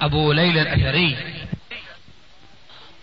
[0.00, 1.16] أبو ليلى الأثري.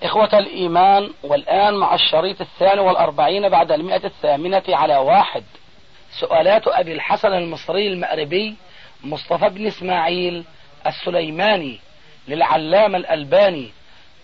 [0.03, 5.43] إخوة الإيمان والآن مع الشريط الثاني والأربعين بعد المئة الثامنة على واحد.
[6.19, 8.55] سؤالات أبي الحسن المصري المأربي
[9.03, 10.43] مصطفى بن إسماعيل
[10.87, 11.79] السليماني
[12.27, 13.71] للعلامة الألباني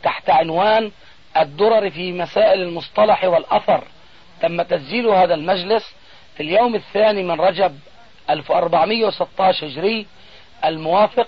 [0.03, 0.91] تحت عنوان
[1.37, 3.83] الدرر في مسائل المصطلح والأثر.
[4.41, 5.95] تم تسجيل هذا المجلس
[6.37, 7.79] في اليوم الثاني من رجب
[8.29, 10.05] 1416 هجري
[10.65, 11.27] الموافق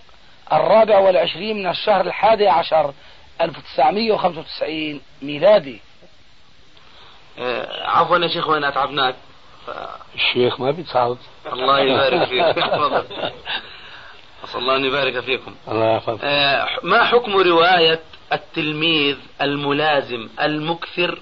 [0.53, 2.93] الرابع والعشرين من الشهر الحادي عشر
[3.41, 5.81] 1995 ميلادي.
[7.39, 9.15] آه، عفوا يا شيخ وين أتعبناك؟
[10.15, 11.17] الشيخ ما بيتعب.
[11.53, 12.41] الله يبارك فيك.
[14.43, 15.55] أسأل الله أن يبارك فيكم.
[15.67, 16.19] الله يحفظك.
[16.23, 17.99] آه، ما حكم رواية
[18.33, 21.21] التلميذ الملازم المكثر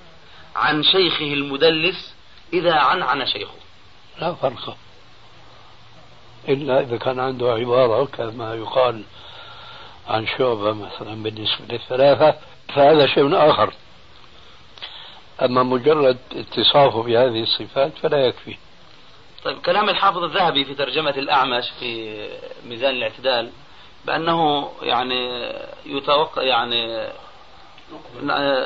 [0.55, 2.15] عن شيخه المدلس
[2.53, 3.53] إذا عنعن شيخه؟
[4.21, 4.77] لا فرق.
[6.49, 9.03] إلا إذا كان عنده عبارة كما يقال
[10.07, 12.35] عن شعبة مثلا بالنسبة للثلاثة
[12.75, 13.73] فهذا شيء آخر.
[15.41, 18.57] أما مجرد اتصافه بهذه الصفات فلا يكفي.
[19.43, 22.19] طيب كلام الحافظ الذهبي في ترجمة الأعمش في
[22.65, 23.49] ميزان الاعتدال
[24.05, 25.51] بأنه يعني
[25.85, 27.07] يتوقع يعني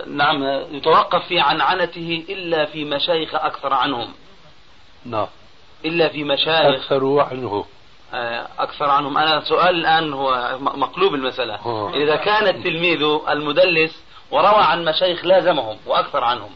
[0.08, 4.14] نعم يتوقف في عنعنته إلا في مشايخ أكثر عنهم.
[5.06, 5.28] نعم.
[5.86, 6.82] إلا في مشايخ.
[6.82, 7.66] أكثر عنه
[8.60, 9.18] أكثر عنهم.
[9.18, 11.56] أنا سؤال الآن هو مقلوب المسألة.
[11.56, 11.96] أوه.
[11.96, 16.52] إذا كان التلميذ المدلس وروى عن مشايخ لازمهم وأكثر عنهم.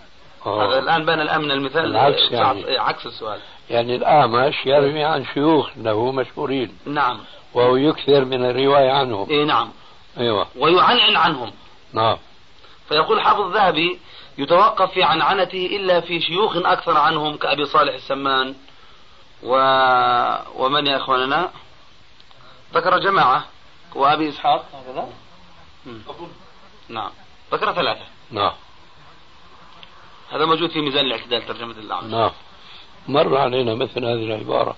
[0.46, 2.78] هذا الآن بان الآن من المثال العكس يعني.
[2.78, 3.40] عكس السؤال.
[3.70, 6.78] يعني الأعمش يروي عن شيوخ له مشهورين.
[6.86, 7.20] نعم.
[7.54, 9.30] وهو يكثر من الرواية عنهم.
[9.30, 9.70] إيه نعم.
[10.18, 10.48] أيوة.
[10.56, 11.52] ويعنعن عنهم.
[11.94, 12.18] نعم.
[12.90, 14.00] فيقول حافظ الذهبي
[14.38, 18.56] يتوقف في عنعنته إلا في شيوخ أكثر عنهم كأبي صالح السمان.
[19.48, 19.54] و...
[20.56, 21.50] ومن يا إخواننا؟
[22.74, 23.46] ذكر جماعة.
[23.96, 24.66] وأبي إسحاق.
[24.74, 25.08] هكذا؟
[26.90, 27.12] نعم.
[27.52, 28.06] ذكر ثلاثة.
[28.32, 28.52] نعم.
[30.32, 32.32] هذا موجود في ميزان الاعتدال ترجمة الأعمى نعم.
[33.08, 34.76] مر علينا مثل هذه العبارة.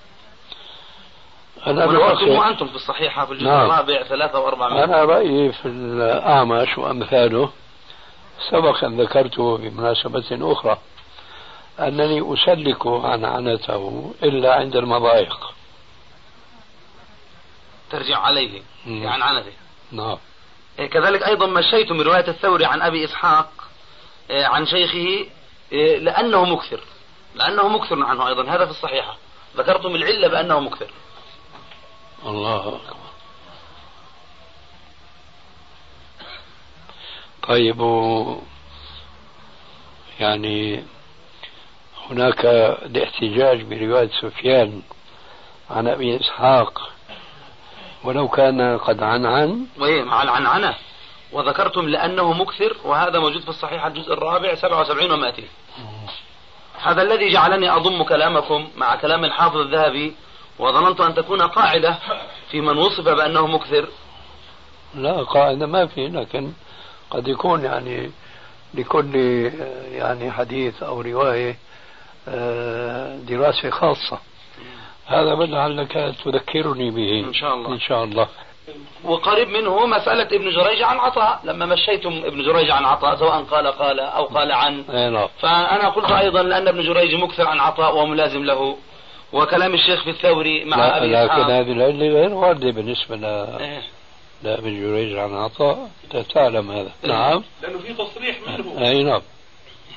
[1.68, 3.66] أنا ونقلتم أنتم في الصحيحة في الجزء نعم.
[3.66, 7.52] الرابع ثلاثة وأربعمائة أنا رأيي في الأعمش وأمثاله
[8.50, 10.78] سبق أن ذكرته بمناسبة أخرى.
[11.88, 15.54] أنني أسلك عن عنته إلا عند المضايق.
[17.90, 19.54] ترجع عليه عن عنته
[19.92, 20.18] نعم.
[20.80, 23.50] إيه، كذلك أيضا مشيت من رواية الثوري عن أبي إسحاق
[24.30, 25.26] إيه، عن شيخه
[25.72, 26.80] إيه، لأنه مكثر
[27.36, 29.18] لأنه مكثر عنه أيضا هذا في الصحيحة.
[29.58, 30.92] ذكرتم العلة بأنه مكثر.
[32.26, 33.10] الله أكبر.
[37.48, 37.82] طيب
[40.20, 40.84] يعني
[42.10, 42.46] هناك
[42.86, 44.82] الاحتجاج برواية سفيان
[45.70, 46.90] عن أبي إسحاق
[48.04, 49.66] ولو كان قد عنعن.
[49.80, 50.76] وإيه مع العنعنة.
[51.32, 55.48] وذكرتم لأنه مكثر وهذا موجود في الصحيح الجزء الرابع 77 ومائتين.
[56.82, 60.14] هذا الذي جعلني أضم كلامكم مع كلام الحافظ الذهبي
[60.60, 61.98] وظننت أن تكون قاعدة
[62.52, 63.88] في من وصف بأنه مكثر.
[64.96, 66.52] لا قاعدة ما في لكن
[67.12, 68.12] قد يكون يعني
[68.74, 69.16] لكل
[69.92, 71.58] يعني حديث أو رواية
[73.28, 74.20] دراسة خاصة.
[75.06, 77.28] هذا ما لعلك تذكرني به.
[77.28, 77.74] إن شاء الله.
[77.74, 78.28] إن شاء الله.
[79.04, 81.40] وقريب منه مسألة ابن جريج عن عطاء.
[81.44, 84.84] لما مشيتم ابن جريج عن عطاء سواء قال قال أو قال عن.
[85.14, 85.28] نعم.
[85.40, 88.78] فأنا قلت أيضا لأن ابن جريج مكثر عن عطاء وملازم له.
[89.34, 93.82] وكلام الشيخ في الثوري مع لا أبي لكن هذه العلة غير واردة بالنسبة ل إيه.
[94.44, 95.90] لابن جريج عن عطاء.
[96.34, 96.92] تعلم هذا.
[97.04, 97.44] نعم.
[97.62, 98.88] لأنه في تصريح منه.
[98.88, 99.22] أي نعم.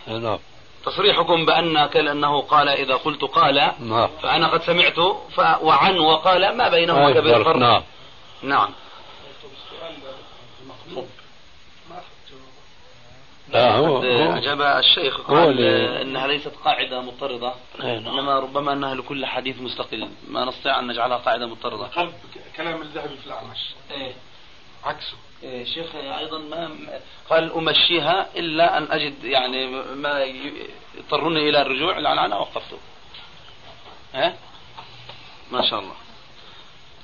[0.08, 0.38] أي نعم.
[0.84, 4.08] تصريحكم بأن كأنه قال إذا قلت قال نعم.
[4.23, 5.00] فأنا قد سمعت
[5.34, 5.38] ف...
[5.62, 7.82] وعن وقال ما بينهما كبير فرق فرق نعم.
[8.43, 8.70] نعم.
[13.49, 14.32] لا هو هو.
[14.37, 17.88] أجاب الشيخ هو قال اللي- إنها ليست قاعدة مضطردة نعم.
[17.88, 20.08] إنما ربما أنها لكل حديث مستقل.
[20.29, 21.88] ما نستطيع أن نجعلها قاعدة مضطردة.
[22.56, 23.58] كلام الذهبي في الأعمش.
[23.90, 24.12] إيه.
[24.84, 25.14] عكسه.
[25.65, 25.87] شيخ
[26.19, 26.71] أيضا ما
[27.31, 30.25] قال أمشيها إلا أن أجد يعني ما
[30.99, 32.79] يضطرني إلى الرجوع لأن أنا وقفته.
[34.15, 34.35] ها
[35.53, 35.94] ما شاء الله.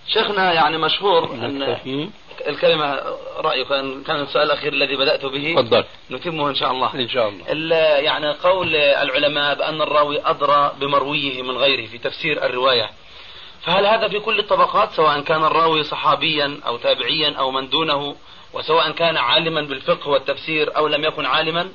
[0.09, 2.09] شيخنا يعني مشهور نكتفي
[2.49, 3.01] الكلمة
[3.37, 5.55] رأيك أن كان السؤال الأخير الذي بدأت به.
[5.55, 5.85] تفضل.
[6.11, 6.95] نتمه إن شاء الله.
[6.95, 7.53] إن شاء الله.
[7.53, 12.91] ال- يعني قول العلماء بأن الراوي أدرى بمرويه من غيره في تفسير الرواية.
[13.63, 18.17] فهل هذا في كل الطبقات سواء كان الراوي صحابيا أو تابعيا أو من دونه
[18.53, 21.71] وسواء كان عالما بالفقه والتفسير أو لم يكن عالما؟ هذه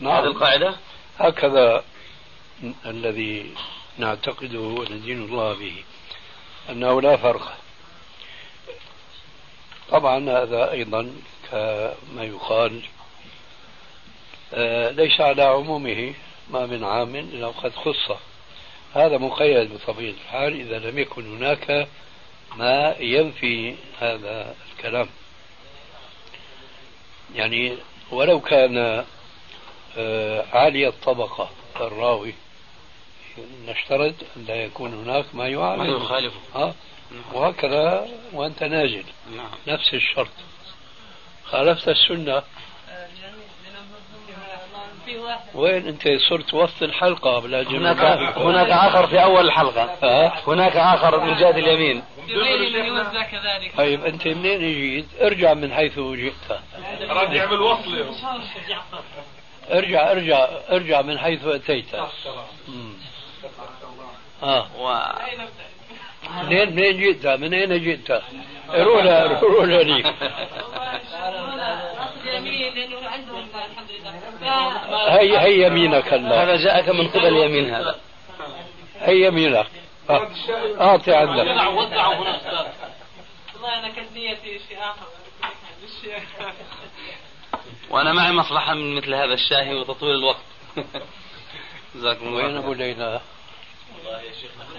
[0.00, 0.76] نعم القاعدة؟
[1.18, 1.84] هكذا
[2.86, 3.54] الذي
[3.98, 5.84] نعتقده وندين الله به
[6.70, 7.58] أنه لا فرق.
[9.90, 11.12] طبعا هذا أيضا
[11.50, 12.82] كما يقال
[14.54, 16.14] آه، ليس على عمومه
[16.50, 18.16] ما من عام إلا وقد خص.
[18.94, 21.88] هذا مقيد بطبيعة الحال إذا لم يكن هناك
[22.56, 25.08] ما ينفي هذا الكلام.
[27.34, 27.76] يعني
[28.10, 29.04] ولو كان
[29.98, 31.50] آه، عالية الطبقة
[31.80, 32.34] الراوي
[33.66, 36.40] نشترط أن لا يكون هناك ما ما يعارض يخالفه.
[36.54, 36.74] آه.
[37.32, 39.04] وهكذا وأنت نازل.
[39.36, 39.50] نعم.
[39.66, 40.30] نفس الشرط.
[41.44, 42.42] خالفت السنة.
[45.54, 47.98] وين أنت صرت وسط الحلقة بلا هناك
[48.38, 52.02] هناك آخر في أول الحلقة ها؟ هناك آخر من جهة اليمين
[53.32, 56.34] كذلك طيب أنت منين جيت؟ ارجع من حيث جئت
[57.30, 58.04] يعمل وصل
[59.70, 61.94] ارجع ارجع ارجع من حيث أتيت
[62.68, 62.92] مم.
[64.42, 65.02] آه و...
[66.42, 68.22] منين منين جئت؟ من أين جئت؟
[68.70, 70.04] رولا رولا لي
[72.36, 73.46] يمين لأنه عندهم
[74.42, 76.42] هي هي يمينك الله.
[76.42, 78.00] هذا جاءك من قبل اليمين هذا.
[78.98, 79.66] هي يمينك.
[80.10, 80.28] آه.
[80.80, 81.46] أعطي عندك.
[81.72, 82.66] وزعوا هنا أستاذ.
[83.54, 85.06] والله أنا كانت نيتي شيء اخر
[87.90, 90.44] وأنا معي مصلحة من مثل هذا الشاهي وتطويل الوقت.
[91.94, 92.58] جزاكم الله وين خير.
[92.58, 93.20] أبو ليلى؟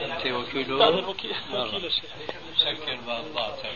[0.02, 1.14] أنت وكيله؟
[2.58, 3.70] سكر بأضاعتك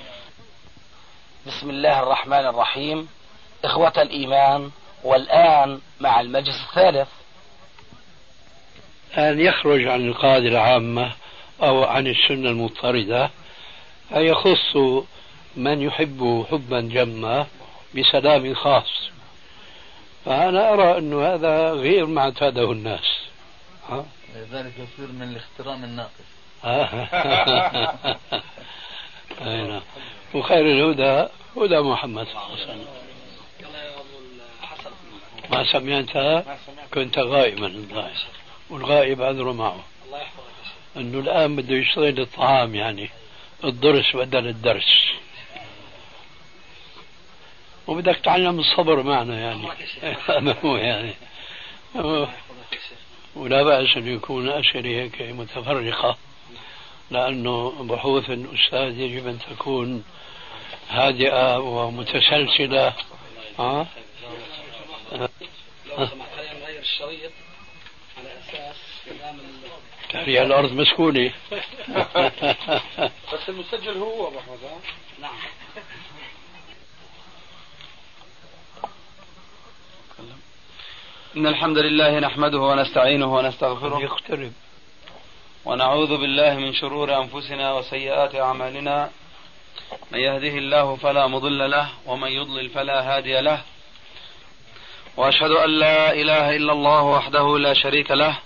[1.47, 3.09] بسم الله الرحمن الرحيم.
[3.65, 4.71] إخوة الإيمان
[5.05, 7.07] والآن مع المجلس الثالث.
[9.17, 11.11] أن يخرج عن القاعدة العامة
[11.63, 13.29] أو عن السنة المضطردة
[14.09, 14.75] فيخص
[15.55, 17.47] من يحب حبا جما
[17.95, 19.09] بسلام خاص.
[20.25, 23.19] فأنا أرى أن هذا غير ما اعتاده الناس.
[23.89, 24.05] ها؟
[24.51, 26.09] ذلك يصير من الاحترام الناقص.
[29.41, 29.81] أي نعم.
[30.33, 31.27] وخير الهدى
[31.57, 33.04] هدى محمد صلى الله عليه وسلم.
[35.51, 36.43] ما سمعت
[36.93, 38.25] كنت غائبا الظاهر
[38.69, 39.83] والغائب عذره معه.
[40.97, 43.09] إنه الآن بده يشتغل الطعام يعني
[43.63, 45.05] الضرس بدل الدرس.
[47.87, 49.67] وبدك تعلم الصبر معنا يعني.
[50.63, 51.13] هو يعني.
[53.35, 56.17] ولا بأس أن يكون أسئلة هيك متفرقة
[57.11, 60.03] لأنه بحوث الأستاذ يجب أن تكون
[60.89, 62.93] هادئة ومتسلسلة.
[63.59, 63.87] ها؟
[65.15, 67.31] نغير الشريط
[68.17, 68.75] على أساس
[69.05, 69.39] كلام
[70.09, 71.31] تحرير الأرض مسكونة.
[73.33, 74.59] بس المسجل هو ابو احمد؟
[75.21, 75.31] نعم.
[81.37, 84.53] إن الحمد لله نحمده ونستعينه ونستغفره يقترب.
[85.65, 89.11] ونعوذ بالله من شرور أنفسنا وسيئات أعمالنا.
[90.11, 93.63] من يهده الله فلا مضل له ومن يضلل فلا هادي له.
[95.17, 98.37] وأشهد أن لا إله إلا الله وحده لا شريك له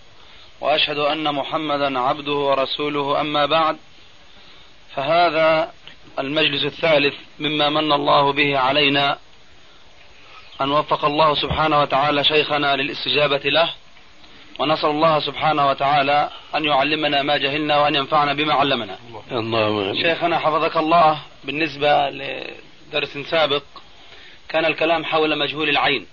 [0.61, 3.77] وأشهد أن محمدا عبده ورسوله أما بعد
[4.95, 5.71] فهذا
[6.19, 9.17] المجلس الثالث مما من الله به علينا
[10.61, 13.69] أن وفق الله سبحانه وتعالى شيخنا للاستجابة له
[14.59, 18.97] ونسأل الله سبحانه وتعالى أن يعلمنا ما جهلنا وأن ينفعنا بما علمنا
[19.31, 20.03] اللهم.
[20.03, 23.63] شيخنا حفظك الله بالنسبة لدرس سابق
[24.49, 26.05] كان الكلام حول مجهول العين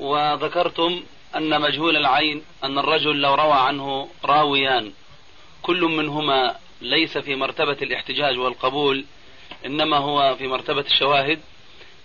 [0.00, 1.02] وذكرتم
[1.36, 4.92] أن مجهول العين أن الرجل لو روى عنه راويان.
[5.62, 9.04] كل منهما ليس في مرتبة الاحتجاج والقبول
[9.66, 11.40] إنما هو في مرتبة الشواهد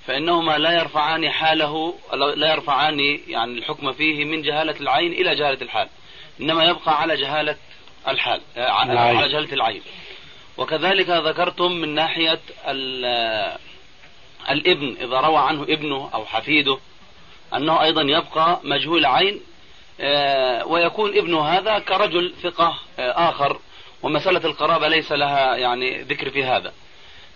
[0.08, 1.94] فإنهما لا يرفعان حاله
[2.36, 5.88] لا يرفعان يعني الحكم فيه من جهالة العين إلى جهالة الحال.
[6.42, 7.56] إنما يبقى على جهالة
[8.08, 8.42] الحال
[8.92, 9.18] العين.
[9.18, 9.82] على جهالة العين.
[10.58, 13.58] وكذلك ذكرتم من ناحية ال-
[14.50, 16.78] الابن إذا روى عنه ابنه أو حفيده
[17.54, 19.42] أنه أيضا يبقى مجهول عين
[20.00, 23.60] آه، ويكون ابنه هذا كرجل ثقة آه، آخر
[24.04, 26.74] ومسألة القرابة ليس لها يعني ذكر في هذا.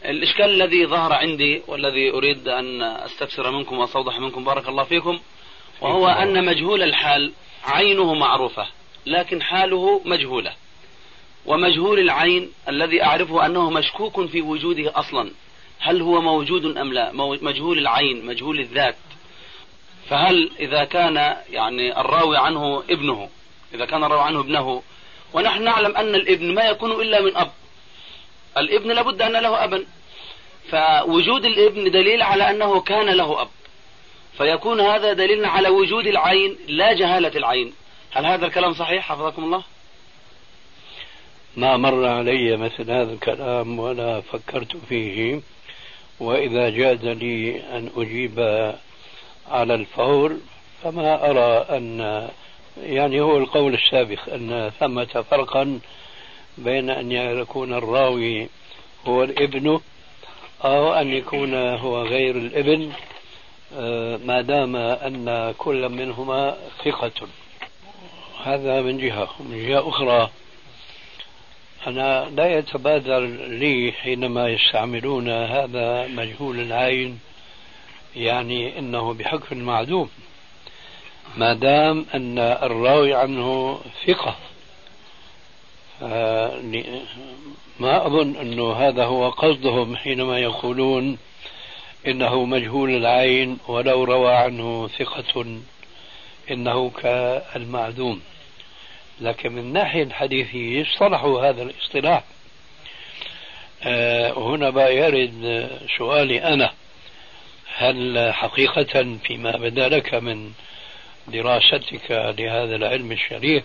[0.05, 5.19] الإشكال الذي ظهر عندي والذي أريد أن أستفسر منكم وأستوضح منكم بارك الله فيكم
[5.81, 7.31] وهو أن مجهول الحال
[7.65, 8.67] عينه معروفة
[9.05, 10.53] لكن حاله مجهولة.
[11.45, 15.31] ومجهول العين الذي أعرفه أنه مشكوك في وجوده أصلا
[15.79, 17.11] هل هو موجود أم لا؟
[17.41, 18.95] مجهول العين مجهول الذات.
[20.09, 23.29] فهل إذا كان يعني الراوي عنه ابنه
[23.73, 24.81] إذا كان الراوي عنه ابنه
[25.33, 27.51] ونحن نعلم أن الابن ما يكون إلا من أب.
[28.57, 29.85] الابن لابد أن له أبا.
[30.71, 33.49] فوجود الابن دليل على أنه كان له أب.
[34.37, 37.73] فيكون هذا دليل على وجود العين لا جهالة العين.
[38.11, 39.63] هل هذا الكلام صحيح؟ حفظكم الله.
[41.57, 45.41] ما مر علي مثل هذا الكلام ولا فكرت فيه
[46.19, 48.39] وإذا جاز لي أن أجيب
[49.49, 50.37] على الفور
[50.83, 52.27] فما أرى أن
[52.83, 55.79] يعني هو القول السابق أن ثمة فرقا
[56.57, 58.49] بين أن يكون الراوي
[59.07, 59.79] هو الابن
[60.63, 62.91] أو أن يكون هو غير الابن
[63.77, 67.27] آه، ما دام أن كل منهما ثقة.
[68.43, 69.29] هذا من جهة.
[69.39, 70.29] ومن جهة أخرى
[71.87, 77.19] أنا لا يتبادر لي حينما يستعملون هذا مجهول العين
[78.15, 80.09] يعني إنه بحكم معدوم.
[81.37, 84.35] ما دام أن الراوي عنه ثقة
[87.79, 91.17] ما أظن انه هذا هو قصدهم حينما يقولون
[92.07, 95.45] إنه مجهول العين ولو روى عنه ثقة
[96.51, 98.21] إنه كالمعدوم.
[99.21, 102.23] لكن من الناحيه الحديثيه اصطلحوا هذا الاصطلاح.
[103.83, 106.71] آه، هنا بقى يرد سؤالي أنا.
[107.79, 110.51] هل حقيقة فيما بدا لك من
[111.27, 113.63] دراستك لهذا العلم الشريف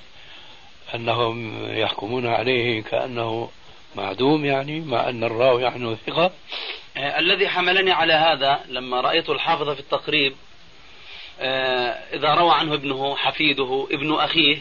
[0.95, 3.51] أنهم يحكمون عليه كأنه
[3.97, 6.31] معدوم يعني مع أن الراوي عنه ثقة؟
[6.97, 10.35] آه الذي حملني على هذا لما رأيت الحافظ في التقريب
[11.41, 14.59] آه إذا روى عنه ابنه حفيده ابن أخيه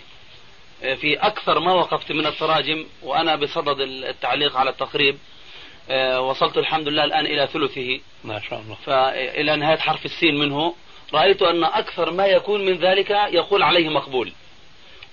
[0.83, 5.17] آه في أكثر ما وقفت من التراجم وأنا بصدد التعليق على التقريب
[6.19, 7.99] وصلت الحمد لله الآن إلى ثلثه.
[8.23, 8.75] ما شاء الله.
[8.85, 10.75] فإلى نهاية حرف السين منه
[11.13, 14.31] رأيت أن أكثر ما يكون من ذلك يقول عليه مقبول.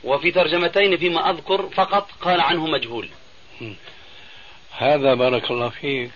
[0.05, 3.09] وفي ترجمتين فيما أذكر فقط قال عنه مجهول.
[4.79, 6.11] هذا بارك الله فيك.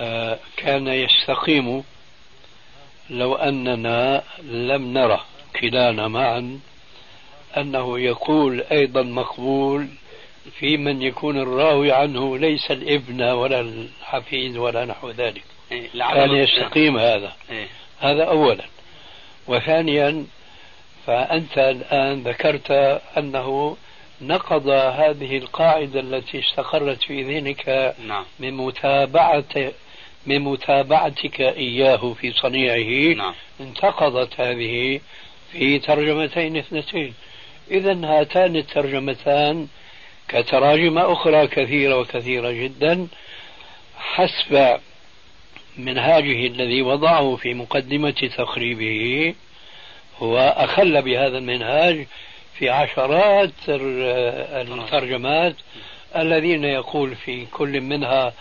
[0.00, 1.84] آه كان يستقيم
[3.10, 5.20] لو أننا لم نرى
[5.60, 6.60] كلانا معا
[7.56, 9.88] أنه يقول أيضا مقبول
[10.58, 16.98] في من يكون الراوي عنه ليس الابن ولا الحفيد ولا نحو ذلك إيه كان يستقيم
[16.98, 17.66] هذا إيه؟
[18.00, 18.64] هذا أولا
[19.46, 20.26] وثانيا
[21.06, 22.70] فأنت الآن ذكرت
[23.18, 23.76] أنه
[24.22, 28.24] نقض هذه القاعدة التي استقرت في ذهنك نعم.
[28.38, 29.72] من متابعة
[30.26, 33.34] من متابعتك إياه في صنيعه نعم.
[33.60, 35.00] انتقضت هذه
[35.52, 37.14] في ترجمتين اثنتين
[37.70, 39.68] إذا هاتان الترجمتان
[40.28, 43.06] كتراجم أخرى كثيرة وكثيرة جدا
[43.98, 44.80] حسب
[45.78, 49.34] منهاجه الذي وضعه في مقدمة تقريبه
[50.18, 52.06] هو أخل بهذا المنهاج
[52.58, 55.54] في عشرات الترجمات
[56.16, 58.32] الذين يقول في كل منها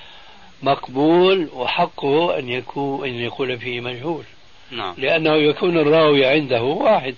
[0.63, 4.23] مقبول وحقه أن يكون أن يقول فيه مجهول
[4.71, 4.93] نعم.
[4.97, 7.15] لأنه يكون الراوي عنده واحد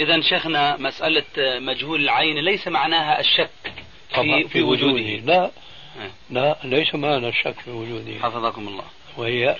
[0.00, 3.50] إذا شيخنا مسألة مجهول العين ليس معناها الشك
[4.14, 5.16] في, في وجوده.
[5.16, 5.50] لا.
[6.00, 6.10] إيه.
[6.30, 8.12] لا ليس معنى الشك في وجوده.
[8.22, 8.84] حفظكم الله.
[9.16, 9.56] وهي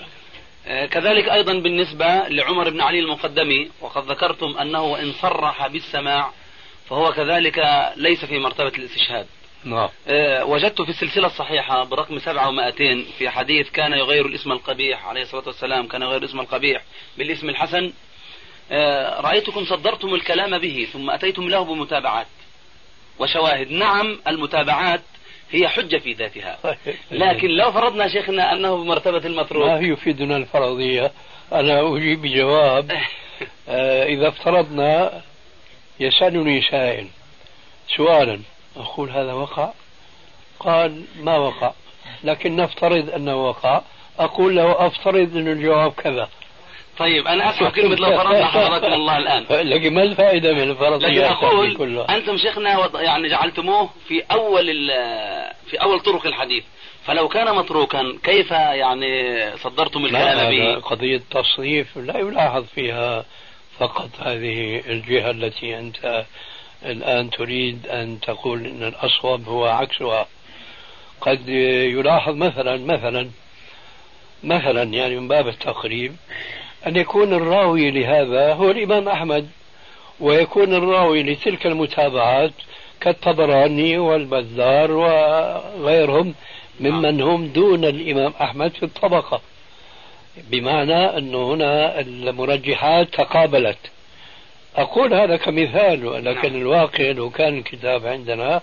[0.67, 6.31] آه، كذلك أيضا بالنسبة لعمر بن علي المقدمي وقد ذكرتم أنه وإن صرح بالسماع
[6.89, 9.27] فهو كذلك ليس في مرتبة الاستشهاد.
[9.65, 9.89] نعم.
[10.09, 15.23] أه وجدت في السلسلة الصحيحة برقم سبعة ومائتين في حديث كان يغير الاسم القبيح عليه
[15.23, 16.83] الصلاة والسلام كان يغير الاسم القبيح
[17.19, 17.93] بالاسم الحسن آه،
[19.21, 22.27] رأيتكم صدرتم الكلام به ثم أتيتم له بمتابعات
[23.19, 23.71] وشواهد.
[23.71, 25.01] نعم المتابعات
[25.51, 26.59] هي حجة في ذاتها.
[27.11, 31.13] لكن لو فرضنا شيخنا أنه بمرتبة المتروك ما يفيدنا الفرضية.
[31.53, 32.93] أنا أجيب بجواب.
[33.69, 35.23] آه، إذا افترضنا
[36.01, 37.07] يسألني سائل.
[37.97, 38.41] سؤالا.
[38.77, 39.73] أقول هذا وقع؟
[40.61, 41.73] قال ما وقع.
[42.25, 43.83] لكن نفترض أنه وقع.
[44.19, 46.29] أقول له أفترض أن الجواب كذا.
[47.01, 51.23] طيب أنا أسمع كلمة لو فرضنا حفظكم الله الآن لكن ما الفائدة من الفرض لكن
[51.23, 52.17] أقول كلها.
[52.17, 54.67] أنتم شيخنا يعني جعلتموه في أول
[55.67, 56.65] في أول طرق الحديث
[57.05, 63.25] فلو كان متروكا كيف يعني صدرتم الكلام به؟ قضية تصنيف لا يلاحظ فيها
[63.79, 66.25] فقط هذه الجهة التي أنت
[66.85, 70.27] الآن تريد أن تقول إن الأصوب هو عكسها
[71.21, 73.31] قد يلاحظ مثلا مثلا
[74.45, 76.17] مثلا يعني من باب التقريب
[76.87, 79.49] أن يكون الراوي لهذا هو الإمام أحمد
[80.21, 82.53] ويكون الراوي لتلك المتابعات
[83.01, 86.35] كالطبراني والبزار وغيرهم
[86.81, 89.41] ممن هم دون الإمام أحمد في الطبقة
[90.51, 93.79] بمعنى أنه هنا المرجحات تقابلت.
[94.77, 98.61] أقول هذا كمثال لكن الواقع لو كان الكتاب عندنا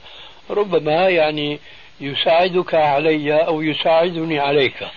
[0.49, 1.59] ربما يعني
[2.01, 4.87] يساعدك علي أو يساعدني عليك.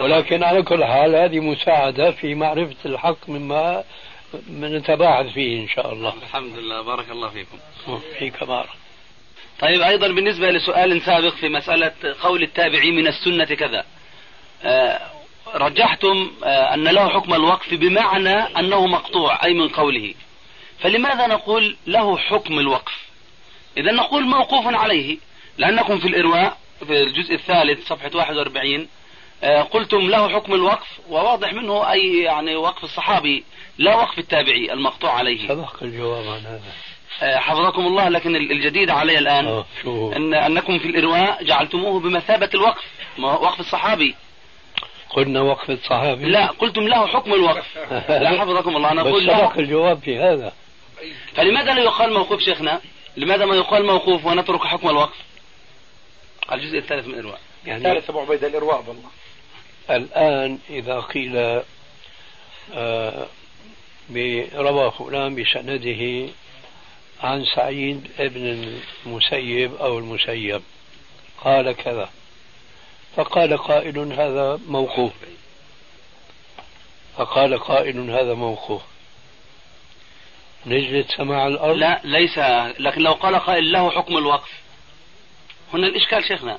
[0.00, 3.84] ولكن على كل حال هذه مساعدة في معرفة الحق مما
[4.50, 6.14] نتباعد فيه إن شاء الله.
[6.22, 6.82] الحمد لله.
[6.82, 7.58] بارك الله فيكم.
[8.18, 8.68] فيك بارك
[9.60, 13.84] طيب أيضا بالنسبة لسؤال سابق في مسألة قول التابعي من السنة كذا.
[14.64, 15.00] آه،
[15.54, 20.14] رجحتم آه، أن له حكم الوقف بمعنى أنه مقطوع أي من قوله.
[20.78, 23.06] فلماذا نقول له حكم الوقف؟
[23.76, 25.18] إذا نقول موقوف عليه.
[25.58, 28.88] لأنكم في الإرواء في الجزء الثالث صفحة 41
[29.42, 33.44] آه، قلتم له حكم الوقف وواضح منه أي يعني وقف الصحابي
[33.78, 35.48] لا وقف التابعي المقطوع عليه.
[35.48, 36.62] سبق الجواب عن هذا.
[37.22, 39.64] آه، حفظكم الله لكن الجديد علي الآن آه،؟
[40.16, 42.84] أن أنكم في الإرواء جعلتموه بمثابة الوقف
[43.18, 44.14] وقف الصحابي.
[45.10, 46.24] قلنا وقف الصحابي.
[46.24, 47.76] لا قلتم له حكم الوقف.
[48.24, 49.58] لا حفظكم الله نقول سبق له.
[49.58, 50.52] الجواب في هذا.
[51.34, 52.80] فلماذا لا يقال موقوف شيخنا؟
[53.16, 55.16] لماذا ما يقال موقوف ونترك حكم الوقف؟
[56.52, 57.40] الجزء الثالث من الإرواء.
[57.66, 59.10] يعني ثالث أبو عبيدة الإرواء والله
[59.90, 61.62] الآن إذا قيل
[62.74, 63.26] آه،
[64.54, 66.32] روى فلان بسنده
[67.20, 68.74] عن سعيد ابن
[69.06, 70.62] المسيب أو المسيب
[71.44, 72.10] قال كذا
[73.16, 75.12] فقال قائل هذا موقوف.
[77.16, 78.82] فقال قائل هذا موقوف.
[80.66, 82.38] نجلة سماع الأرض؟ لا ليس
[82.78, 84.65] لكن لو قال قائل له حكم الوقف.
[85.76, 86.58] هنا الإشكال شيخنا.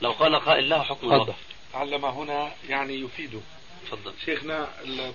[0.00, 1.14] لو قال قائل له حكم تفضل.
[1.14, 1.36] الوقف
[1.74, 3.40] علم هنا يعني يفيده
[3.86, 4.12] تفضل.
[4.24, 4.68] شيخنا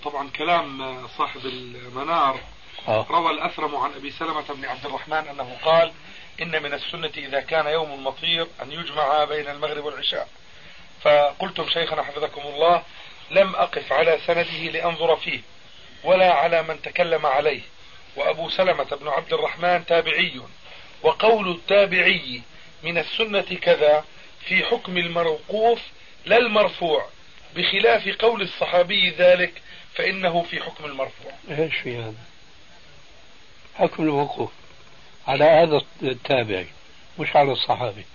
[0.04, 2.40] طبعا كلام صاحب المنار
[2.88, 3.06] آه.
[3.10, 5.92] روى الأثرم عن أبي سلمة بن عبد الرحمن أنه قال
[6.42, 10.28] إن من السنة إذا كان يوم مطير أن يجمع بين المغرب والعشاء.
[11.01, 12.84] فقلتم شيخنا حفظكم الله
[13.32, 15.42] لم أقف على سنده لأنظر فيه
[16.03, 17.62] ولا على من تكلم عليه.
[18.16, 20.42] وأبو سلمة بن عبد الرحمن تابعي
[21.03, 22.42] وقول التابعي
[22.83, 24.05] من السنة كذا
[24.46, 25.81] في حكم الموقوف
[26.25, 27.05] لا المرفوع
[27.55, 29.61] بخلاف قول الصحابي ذلك
[29.96, 31.31] فإنه في حكم المرفوع.
[31.50, 32.13] إيش في هذا؟
[33.75, 34.51] حكم الموقوف.
[35.27, 36.67] على هذا التابعي
[37.20, 38.05] مش على الصحابي.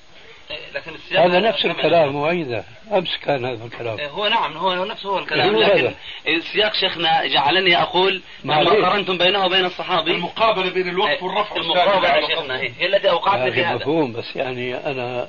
[0.75, 5.09] لكن السياق هذا نفس الكلام وأيضا أمس كان هذا إيه، الكلام هو نعم هو نفسه
[5.09, 5.57] هو الكلام.
[5.57, 5.95] لكن.
[6.27, 8.85] السياق شيخنا جعلني أقول لما معليش.
[8.85, 13.11] قارنتم بينه وبين الصحابي المقابلة بين الوقف والرفع المقابلة والسابق يا شيخنا هي هي التي
[13.11, 13.75] أوقعتني في هذا.
[13.75, 15.29] مفهوم بس يعني أنا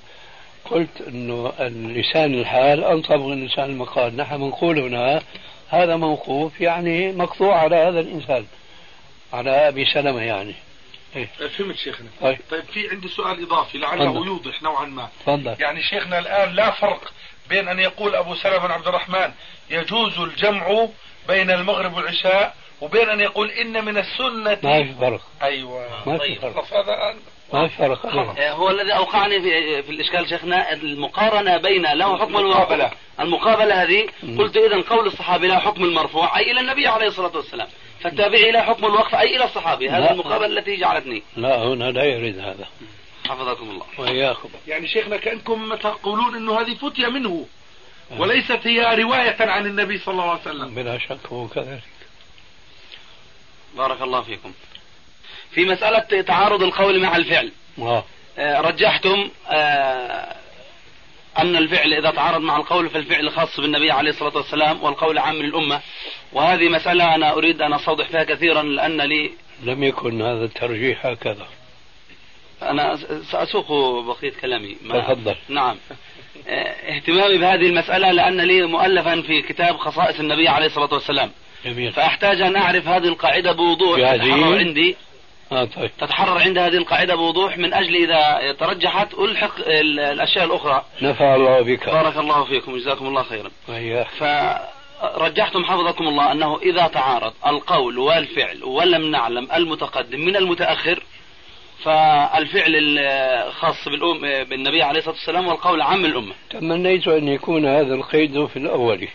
[0.71, 4.17] قلت أنه اللسان الحال أنطب من لسان المقال.
[4.17, 5.21] نحن بنقول هنا
[5.69, 8.45] هذا موقوف يعني مقطوع على هذا الإنسان
[9.33, 10.55] على أبي سلمة يعني.
[11.57, 14.25] فهمت شيخنا؟ طيب طيب في عندي سؤال إضافي لعله.
[14.25, 15.09] يوضح نوعا ما.
[15.19, 15.55] تفضل.
[15.59, 17.13] يعني شيخنا الآن لا فرق
[17.49, 19.31] بين أن يقول أبو سلمة بن عبد الرحمن
[19.69, 20.87] يجوز الجمع
[21.27, 24.59] بين المغرب والعشاء وبين أن يقول إن من السنة.
[24.63, 25.21] ما في فرق.
[25.41, 25.87] أيوة.
[26.05, 26.41] ما في طيب.
[26.41, 26.73] فرق.
[26.73, 27.15] هذا
[27.53, 28.05] ما في فرق.
[28.05, 28.47] أبدا.
[28.47, 32.75] آه، هو الذي أوقعني في, في الإشكال شيخنا المقارنة بين له حكم المقابلة.
[32.75, 34.07] الوقف المقابلة هذه.
[34.37, 37.67] قلت إذا قول الصحابي له حكم المرفوع أي إلى النبي عليه الصلاة والسلام.
[38.03, 39.89] فالتابعي له حكم الوقف أي إلى الصحابي.
[39.89, 40.11] هذه لا.
[40.11, 41.23] المقابلة التي جعلتني.
[41.37, 42.67] لا هنا لا يريد هذا.
[43.29, 43.85] حفظكم الله.
[43.97, 44.49] وإياكم.
[44.67, 47.45] يعني شيخنا كأنكم تقولون أنه هذه فتية منه
[48.17, 50.75] وليست هي رواية عن النبي صلى الله عليه وسلم.
[50.75, 51.83] بلا شك هو كذلك.
[53.77, 54.53] بارك الله فيكم.
[55.51, 57.51] في مسألة تعارض القول مع الفعل.
[57.79, 58.03] آه.
[58.37, 60.35] آه، رجحتم آه،
[61.39, 65.81] أن الفعل إذا تعارض مع القول فالفعل خاص بالنبي عليه الصلاة والسلام والقول عام للأمة.
[66.33, 69.31] وهذه مسألة أنا أريد أن أستوضح فيها كثيرا لأن لي
[69.63, 71.47] لم يكن هذا الترجيح هكذا.
[72.61, 72.97] أنا
[73.31, 73.71] سأسوق
[74.05, 74.75] بقية كلامي.
[74.89, 75.35] تفضل.
[75.49, 75.77] نعم.
[76.47, 81.31] آه، اهتمامي بهذه المسألة لأن لي مؤلفا في كتاب خصائص النبي عليه الصلاة والسلام.
[81.65, 81.91] جميل.
[81.91, 83.99] فأحتاج أن أعرف هذه القاعدة بوضوح.
[83.99, 84.95] عندي.
[85.51, 85.91] آه طيب.
[85.99, 90.85] تتحرر عند هذه القاعدة بوضوح من أجل إذا ترجحت ألحق ال- الأشياء الأخرى.
[91.01, 91.89] نفع الله بك.
[91.89, 93.49] بارك الله فيكم جزاكم الله خيرا.
[93.67, 94.07] وإياك.
[94.07, 101.03] فرجحتم حفظكم الله أنه إذا تعارض القول والفعل ولم نعلم المتقدم من المتأخر
[101.83, 106.33] فالفعل الخاص بالأم بالنبي عليه الصلاة والسلام والقول عام الأمة.
[106.49, 109.07] تمنيت أن يكون هذا القيد في الأول.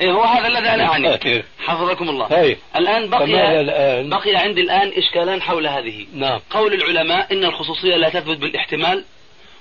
[0.00, 1.44] إيه هو هذا الذي أنا أعني طيب.
[1.66, 2.28] حفظكم الله.
[2.74, 6.06] فماذا بقي الآن؟ بقي عندي الآن إشكالان حول هذه.
[6.14, 6.40] نعم.
[6.50, 9.04] قول العلماء إن الخصوصية لا تثبت بالاحتمال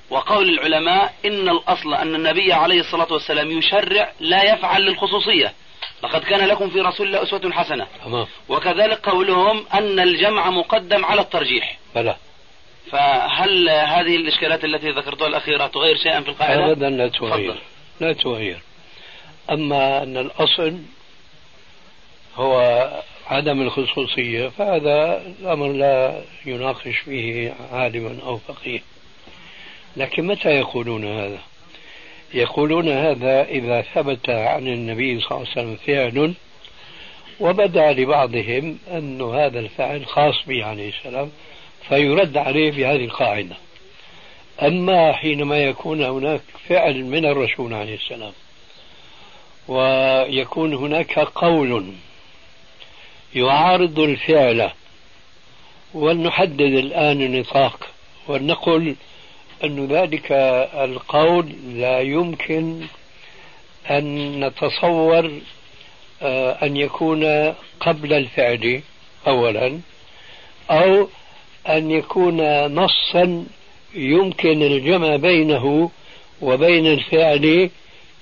[0.10, 5.54] وقول العلماء إن الأصل أن النبي عليه الصلاة والسلام يشرع لا يفعل للخصوصية.
[6.04, 7.88] لقد كان لكم في رسول الله أسوة حسنة.
[8.06, 8.28] تمام.
[8.50, 11.78] وكذلك قولهم أن الجمع مقدم على الترجيح.
[11.96, 12.16] بلى.
[12.92, 17.56] فهل هذه الإشكالات التي ذكرتها الأخيرة تغير شيئا في القاعدة؟ أبدا لا تغير.
[18.00, 18.58] لا تغير.
[19.52, 20.78] أما أن الأصل
[22.36, 22.88] هو
[23.28, 28.82] عدم الخصوصية فهذا الأمر لا يناقش فيه عالم أو فقيه.
[29.98, 31.40] لكن متى يقولون هذا؟
[32.34, 36.34] يقولون هذا إذا ثبت عن النبي صلى الله عليه وسلم فعل
[37.40, 41.32] وبدأ لبعضهم أن هذا الفعل خاص به عليه السلام
[41.90, 43.56] فيرد عليه بهذه القاعدة.
[44.62, 48.34] أما حينما يكون هناك فعل من الرسول عليه السلام
[49.68, 51.86] ويكون هناك قول
[53.36, 54.72] يعارض الفعل
[55.94, 57.88] ولنحدد الآن النطاق
[58.28, 58.96] ولنقل
[59.64, 60.32] أن ذلك
[60.76, 62.82] القول لا يمكن
[63.90, 65.32] أن نتصور
[66.22, 68.82] آه، أن يكون قبل الفعل
[69.28, 69.80] أولا
[70.70, 71.10] أو
[71.68, 73.46] أن يكون نصا
[73.96, 75.92] يمكن الجمع بينه
[76.42, 77.70] وبين الفعل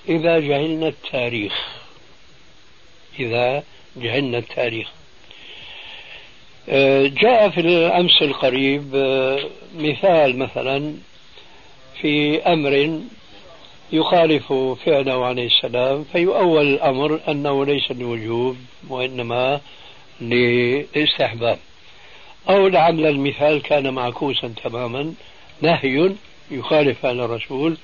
[0.10, 1.54] إذا جهلنا التاريخ
[3.20, 3.64] إذا
[3.96, 4.92] جهلنا التاريخ.
[6.70, 9.40] آه، جاء في الأمس القريب آه،
[9.78, 10.94] مثال مثلا
[12.02, 13.00] في أمر
[13.92, 18.58] يخالف فعله عليه السلام فيؤول الأمر أنه ليس لوجوب
[18.90, 19.62] وإنما
[20.22, 21.60] لاستحباب.
[22.50, 25.14] أو لعل المثال كان معكوسا تماما
[25.62, 26.12] نهي
[26.52, 27.78] يخالف فعل الرسول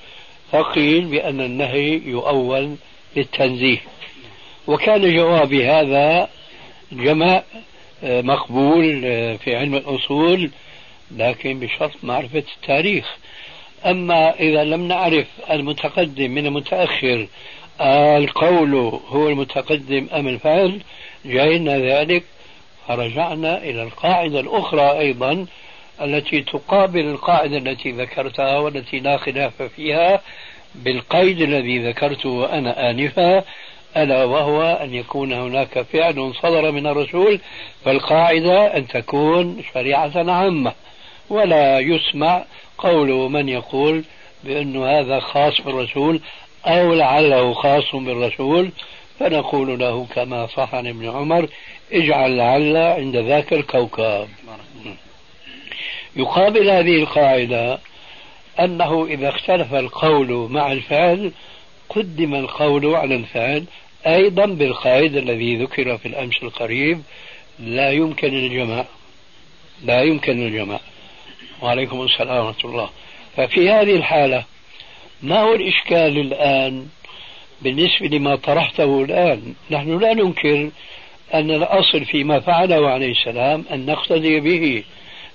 [0.52, 2.76] فقيل بأن النهي يؤول
[3.16, 3.78] للتنزيه.
[4.66, 6.28] وكان جوابي هذا
[6.92, 7.42] جمع
[8.04, 10.50] آه، مقبول آه، في علم الأصول
[11.16, 13.16] لكن بشرط معرفة التاريخ.
[13.86, 17.26] أما إذا لم نعرف المتقدم من المتأخر
[18.16, 18.74] القول
[19.08, 20.80] هو المتقدم أم الفعل
[21.24, 22.24] جاينا ذلك
[22.88, 25.46] فرجعنا إلى القاعدة الأخرى أيضا
[26.00, 30.20] التي تقابل القاعدة التي ذكرتها والتي لا خلاف فيها
[30.74, 33.44] بالقيد الذي ذكرته أنا آنفا
[33.96, 37.40] ألا وهو أن يكون هناك فعل صدر من الرسول
[37.84, 40.72] فالقاعدة أن تكون شريعة عامة.
[41.30, 42.44] ولا يسمع
[42.78, 44.04] قول من يقول
[44.44, 46.20] بأن هذا خاص بالرسول
[46.66, 48.70] أو لعله خاص بالرسول
[49.18, 51.48] فنقول له كما صح عن ابن عمر
[51.92, 54.28] اجعل لعل عند ذاك الكوكب.
[56.16, 57.78] يقابل هذه القاعدة
[58.60, 61.32] أنه إذا اختلف القول مع الفعل
[61.88, 63.64] قدم القول على الفعل
[64.06, 67.02] أيضا بالقائد الذي ذكر في الأمس القريب
[67.58, 68.84] لا يمكن الجمع
[69.84, 70.80] لا يمكن الجمع
[71.62, 72.90] وعليكم السلام ورحمة الله.
[73.36, 74.44] ففي هذه الحالة
[75.22, 76.86] ما هو الإشكال الآن
[77.62, 80.70] بالنسبة لما طرحته الآن؟ نحن لا ننكر
[81.34, 84.84] أن الأصل فيما فعله عليه السلام أن نقتدي به.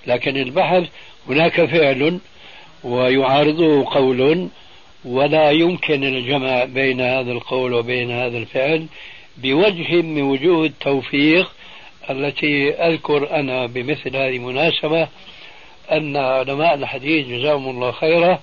[0.08, 0.84] لكن البحث
[1.30, 2.20] هناك فعل
[2.84, 4.48] ويعارضه قول
[5.06, 8.86] ولا يمكن الجمع بين هذا القول وبين هذا الفعل
[9.38, 11.52] بوجه من وجوه التوفيق
[12.10, 15.08] التي أذكر أنا بمثل هذه المناسبة
[15.92, 18.40] أن علماء الحديث جزاهم الله خيرا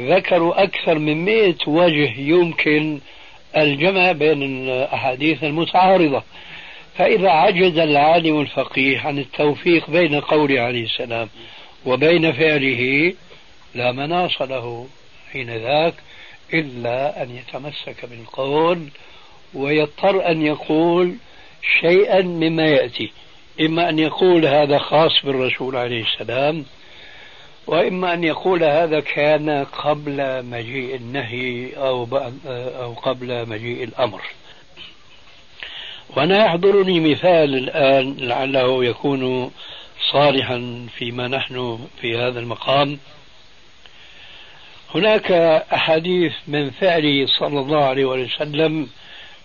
[0.00, 2.98] ذكروا أكثر من مئة وجه يمكن
[3.56, 6.22] الجمع بين الأحاديث المتعارضة.
[6.98, 11.28] فإذا عجز العالم الفقيه عن التوفيق بين قوله عليه السلام
[11.86, 13.12] وبين فعله
[13.74, 14.86] لا مناص له
[15.32, 15.94] حين ذاك
[16.54, 18.88] إلا أن يتمسك بالقول
[19.54, 21.14] ويضطر أن يقول
[21.80, 23.12] شيئا مما يأتي.
[23.60, 26.64] إما أن يقول هذا خاص بالرسول عليه السلام
[27.66, 32.08] وإما أن يقول هذا كان قبل مجيء النهي أو
[32.82, 34.20] أو قبل مجيء الأمر.
[36.16, 39.50] وأنا يحضرني مثال الآن لعله يكون
[40.12, 42.98] صالحا فيما نحن في هذا المقام.
[44.94, 45.32] هناك
[45.72, 48.88] أحاديث من فعله صلى الله عليه وسلم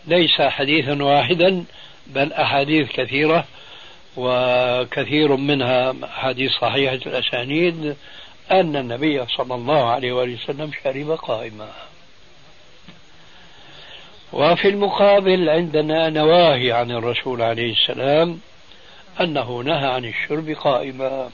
[0.08, 1.63] ليس حديثا واحدا
[2.08, 3.45] بل أحاديث كثيرة
[4.17, 7.95] وكثير منها أحاديث صحيحة الأسانيد
[8.52, 11.69] أن النبي صلى الله عليه وسلم شرب قائما.
[14.34, 18.39] وفي المقابل عندنا نواهي عن الرسول عليه السلام
[19.22, 21.30] أنه نهى عن الشرب قائما.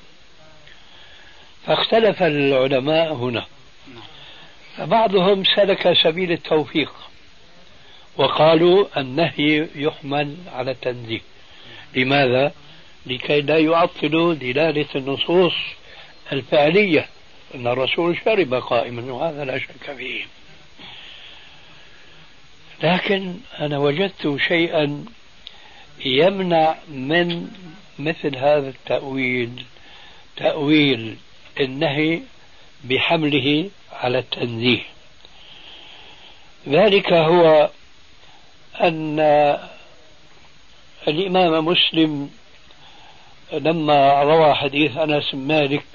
[1.66, 3.46] فاختلف العلماء هنا.
[4.78, 6.94] فبعضهم سلك سبيل التوفيق
[8.18, 11.22] وقالوا النهي يحمل على التنزيه.
[11.96, 12.52] لماذا؟
[13.06, 15.54] لكي لا يعطلوا دلالة النصوص
[16.32, 17.08] الفعلية
[17.56, 20.26] أن الرسول شرب قائما وهذا لا شك فيه.
[22.84, 25.06] لكن أنا وجدت شيئا
[26.06, 27.48] يمنع من
[28.00, 29.64] مثل هذا التأويل
[30.38, 31.18] تأويل
[31.60, 32.22] النهي
[32.84, 34.82] بحمله على التنزيه.
[36.68, 37.70] ذلك هو
[38.82, 39.20] أن
[41.08, 42.30] الإمام مسلم
[43.54, 45.86] لما روى حديث أنس مالك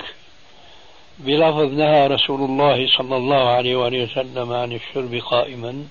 [1.19, 5.85] بلفظ نهى رسول الله صلى الله عليه وآله وسلم عن الشرب قائما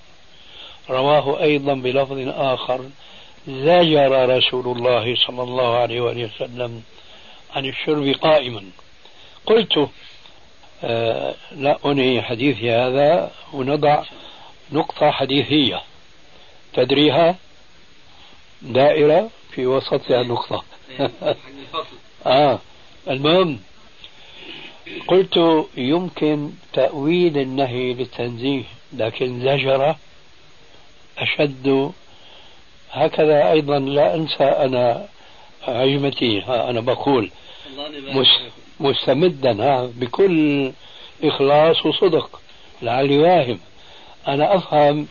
[0.92, 2.80] رواه أيضا بلفظ آخر
[3.48, 6.82] زجر رسول الله صلى الله عليه وآله وسلم
[7.54, 8.64] عن الشرب قائما.
[9.46, 9.88] قلت
[10.84, 14.02] آه لا أنهي حديثي هذا ونضع
[14.72, 15.82] نقطة حديثية
[16.74, 17.36] تدريها
[18.62, 20.64] دائرة في وسطها نقطة
[22.26, 22.58] آه
[23.08, 23.60] المهم
[25.08, 29.96] قلت يمكن تأويل النهي للتنزيه لكن زجر
[31.22, 31.92] أشد.
[32.90, 35.06] هكذا أيضا لا أنسى أنا
[35.68, 37.30] عجمتي ها أنا بقول
[38.80, 40.72] مستمدا ها بكل
[41.24, 42.40] إخلاص وصدق.
[42.82, 43.58] لعلي واهم
[44.28, 45.06] أنا أفهم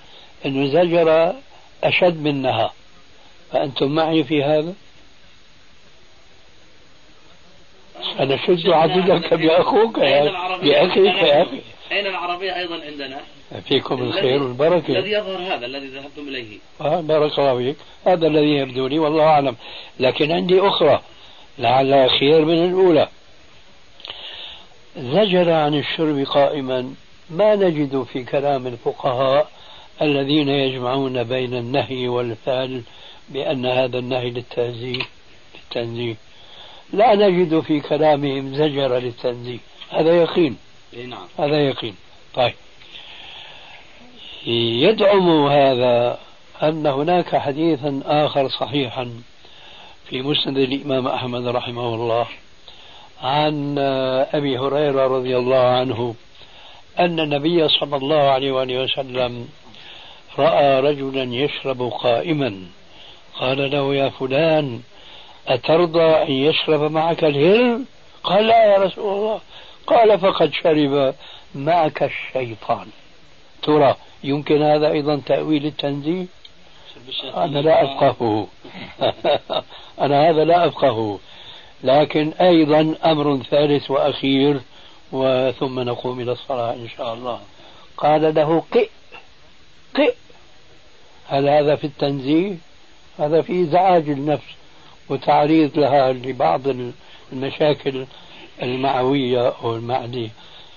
[0.45, 1.33] أنه زجر
[1.83, 2.73] أشد منها.
[3.51, 4.73] فأنتم معي في هذا؟
[8.17, 9.99] سنشد عضدك بأخوك
[10.63, 11.61] بأخيك يا أخي.
[11.91, 13.21] أين العربية أيضا عندنا؟
[13.67, 14.99] فيكم الخير والبركة.
[14.99, 16.57] الذي يظهر هذا الذي ذهبتم إليه.
[16.81, 17.75] آه بارك الله فيك.
[18.07, 19.55] هذا الذي يبدو لي والله أعلم.
[19.99, 21.01] لكن عندي أخرى
[21.59, 23.07] لعلها خير من الأولى.
[24.97, 26.93] زجر عن الشرب قائما
[27.29, 29.51] ما نجد في كلام الفقهاء
[30.01, 32.81] الذين يجمعون بين النهي والفعل
[33.29, 35.01] بأن هذا النهي للتنزيه
[35.55, 36.15] للتنزيه.
[36.93, 39.59] لا نجد في كلامهم زجر للتنزيه.
[39.89, 40.57] هذا يقين.
[40.93, 41.27] نعم.
[41.39, 41.95] هذا يقين.
[42.33, 42.53] طيب.
[44.47, 46.19] يدعم هذا
[46.63, 49.21] أن هناك حديثا آخر صحيحا
[50.09, 52.27] في مسند الإمام أحمد رحمه الله
[53.23, 53.77] عن
[54.33, 56.15] أبي هريرة رضي الله عنه
[56.99, 59.49] أن النبي صلى الله عليه وآله وسلم
[60.39, 62.65] رأى رجلا يشرب قائما.
[63.39, 64.81] قال له يا فلان
[65.47, 67.85] أترضى أن يشرب معك الهل؟
[68.23, 69.41] قال لا يا رسول الله.
[69.87, 71.15] قال فقد شرب
[71.55, 72.87] معك الشيطان.
[73.63, 76.25] ترى يمكن هذا أيضا تأويل التنزيه؟
[77.23, 78.47] أنا لا أفقهه.
[80.05, 81.19] أنا هذا لا أفقهه.
[81.83, 84.61] لكن أيضا أمر ثالث وأخير
[85.11, 87.39] وثم نقوم إلى الصلاة إن شاء الله.
[87.97, 88.89] قال له قئ
[89.95, 90.13] قئ.
[91.27, 92.55] هل هذا في التنزيه؟
[93.19, 94.55] هذا في إزعاج النفس
[95.09, 96.61] وتعريض لها لبعض
[97.33, 98.05] المشاكل
[98.61, 100.29] المعوية أو المعدية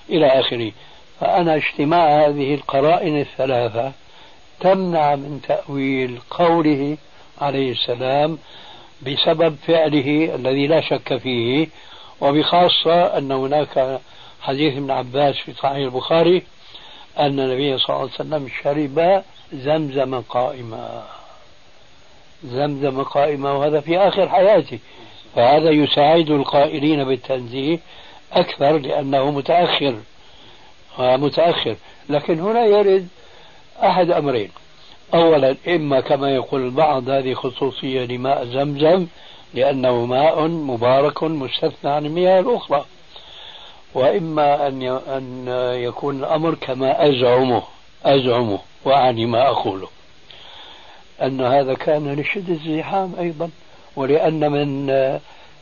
[0.09, 0.71] إلى آخره.
[1.19, 3.91] فأنا اجتماع هذه القرائن الثلاثة
[4.59, 6.97] تمنع من تأويل قوله
[7.41, 8.37] عليه السلام
[9.01, 11.67] بسبب فعله الذي لا شك فيه
[12.21, 13.99] وبخاصة أن هناك
[14.41, 16.43] حديث ابن عباس في صحيح البخاري
[17.19, 21.03] أن النبي صلى الله عليه وسلم شرب زمزم قائما.
[22.43, 24.79] زمزم قائما وهذا في آخر حياته.
[25.35, 27.79] فهذا يساعد القائلين بالتنزيه
[28.33, 29.95] أكثر لأنه متأخر.
[30.99, 31.75] متأخر.
[32.09, 33.07] لكن هنا يرد
[33.83, 34.49] أحد أمرين.
[35.13, 39.07] أولا إما كما يقول البعض هذه خصوصية لماء زمزم
[39.53, 42.85] لأنه ماء مبارك مستثنى عن المياه الأخرى.
[43.93, 45.47] وإما أن أن
[45.83, 47.63] يكون الأمر كما أزعمه
[48.05, 49.87] أزعمه وأعني ما أقوله.
[51.21, 53.49] أن هذا كان لشدة الزحام أيضا.
[53.95, 54.87] ولأن من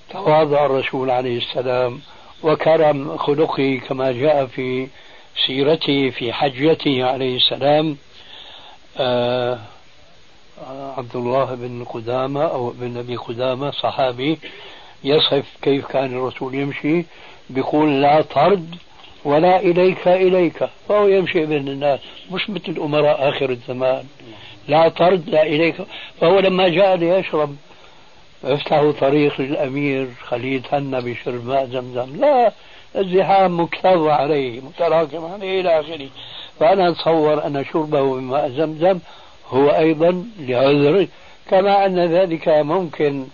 [0.09, 1.99] تواضع الرسول عليه السلام
[2.43, 4.87] وكرم خلقه كما جاء في
[5.45, 7.97] سيرته في حجته عليه السلام
[8.97, 9.59] آه
[10.97, 14.37] عبد الله بن قدامة أو بن أبي قدامة صحابي
[15.03, 17.05] يصف كيف كان الرسول يمشي
[17.49, 18.75] بيقول لا طرد
[19.25, 21.99] ولا إليك إليك فهو يمشي بين الناس
[22.31, 24.03] مش مثل أمراء آخر الزمان
[24.67, 25.75] لا طرد لا إليك
[26.21, 27.55] فهو لما جاء ليشرب
[28.43, 32.15] أفتحوا طريق للأمير خليه يتهنى بشرب ماء زمزم.
[32.15, 32.51] لا
[32.95, 36.07] الزحام مكتظ عليه متراكم عليه إلى آخره.
[36.59, 38.99] فأنا أتصور أن شربه بماء زمزم
[39.49, 41.07] هو أيضا لعذر
[41.49, 43.25] كما أن ذلك ممكن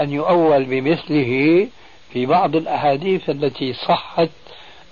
[0.00, 1.66] أن يؤول بمثله
[2.12, 4.28] في بعض الأحاديث التي صحت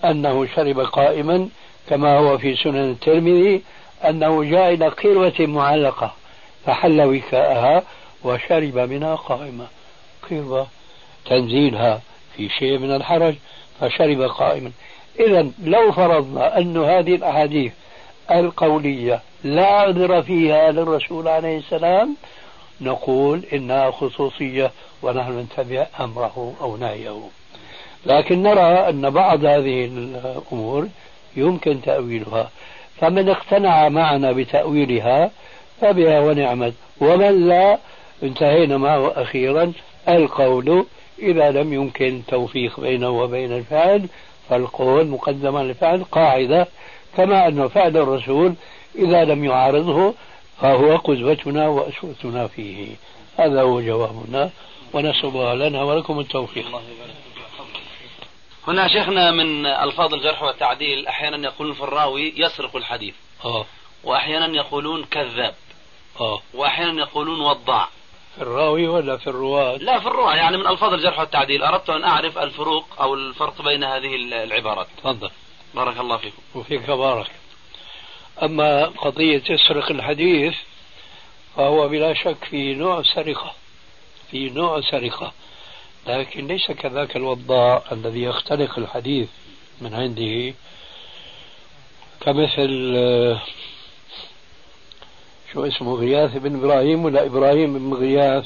[0.04, 1.48] أنه شرب قائما
[1.88, 3.62] كما هو في سنن الترمذي
[4.08, 6.12] أنه جاء إلى قروة معلقة
[6.66, 7.82] فحل وكاءها.
[8.28, 9.66] وشرب منها قائمة
[10.30, 10.66] قروة
[11.26, 12.00] تنزيلها
[12.36, 13.34] في شيء من الحرج
[13.80, 14.70] فشرب قائما.
[15.20, 17.72] إذا لو فرضنا أن هذه الأحاديث
[18.30, 22.16] القولية لا عذر فيها للرسول عليه السلام
[22.80, 24.70] نقول إنها خصوصية
[25.02, 27.20] ونحن نتبع أمره أو نهيه.
[28.06, 30.88] لكن نرى أن بعض هذه الأمور
[31.36, 32.50] يمكن تأويلها.
[33.00, 35.30] فمن اقتنع معنا بتأويلها
[35.80, 36.74] فبها ونعمت.
[37.00, 37.78] ومن لا
[38.22, 39.72] انتهينا معه أخيرا.
[40.08, 40.86] القول
[41.18, 44.08] إذا لم يمكن توفيق بينه وبين الفعل
[44.48, 46.68] فالقول مقدم على الفعل قاعدة.
[47.16, 48.54] كما أن فعل الرسول
[48.94, 50.14] إذا لم يعارضه
[50.60, 52.86] فهو قدوتنا وأسوتنا فيه.
[53.38, 54.50] هذا هو جوابنا.
[54.92, 56.82] ونسأل الله لنا ولكم التوفيق.
[58.68, 63.14] هنا شيخنا من ألفاظ الجرح والتعديل أحيانا يقولون في الراوي يسرق الحديث.
[63.44, 63.66] آه.
[64.04, 65.54] وأحيانا يقولون كذاب.
[66.20, 66.40] آه.
[66.54, 67.88] وأحيانا يقولون وضاع.
[68.38, 70.34] في الراوي ولا في الرواة؟ لا في الرواة.
[70.34, 71.62] يعني من ألفاظ الجرح والتعديل.
[71.62, 74.86] أردت أن أعرف الفروق أو الفرق بين هذه العبارات.
[74.98, 75.30] تفضل.
[75.74, 76.42] بارك الله فيكم.
[76.54, 77.30] وفيك بارك.
[78.42, 80.54] أما قضية يسرق الحديث
[81.56, 83.52] فهو بلا شك في نوع سرقة.
[84.30, 85.32] في نوع سرقة.
[86.06, 89.28] لكن ليس كذاك الوضاع الذي يخترق الحديث
[89.80, 90.54] من عنده.
[92.20, 93.40] كمثل آه،
[95.52, 98.44] شو اسمه غياث بن إبراهيم ولا إبراهيم بن غياث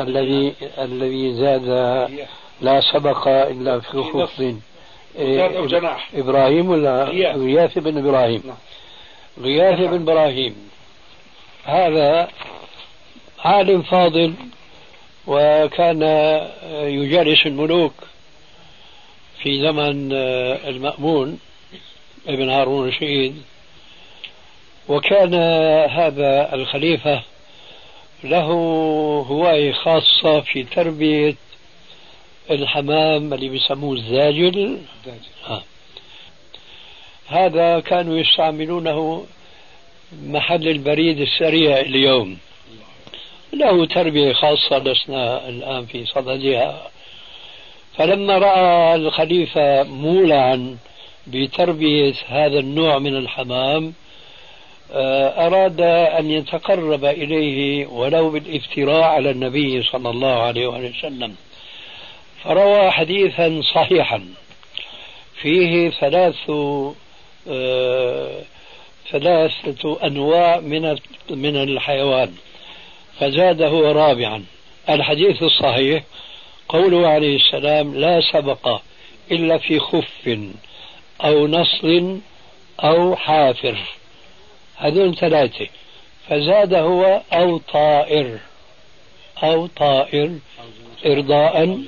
[0.00, 1.68] الذي الذي زاد
[2.60, 4.40] لا سبق إلا في خف
[5.18, 5.64] إيه
[6.14, 8.42] إبراهيم ولا غياث بن إبراهيم.
[8.44, 8.56] نعم.
[9.40, 10.54] غياث بن إبراهيم.
[11.64, 12.28] هذا
[13.38, 14.34] عالم فاضل
[15.26, 16.02] وكان
[16.72, 17.94] يجالس الملوك
[19.42, 20.12] في زمن
[20.68, 21.38] المأمون
[22.28, 23.42] ابن هارون الرشيد.
[24.88, 25.34] وكان
[25.90, 27.22] هذا الخليفة
[28.24, 28.44] له
[29.28, 31.34] هواية خاصة في تربية
[32.50, 34.78] الحمام اللي بيسموه الزاجل.
[35.48, 35.62] آه.
[37.28, 39.26] هذا كانوا يستعملونه
[40.22, 42.38] محل البريد السريع اليوم.
[43.52, 46.90] له تربية خاصة لسنا الآن في صددها.
[47.96, 50.76] فلما رأى الخليفة مولعا
[51.26, 53.94] بتربية هذا النوع من الحمام
[54.92, 55.80] أراد
[56.18, 61.34] أن يتقرب إليه ولو بالافتراء على النبي صلى الله عليه وسلم.
[62.44, 64.28] فروى حديثا صحيحا.
[65.42, 66.50] فيه ثلاث
[67.50, 68.42] آه،
[69.10, 70.98] ثلاثة أنواع من
[71.30, 72.34] من الحيوان.
[73.20, 74.44] فزاد هو رابعا.
[74.90, 76.04] الحديث الصحيح
[76.68, 78.80] قوله عليه السلام لا سبق
[79.30, 80.38] إلا في خف
[81.24, 82.02] أو نصر
[82.80, 83.76] أو حافر.
[84.78, 85.66] هذول ثلاثة.
[86.28, 88.38] فزاد هو أو طائر.
[89.42, 90.38] أو طائر.
[91.06, 91.82] إرضاء.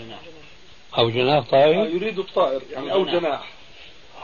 [0.99, 1.87] أو جناح طائر.
[1.87, 3.41] يريد الطائر يعني أو جناح.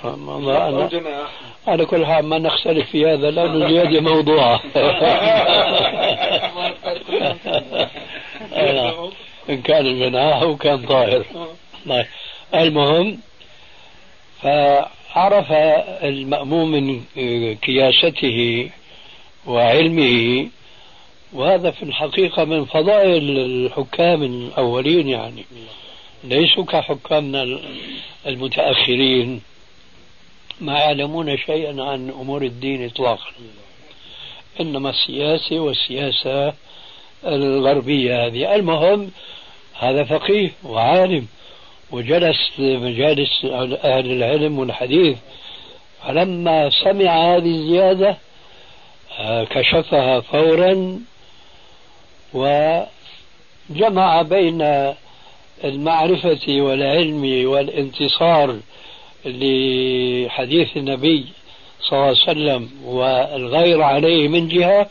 [0.05, 1.26] ما أنا
[1.66, 4.61] على كل حال ما نختلف في هذا لأن زيادة موضوعة.
[9.50, 11.24] إن كان الجناح أو كان طائر.
[11.88, 12.07] طيب.
[12.55, 13.18] المهم
[15.16, 15.52] فعرف
[16.02, 17.00] المأموم من
[17.55, 18.70] كياسته
[19.46, 20.48] وعلمه
[21.33, 25.44] وهذا في الحقيقة من فضائل الحكام الأولين يعني.
[26.24, 27.61] ليسوا كحكامنا
[28.26, 29.40] المتأخرين
[30.61, 33.31] ما يعلمون شيئا عن أمور الدين إطلاقا.
[34.61, 36.52] إنما السياسة والسياسة
[37.24, 38.55] الغربية هذه.
[38.55, 39.11] المهم
[39.79, 41.26] هذا فقيه وعالم.
[41.90, 43.44] وجلس مجالس
[43.85, 45.18] أهل العلم والحديث
[46.07, 48.16] فلما سمع هذه الزيادة
[49.18, 51.01] آه، كشفها فورا
[52.35, 54.92] وجمع بين
[55.64, 58.57] المعرفة والعلم والانتصار
[59.25, 61.27] لحديث النبي
[61.81, 64.88] صلى الله عليه وسلم والغير عليه من جهة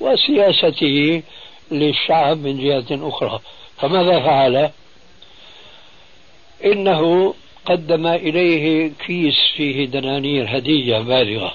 [0.00, 1.22] وسياسته
[1.70, 3.40] للشعب من جهة أخرى.
[3.76, 4.70] فماذا فعل؟
[6.64, 7.34] إنه
[7.66, 11.54] قدم إليه كيس فيه دنانير هدية بالغة.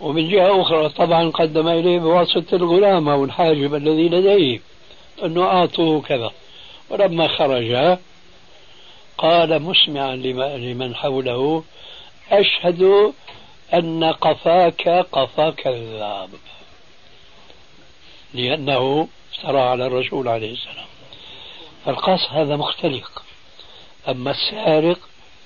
[0.00, 4.60] ومن جهة أخرى طبعا قدم إليه بواسطة الغلام أو الحاجب الذي لديه
[5.24, 6.30] أنه أعطوه كذا.
[6.90, 7.98] ولما خرج
[9.18, 10.16] قال مسمعا
[10.56, 11.64] لمن حوله
[12.30, 13.12] أشهد
[13.74, 16.30] أن قفاك قفا كذاب
[18.34, 20.86] لأنه افترى على الرسول عليه السلام.
[21.84, 23.22] فالقاس هذا مختلق.
[24.08, 24.98] أما السارق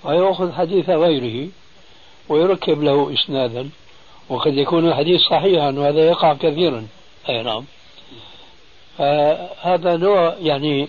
[0.02, 1.48] فيأخذ حديث غيره
[2.28, 3.70] ويركب له إسنادا
[4.28, 6.86] وقد يكون الحديث صحيحا وهذا يقع كثيرا.
[7.28, 7.64] أي نعم.
[8.98, 10.88] فهذا نوع يعني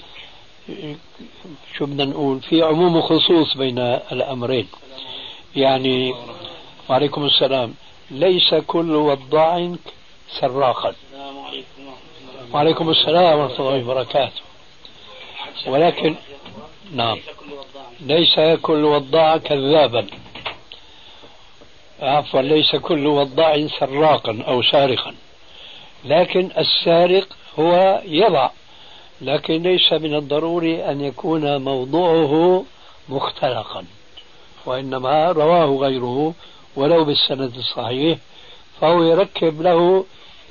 [1.77, 3.79] شو بدنا نقول في عموم وخصوص بين
[4.11, 4.67] الأمرين.
[5.55, 6.13] يعني
[6.89, 7.73] وعليكم السلام.
[8.11, 9.75] ليس كل وضاع
[10.39, 10.93] سراقا.
[12.53, 14.41] وعليكم السلام ورحمة الله وبركاته.
[15.67, 16.15] ولكن
[16.91, 17.17] نعم.
[17.99, 19.37] ليس كل وضاع.
[19.37, 20.07] كذابا.
[22.01, 25.15] عفوا ليس كل وضاع سراقا أو سارقا.
[26.05, 27.27] لكن السارق
[27.59, 28.49] هو يضع.
[29.21, 32.65] لكن ليس من الضروري أن يكون موضوعه
[33.09, 33.85] مختلقا.
[34.65, 36.33] وإنما رواه غيره
[36.75, 38.17] ولو بالسند الصحيح
[38.81, 40.05] فهو يركب له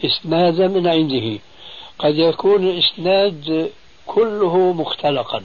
[0.04, 1.38] إسنادا من عنده.
[1.98, 3.70] قد يكون الإسناد
[4.06, 5.42] كله مختلقا.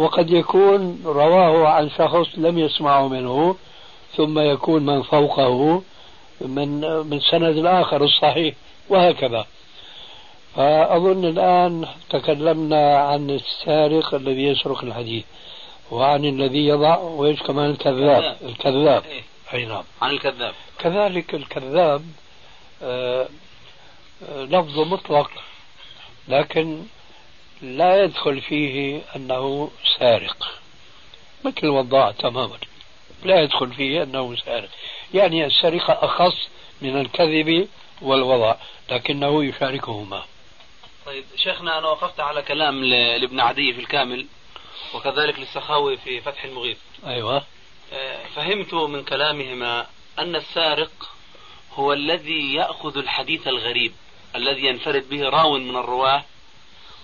[0.00, 3.56] وقد يكون رواه عن شخص لم يسمعه منه
[4.16, 5.82] ثم يكون من فوقه
[6.40, 8.54] من من سند الآخر الصحيح
[8.88, 9.46] وهكذا.
[10.56, 15.24] فأظن الآن تكلمنا عن السارق الذي يسرق الحديث
[15.90, 18.36] وعن الذي يضع وإيش كمان؟ الكذاب.
[18.42, 19.02] الكذاب.
[19.04, 19.22] إيه.
[19.54, 19.84] أي نعم.
[20.02, 20.54] عن الكذاب.
[20.78, 22.02] كذلك الكذاب
[22.82, 23.28] آه،
[24.28, 25.30] آه، لفظ مطلق
[26.28, 26.82] لكن
[27.62, 30.60] لا يدخل فيه أنه سارق.
[31.44, 32.58] مثل الوضاع تماما.
[33.24, 34.68] لا يدخل فيه أنه سارق.
[35.14, 36.48] يعني السرقة أخص
[36.82, 37.68] من الكذب
[38.02, 38.54] والوضع
[38.90, 40.24] لكنه يشاركهما.
[41.06, 44.26] طيب شيخنا أنا وقفت على كلام لابن عدي في الكامل
[44.94, 46.78] وكذلك للسخاوي في فتح المغيث.
[47.06, 47.44] أيوة.
[47.92, 49.86] آه، فهمت من كلامهما
[50.18, 51.10] أن السارق
[51.74, 53.92] هو الذي يأخذ الحديث الغريب
[54.36, 56.24] الذي ينفرد به راو من الرواة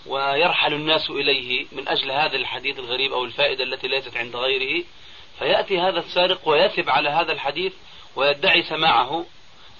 [0.08, 4.84] ويرحل الناس إليه من أجل هذا الحديث الغريب أو الفائدة التي ليست عند غيره
[5.38, 7.72] فيأتي هذا السارق ويثب على هذا الحديث
[8.16, 9.24] ويدعي سماعه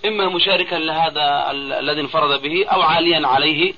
[0.05, 3.75] إما مشاركا لهذا ال- الذي انفرد به أو عاليا عليه.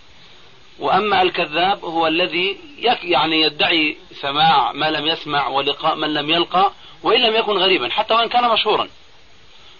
[0.78, 2.56] وأما الكذاب هو الذي
[3.04, 6.72] يعني يدعي سماع ما لم يسمع ولقاء من لم يلقى
[7.02, 8.88] وإن لم يكن غريبا حتى وإن كان مشهورا.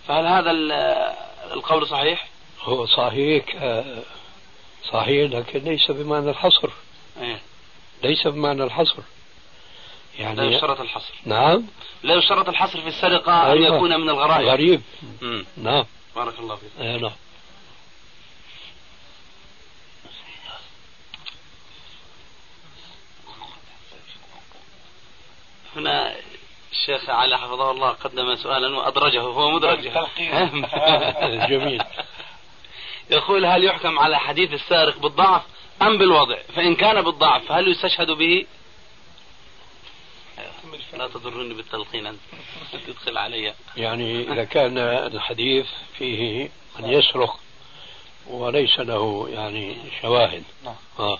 [0.09, 0.73] فهل هذا ال-
[1.53, 2.27] القول صحيح؟
[2.63, 3.45] هو صحيح.
[3.57, 3.85] آه،
[4.85, 6.71] صحيح لكن ليس بمعنى الحصر.
[7.21, 7.41] إيه.
[8.03, 9.03] ليس بمعنى الحصر.
[10.19, 11.15] لا يعني يشترط الحصر.
[11.25, 11.65] نعم.
[12.03, 13.77] لا يشترط الحصر في السرقة أن أيوة.
[13.77, 14.49] يكون من الغرائب.
[14.49, 14.83] غريب.
[15.23, 15.45] مم.
[15.57, 15.85] نعم.
[16.17, 16.71] بارك الله فيك.
[16.81, 17.13] آه، نعم.
[25.77, 26.15] هنا
[26.73, 29.89] الشيخ علي حفظه الله قدم سؤالا وأدرجه هو مدرج.
[31.51, 31.83] جميل.
[33.11, 35.43] يقول هل يحكم على حديث السارق بالضعف
[35.83, 38.47] أم بالوضع؟ فإن كان بالضعف هل يستشهد به؟
[40.99, 42.19] لا تضرني بالتلقين أنت.
[42.87, 43.55] تدخل علي.
[43.77, 45.67] يعني إذا كان الحديث
[45.99, 47.41] فيه من يسرق
[48.27, 50.45] وليس له يعني شواهد.
[50.65, 50.75] نعم.
[50.99, 51.19] آه.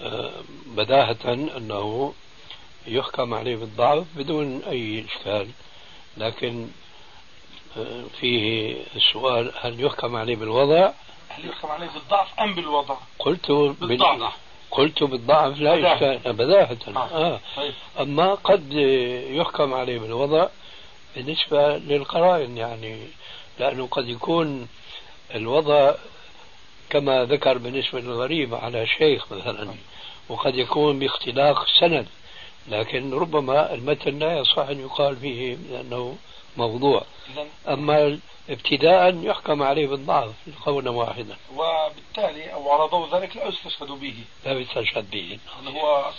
[0.00, 0.32] آه،
[0.66, 1.16] بداهة
[1.56, 2.14] أنه
[2.86, 5.48] يحكم عليه بالضعف بدون أي إشكال.
[6.16, 6.68] لكن
[8.20, 10.90] فيه السؤال هل يحكم عليه بالوضع
[11.28, 14.32] هل يحكم عليه بالضعف أم بالوضع؟ قلت بال- بالضعف
[14.70, 15.94] قلت بالضعف لا.
[15.94, 16.98] إشكال بداهة آه.
[16.98, 17.40] آه.
[17.56, 18.72] طيب أما قد
[19.30, 20.46] يحكم عليه بالوضع
[21.16, 22.98] بالنسبة للقرائن يعني
[23.58, 24.68] لأنه قد يكون
[25.34, 25.94] الوضع
[26.90, 29.74] كما ذكر بالنسبة للغريب على شيخ مثلا
[30.28, 32.06] وقد يكون باختلاق سند
[32.68, 36.16] لكن ربما المتن لا يصح أن يقال فيه لأنه
[36.56, 37.04] موضوع.
[37.68, 38.18] أما
[38.50, 40.32] ابتداء يحكم عليه بالضعف
[40.66, 41.36] قولا واحدا.
[41.54, 44.14] وبالتالي أو على ضوء ذلك لا يستشهد به.
[44.44, 45.38] لا يستشهد به.
[45.66, 46.10] هو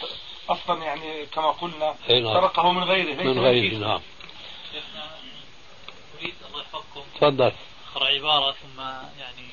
[0.49, 2.33] أصلا يعني كما قلنا أي نعم.
[2.33, 3.87] سرقه من غيره ليس من غير كيسه.
[3.87, 4.01] نعم.
[4.73, 5.09] شيخنا
[6.19, 7.51] أريد الله يحفظكم تفضل.
[7.95, 8.81] أقرأ عبارة ثم
[9.19, 9.47] يعني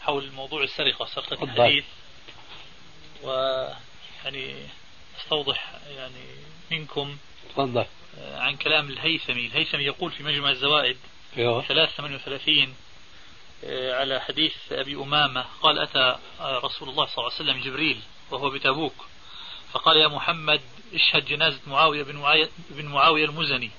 [0.00, 1.44] حول موضوع السرقة سرقة.
[1.44, 1.84] الحديث.
[3.22, 4.54] ويعني
[5.20, 6.24] أستوضح يعني
[6.70, 7.16] منكم.
[7.50, 7.86] تفضل.
[8.18, 9.46] عن كلام الهيثمي.
[9.46, 10.96] الهيثمي يقول في مجمع الزوائد
[11.36, 12.74] أيوه 338
[13.64, 15.44] آه، على حديث أبي أمامة.
[15.62, 18.00] قال أتى آه، رسول الله صلى الله عليه وسلم جبريل
[18.30, 18.94] وهو بتبوك
[19.72, 20.60] فقال يا محمد
[20.94, 23.70] اشهد جنازة معاوية بن معاوية, بن معاوية المزني.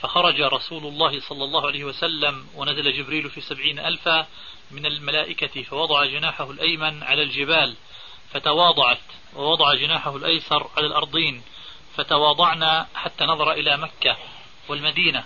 [0.00, 4.26] فخرج رسول الله صلى الله عليه وسلم ونزل جبريل في سبعين ألفا
[4.70, 7.74] من الملائكة فوضع جناحه الأيمن على الجبال
[8.32, 8.98] فتواضعت
[9.36, 11.42] ووضع جناحه الأيسر على الأرضين.
[11.96, 14.16] فتواضعنا حتى نظر إلى مكة
[14.68, 15.24] والمدينة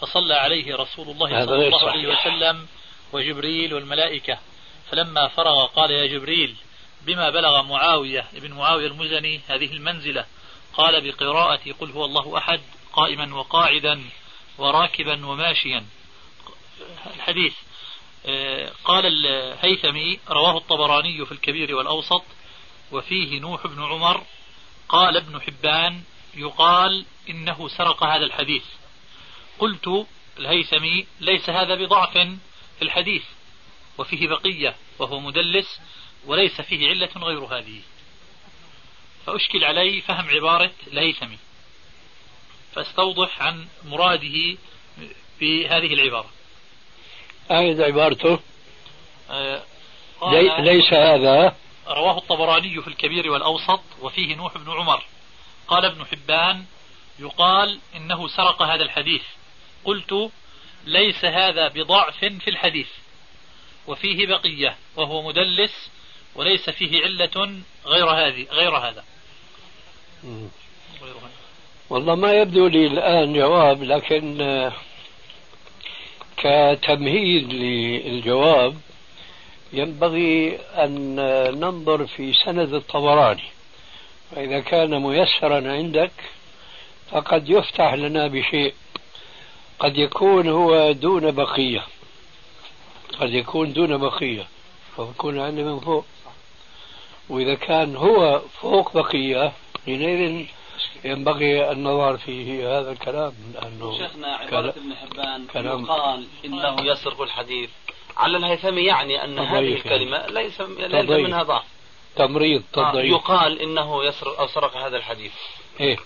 [0.00, 2.08] فصلى عليه رسول الله صلى الله عليه.
[2.08, 2.66] وسلم
[3.12, 4.38] وجبريل والملائكة.
[4.90, 6.56] فلما فرغ قال يا جبريل
[7.02, 10.26] بما بلغ معاوية ابن معاوية المزني هذه المنزلة؟
[10.74, 12.60] قال بقراءة قل هو الله أحد
[12.92, 14.04] قائما وقاعدا
[14.58, 15.84] وراكبا وماشيا.
[17.16, 17.54] الحديث
[18.26, 22.22] آه، قال الهيثمي رواه الطبراني في الكبير والأوسط
[22.92, 24.22] وفيه نوح بن عمر
[24.90, 26.02] قال ابن حبان
[26.34, 28.62] يقال إنه سرق هذا الحديث.
[29.58, 30.06] قلت
[30.38, 32.12] الهيثمي ليس هذا بضعف
[32.78, 33.22] في الحديث
[33.98, 35.80] وفيه بقية وهو مدلس
[36.26, 37.80] وليس فيه علة غير هذه.
[39.26, 41.38] فأشكل علي فهم عبارة الهيثمي.
[42.74, 44.56] فاستوضح عن مراده
[45.40, 46.30] بهذه العبارة.
[47.50, 48.40] أعد عبارته؟
[49.30, 49.62] آه،
[50.58, 51.56] ليس هذا
[51.86, 55.04] رواه الطبراني في الكبير والأوسط وفيه نوح بن عمر.
[55.68, 56.64] قال ابن حبان
[57.18, 59.22] يقال إنه سرق هذا الحديث.
[59.84, 60.30] قلت
[60.84, 62.88] ليس هذا بضعف في الحديث.
[63.86, 65.90] وفيه بقية وهو مدلس
[66.34, 69.04] وليس فيه علة غير هذه غير هذا.
[71.90, 74.72] والله ما يبدو لي الآن جواب لكن آه،
[76.36, 78.76] كتمهيد للجواب
[79.72, 81.14] ينبغي أن
[81.60, 83.42] ننظر في سند الطبراني.
[84.30, 86.12] فإذا كان ميسرا عندك
[87.10, 88.74] فقد يفتح لنا بشيء.
[89.78, 91.84] قد يكون هو دون بقية.
[93.20, 94.46] قد يكون دون بقية.
[94.96, 96.04] فيكون عندنا من فوق.
[97.28, 99.52] وإذا كان هو فوق بقية
[99.86, 100.46] حينئذ
[101.04, 107.70] ينبغي النظر في هذا الكلام لأنه شيخنا عبارة ابن حبان كلام- يقال إنه يسرق الحديث.
[108.20, 109.72] على الهيثمي يعني أن هذه يعني.
[109.72, 111.10] الكلمة ليس ليس.
[111.10, 111.64] منها ضعف.
[112.16, 113.12] تمريض آه، تضعيف.
[113.12, 115.32] يقال إنه يسرق أو سرق هذا الحديث.
[115.80, 115.96] إيه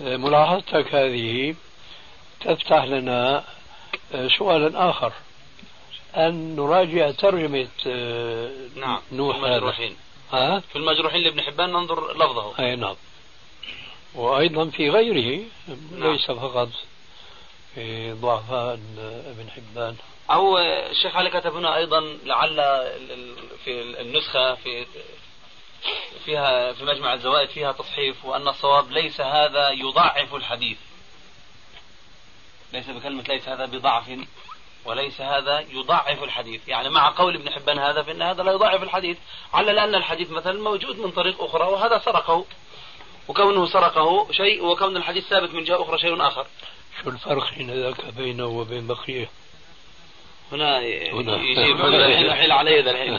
[0.00, 1.54] ملاحظتك هذه
[2.40, 3.44] تفتح لنا
[4.14, 5.12] آه، سؤالا آخر.
[6.16, 9.96] أن نراجع ترجمة آه، نعم نوح في المجروحين.
[10.32, 12.58] ها؟ في المجروحين لابن حبان ننظر لفظه.
[12.58, 12.96] أي نعم.
[14.14, 16.12] وأيضا في غيره نعم.
[16.12, 16.68] ليس فقط
[17.74, 18.80] في ضعفاء
[19.26, 19.96] ابن حبان.
[20.32, 22.56] أو الشيخ علي كتب هنا أيضا لعل
[23.64, 24.86] في النسخة في
[26.24, 30.78] فيها في مجمع الزوائد فيها تصحيف وأن الصواب ليس هذا يضعف الحديث.
[32.72, 34.18] ليس بكلمة ليس هذا بضعف
[34.84, 36.68] وليس هذا يضعف الحديث.
[36.68, 39.18] يعني مع قول ابن حبان هذا فإن هذا لا يضعف الحديث.
[39.52, 42.44] على لأن الحديث مثلا موجود من طريق أخرى وهذا سرقه.
[43.28, 46.46] وكونه سرقه شيء وكون الحديث ثابت من جهة أخرى شيء آخر.
[47.02, 49.41] شو الفرق حين ذاك بينه وبين بقية؟
[50.52, 50.78] هنا
[51.12, 51.36] هنا.
[51.36, 53.18] يجيب الحين حيل علي ذا الحين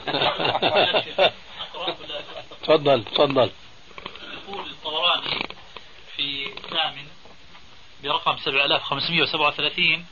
[2.64, 3.52] تفضل تفضل.
[4.48, 5.40] يقول الطبراني
[6.16, 7.08] في الثامن
[8.04, 10.06] برقم 7537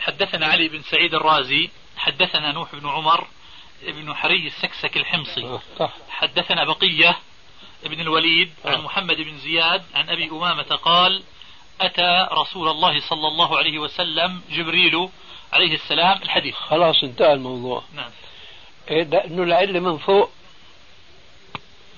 [0.00, 3.26] حدثنا علي بن سعيد الرازي حدثنا نوح بن عمر
[3.82, 5.44] ابن حري السكسك الحمصي.
[5.44, 5.90] آه، صح.
[6.10, 7.18] حدثنا بقية
[7.84, 11.22] ابن الوليد عن محمد بن زياد عن أبي أمامة قال
[11.80, 15.08] أتى رسول الله صلى الله عليه وسلم جبريل
[15.54, 16.54] عليه السلام الحديث.
[16.54, 17.82] خلاص انتهى الموضوع.
[17.94, 18.10] نعم.
[18.90, 20.30] إيه لأنه العلة من فوق.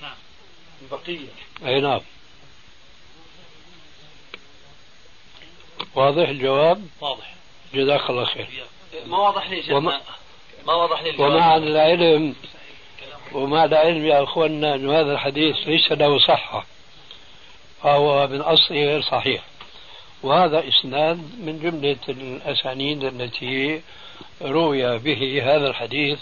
[0.01, 0.15] نعم.
[0.91, 1.27] بقية.
[1.65, 2.01] أي نعم.
[5.95, 7.33] واضح الجواب؟ واضح.
[7.73, 8.47] جزاك الله خير.
[9.05, 9.75] ما واضح لي شيخنا.
[9.77, 10.01] وما-
[10.67, 11.31] ما واضح لي الجواب.
[11.31, 12.35] ومع العلم
[13.31, 16.65] ومع العلم يا أخوانا أن هذا الحديث ليس له صحة.
[17.83, 19.43] فهو من أصله غير صحيح.
[20.23, 23.81] وهذا إسناد من جملة الأسانيد التي
[24.41, 26.19] روي به هذا الحديث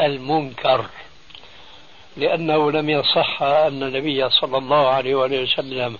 [0.00, 0.86] المنكر
[2.16, 5.98] لأنه لم يصح أن النبي صلى الله عليه وآله وسلم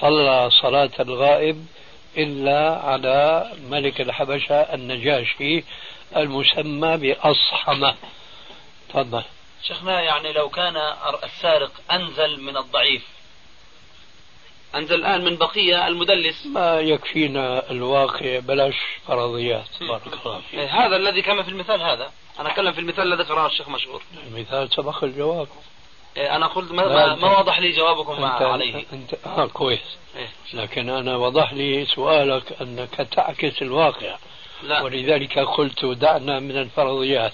[0.00, 1.66] صلى صلاة الغائب
[2.16, 5.64] إلا على ملك الحبشة النجاشي
[6.16, 7.94] المسمى بأصحمة.
[8.88, 9.22] تفضل.
[9.62, 10.76] شيخنا يعني لو كان
[11.24, 13.11] السارق أنزل من الضعيف
[14.74, 16.46] أنزل الآن من بقية المدلس.
[16.46, 18.74] ما يكفينا الواقع بلاش
[19.08, 20.60] فرضيات بارك الله فيك.
[20.60, 22.10] إيه، هذا الذي كان في المثال هذا.
[22.40, 24.02] أنا أتكلم في المثال الذي ذكره الشيخ مشهور.
[24.26, 25.48] المثال سبق الجواب.
[26.16, 28.84] إيه، أنا قلت ما, ما, أنت- ما وضح لي جوابكم أنت عليه.
[28.92, 29.96] أنت آه كويس.
[30.16, 30.28] إيه.
[30.54, 34.16] لكن أنا وضح لي سؤالك أنك تعكس الواقع.
[34.62, 34.82] لا.
[34.82, 37.32] ولذلك قلت دعنا من الفرضيات.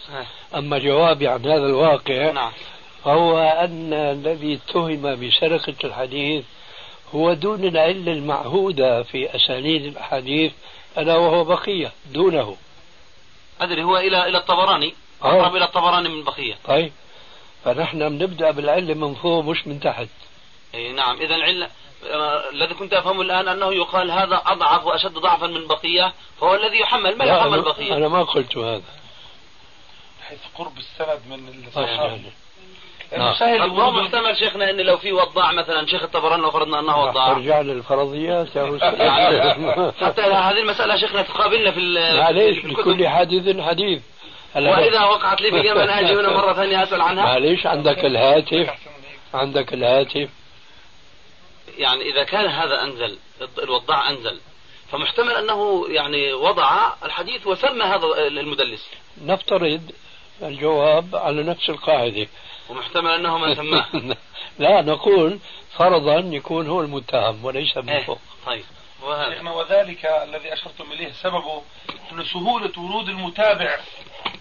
[0.54, 2.52] أما جوابي عن هذا الواقع نعم.
[3.04, 6.44] فهو أن الذي اتهم بسرقة الحديث
[7.14, 10.52] هو دون العلة المعهودة في أسانيد الأحاديث
[10.98, 12.56] ألا وهو بقية دونه.
[13.60, 14.94] أدري هو إلى إلى الطبراني؟
[15.24, 15.40] آه.
[15.40, 16.54] أقرب إلى الطبراني من بقية.
[16.64, 16.92] طيب.
[17.64, 20.08] فنحن بنبدأ بالعلة من فوق مش من تحت.
[20.74, 21.16] إيه نعم.
[21.20, 21.68] إذا العلة
[22.10, 26.80] آه، الذي كنت أفهمه الآن أنه يقال هذا أضعف وأشد ضعفا من بقية فهو الذي
[26.80, 27.18] يحمل.
[27.18, 28.82] ما لا يحمل أنا, بقية؟ أنا ما قلت هذا.
[30.28, 32.12] حيث قرب السند من طيب الصحابي.
[32.12, 32.32] يعني.
[33.10, 34.02] سهل ما هو الورود.
[34.02, 38.48] محتمل شيخنا إن لو في وضاع مثلا شيخ الطبراني لو فرضنا أنه وضاع ترجع للفرضيات
[40.04, 42.64] حتى هذه المسألة شيخنا تقابلنا في ال- معليش.
[42.64, 44.02] لكل حديث حديث.
[44.54, 47.24] هلا وإذا وقعت لي في اليمن أجي هنا مرة ثانية أسأل عنها.
[47.24, 48.70] معليش عندك الهاتف.
[49.34, 50.28] عندك الهاتف.
[51.78, 53.18] يعني إذا كان هذا أنزل
[53.62, 54.40] الوضاع أنزل
[54.92, 58.86] فمحتمل أنه يعني وضع الحديث وسمى هذا المدلس.
[59.24, 59.80] نفترض
[60.42, 62.26] الجواب على نفس القاعدة.
[62.68, 63.86] ومحتمل أنه من سماه
[64.58, 65.38] لا نقول
[65.76, 68.04] فرضا يكون هو المتهم وليس من إيه.
[68.04, 68.64] فوق طيب
[69.02, 71.62] وهذا شيخنا وذلك الذي أشرتم إليه سببه
[72.12, 73.78] أن سهولة ورود المتابع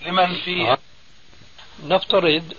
[0.05, 0.77] لمن فيه آه.
[1.83, 2.53] نفترض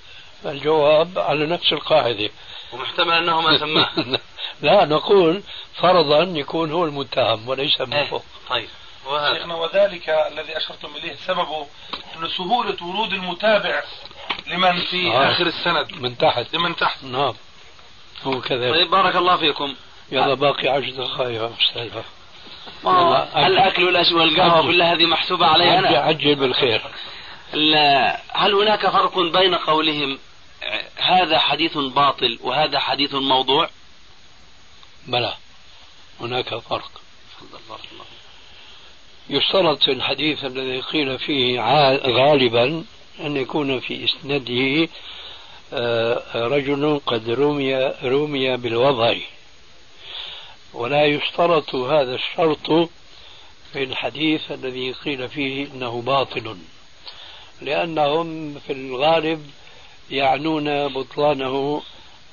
[0.45, 2.31] الجواب على نفس القاعدة
[2.73, 3.91] ومحتمل أنه ما سماه
[4.63, 5.43] لا نقول
[5.75, 8.05] فرضا يكون هو المتهم وليس من إيه.
[8.05, 8.69] فوق طيب
[9.09, 9.35] وهذا.
[9.39, 11.67] شيخنا وذلك الذي أشرتم إليه سببه
[12.17, 13.83] أن سهولة ورود المتابع
[14.47, 15.31] لمن في آه.
[15.33, 15.93] آخر السند.
[15.93, 16.55] من تحت.
[16.55, 17.05] لمن تحت.
[17.05, 17.35] نعم.
[18.25, 19.75] هو كذلك طيب بارك الله فيكم.
[20.13, 21.53] يلا باقي عشر دقائق
[22.85, 24.63] يلا، الأكل والأش- والقهوة.
[24.63, 26.83] كلها هذه محسوبة علي أنا عجل بالخير.
[27.53, 30.19] لا- هل هناك فرق بين قولهم
[30.97, 33.71] هذا حديث باطل وهذا حديث موضوع؟
[35.07, 35.35] بلى.
[36.21, 36.91] هناك فرق.
[37.43, 38.05] الله.
[39.31, 41.61] يشترط في الحديث الذي قيل فيه
[42.07, 42.85] غالبا
[43.21, 44.89] أن يكون في إسناده
[45.73, 49.15] آه، رجل قد رمي رمي بالوضع.
[50.75, 52.91] ولا يشترط هذا الشرط
[53.73, 56.57] في الحديث الذي قيل فيه إنه باطل.
[57.63, 59.51] لأنهم في الغالب
[60.11, 61.83] يعنون بطلانه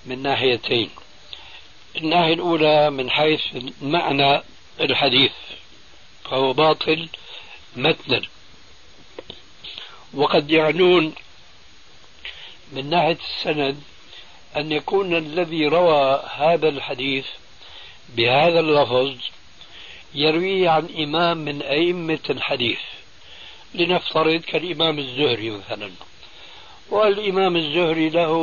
[0.05, 0.89] من ناحيتين.
[1.97, 3.41] الناحية الأولى من حيث
[3.81, 4.41] معنى
[4.79, 5.31] الحديث.
[6.29, 7.09] فهو باطل
[7.75, 8.21] متنا.
[10.13, 11.15] وقد يعنون
[12.71, 13.81] من ناحية السند
[14.57, 17.25] أن يكون الذي روى هذا الحديث
[18.09, 19.15] بهذا اللفظ
[20.13, 22.79] يرويه عن إمام من أئمة الحديث.
[23.73, 25.91] لنفترض كالإمام الزهري مثلا.
[26.89, 28.33] والإمام الزهري له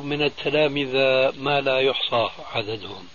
[0.00, 3.08] من التلامذة ما لا يحصى عددهم.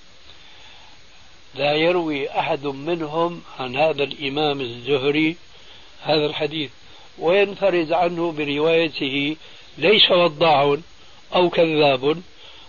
[1.55, 5.35] لا يروي أحد منهم عن هذا الإمام الزهري
[6.03, 6.71] هذا الحديث
[7.19, 9.35] وينفرد عنه بروايته
[9.77, 10.77] ليس وضاع
[11.35, 12.21] أو كذاب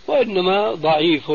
[0.07, 1.31] وإنما ضعيف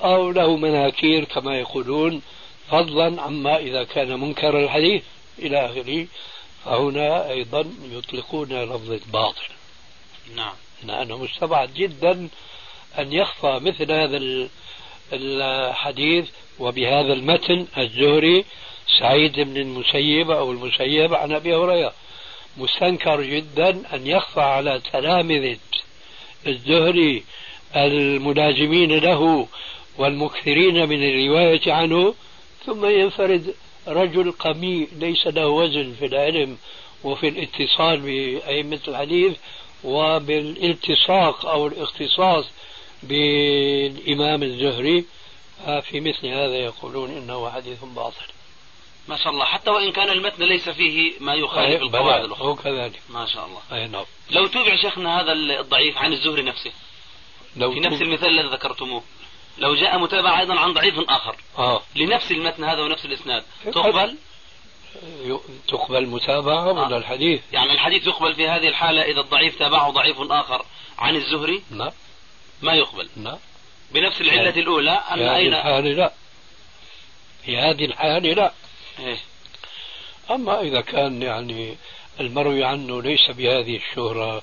[0.00, 2.22] أو له مناكير كما يقولون
[2.70, 5.02] فضلا عما إذا كان منكر الحديث
[5.38, 6.06] إلى آخره.
[6.64, 9.42] فهنا أيضا يطلقون لفظة باطل.
[10.36, 10.54] نعم.
[10.84, 12.28] لأنه مستبعد جدا
[12.98, 14.48] أن يخفى مثل هذا ال-
[15.12, 16.28] الحديث
[16.58, 18.44] وبهذا المتن الزهري
[18.98, 21.92] سعيد بن المسيب أو المسيب عن أبي هريرة.
[22.56, 25.58] مستنكر جدا أن يخفى على تلامذة
[26.46, 27.24] الزهري
[27.76, 29.46] الملازمين له
[29.98, 32.14] والمكثرين من الرواية عنه
[32.66, 33.54] ثم ينفرد
[33.88, 36.56] رجل قميء ليس له وزن في العلم
[37.04, 39.32] وفي الاتصال بأئمة الحديث
[39.84, 42.44] وبالالتصاق أو الاختصاص
[43.02, 45.04] بالإمام الزهري.
[45.64, 48.26] في مثل هذا يقولون إنه حديث باطل.
[49.08, 49.44] ما شاء الله.
[49.44, 52.46] حتى وإن كان المتن ليس فيه ما يخالف أي- القواعد بلى، الأخرى.
[52.48, 53.00] هو كذلك.
[53.08, 53.60] ما شاء الله.
[53.72, 54.04] أي نعم.
[54.30, 56.72] لو تابع شيخنا هذا الضعيف عن الزهري نفسه.
[57.56, 59.02] لو في نفس المثال الذي ذكرتموه.
[59.58, 61.36] لو جاء متابعة أيضا عن ضعيف آخر.
[61.58, 61.82] آه.
[61.96, 63.44] لنفس المتن هذا ونفس الإسناد.
[63.64, 64.16] تقبل؟
[65.68, 66.98] تقبل متابعة ولا آه.
[66.98, 70.64] الحديث؟ يعني الحديث يقبل في هذه الحالة إذا الضعيف تابعه ضعيف آخر
[70.98, 71.92] عن الزهري؟ لا
[72.62, 73.08] ما يقبل.
[73.16, 73.38] لا
[73.90, 76.12] بنفس العلة الأولى أن في هذه أين الحالة لا
[77.44, 78.52] في هذه الحالة لا
[78.98, 79.18] إيه.
[80.30, 81.76] أما إذا كان يعني
[82.20, 84.42] المروي عنه ليس بهذه الشهرة آه.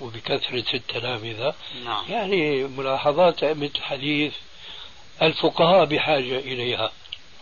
[0.00, 4.32] وبكثرة التلامذة نعم يعني ملاحظات أئمة الحديث
[5.22, 6.92] الفقهاء بحاجة إليها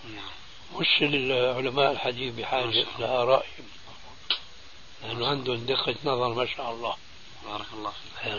[0.05, 0.81] نعم.
[0.81, 2.87] مش العلماء الحديث بحاجة.
[2.99, 3.71] إلى رأيهم
[5.03, 6.97] لأنه عندهم دقة نظر ما شاء الله
[7.47, 7.93] بارك الله
[8.23, 8.33] فيك.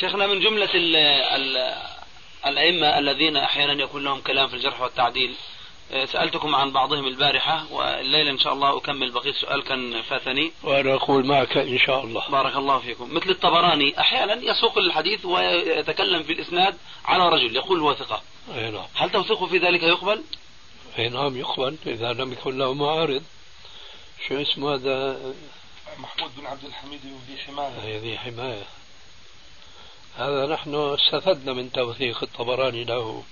[0.00, 1.56] شيخنا من جملة ال ال
[2.48, 5.34] الأئمة الذين أحيانا يكون لهم كلام في الجرح والتعديل.
[5.92, 10.94] آه، سألتكم عن بعضهم البارحة والليلة إن شاء الله أكمل بقية سؤال كان فاتني وأنا
[10.94, 12.28] أقول معك إن شاء الله.
[12.28, 13.14] بارك الله فيكم.
[13.14, 18.22] مثل الطبراني أحيانا يسوق الحديث ويتكلم في الإسناد على رجل يقول هو ثقة.
[18.54, 18.84] أي نعم.
[18.94, 20.22] هل توثيقه في ذلك يقبل؟
[20.98, 21.76] أي نعم يقبل.
[21.86, 23.22] إذا لم يكن له معارض.
[24.28, 25.20] شو اسمه هذا؟
[25.98, 27.98] محمود بن عبد الحميد ذي حماية.
[27.98, 28.77] هذه حماية.
[30.18, 33.22] هذا نحن استفدنا من توثيق الطبراني له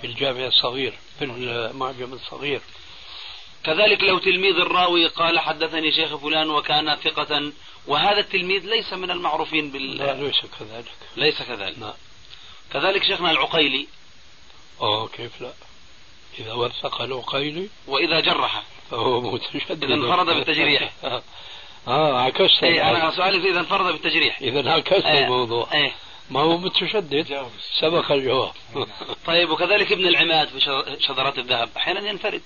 [0.00, 2.60] في الجامع الصغير في المعجم الصغير.
[3.64, 7.52] كذلك لو تلميذ الراوي قال حدثني شيخ فلان وكان ثقة
[7.86, 10.92] وهذا التلميذ ليس من المعروفين بال لا ليس كذلك.
[11.16, 11.78] ليس كذلك.
[11.78, 11.94] لا
[12.72, 13.86] كذلك شيخنا العقيلي.
[14.80, 15.52] أوه كيف لا؟
[16.38, 18.62] إذا وثق العقيلي؟ وإذا جرح.
[18.90, 19.84] فهو متشدد.
[19.84, 20.92] إذا انفرد بالتجريح.
[21.88, 23.16] آه عكست أنا الآن.
[23.16, 24.40] سؤالي إذا انفرد بالتجريح.
[24.40, 25.24] إذا عكست إيه.
[25.24, 25.68] الموضوع.
[25.74, 25.92] إيه.
[26.30, 27.46] ما هو متشدد.
[27.80, 28.52] سبق الجواب.
[29.26, 30.60] طيب وكذلك ابن العماد في
[31.00, 32.42] شذرات الذهب أحيانا ينفرد.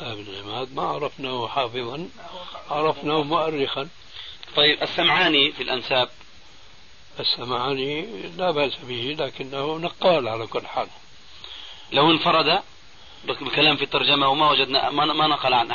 [0.00, 2.08] ابن العماد ما عرفناه حافظا
[2.70, 3.88] عرفناه مؤرخا.
[4.56, 6.08] طيب السمعاني في الأنساب.
[7.20, 8.06] السمعاني
[8.36, 10.88] لا بأس به لكنه نقال على كل حال.
[11.92, 12.62] لو انفرد
[13.24, 15.68] بكلام في الترجمة وما وجدنا ما, نقل عن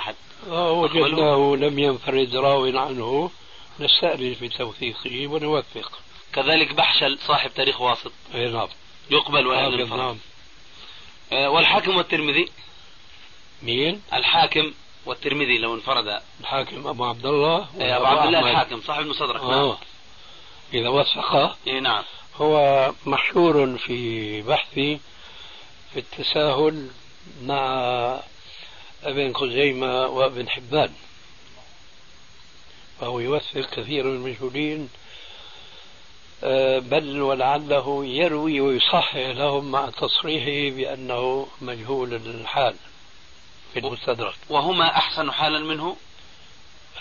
[0.50, 3.32] آه وجدناه لم ينفرد راو عنه
[3.80, 6.03] نستأنس بتوثيقه ونوثق.
[6.34, 8.12] كذلك بحشل صاحب تاريخ واسط.
[8.36, 8.68] اي نعم.
[9.12, 10.18] يقبل ولا حافظ ينفرد نعم.
[11.32, 12.52] آه، والحاكم والترمذي؟
[13.64, 14.74] مين؟ الحاكم
[15.06, 16.22] والترمذي لو انفرد.
[16.40, 19.76] الحاكم أبو عبد الله آه، أبو عبد الله الحاكم صاحب المستدرك نعم.
[20.74, 22.04] إذا وثقه إيه نعم.
[22.36, 25.00] هو محشور في بحثي
[25.94, 26.90] في التساهل
[27.44, 28.20] مع
[29.04, 30.94] ابن خزيمة وابن حبان.
[33.00, 35.03] فهو يوثق كثير من المجهولين آه،
[36.80, 42.76] بل ولعله يروي ويصحح لهم مع تصريحه بأنه مجهول الحال
[43.74, 44.36] في المستدرك.
[44.50, 45.96] وهما أحسن حالا منه؟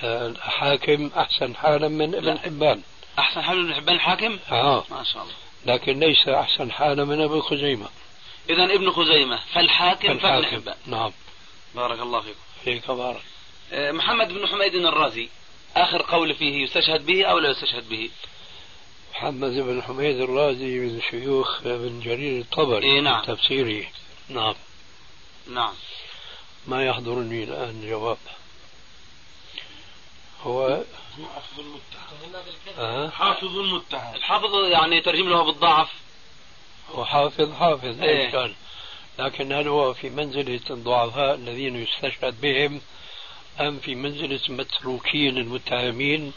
[0.05, 2.39] الحاكم أحسن حالا من ابن.
[2.39, 2.83] حبان.
[3.19, 4.85] أحسن حال من حبان الحاكم؟ آه.
[4.91, 5.35] ما شاء الله.
[5.67, 7.87] لكن ليس أحسن حالا من ابن خزيمة.
[8.51, 10.77] إذا ابن خزيمة فالحاكم فابن الحاكم حبان.
[10.87, 11.13] نعم.
[11.75, 12.39] بارك الله فيكم.
[12.65, 13.23] فيك بارك.
[13.73, 15.29] آه، محمد بن حميد الرازي
[15.77, 18.11] آخر قول فيه يستشهد به أو لا يستشهد به؟
[19.23, 23.25] محمد بن حميد الرازي من شيوخ ابن جرير الطبري إيه نعم.
[23.25, 23.87] تفسيره
[24.29, 24.55] نعم.
[25.51, 25.75] نعم.
[26.67, 28.19] ما يحضرني الآن جواب.
[30.45, 30.83] هو
[31.35, 33.09] حافظ المتهم آه.
[33.09, 35.89] حافظ المتهم الحافظ يعني ترجم له بالضعف.
[36.91, 38.21] هو حافظ حافظ إيه.
[38.21, 38.31] إيه.
[38.31, 38.55] كان.
[39.19, 42.81] لكن هل هو في منزلة الضعفاء الذين يستشهد بهم
[43.61, 46.33] أم في منزلة متروكين المتهمين؟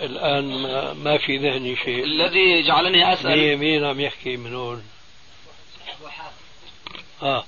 [0.00, 2.04] الآن ما, ما في ذهني شيء.
[2.04, 3.38] الذي جعلني أسأل.
[3.38, 4.84] مين مين عم يحكي من هون؟
[5.98, 6.34] أبو حاتم
[7.22, 7.44] آه.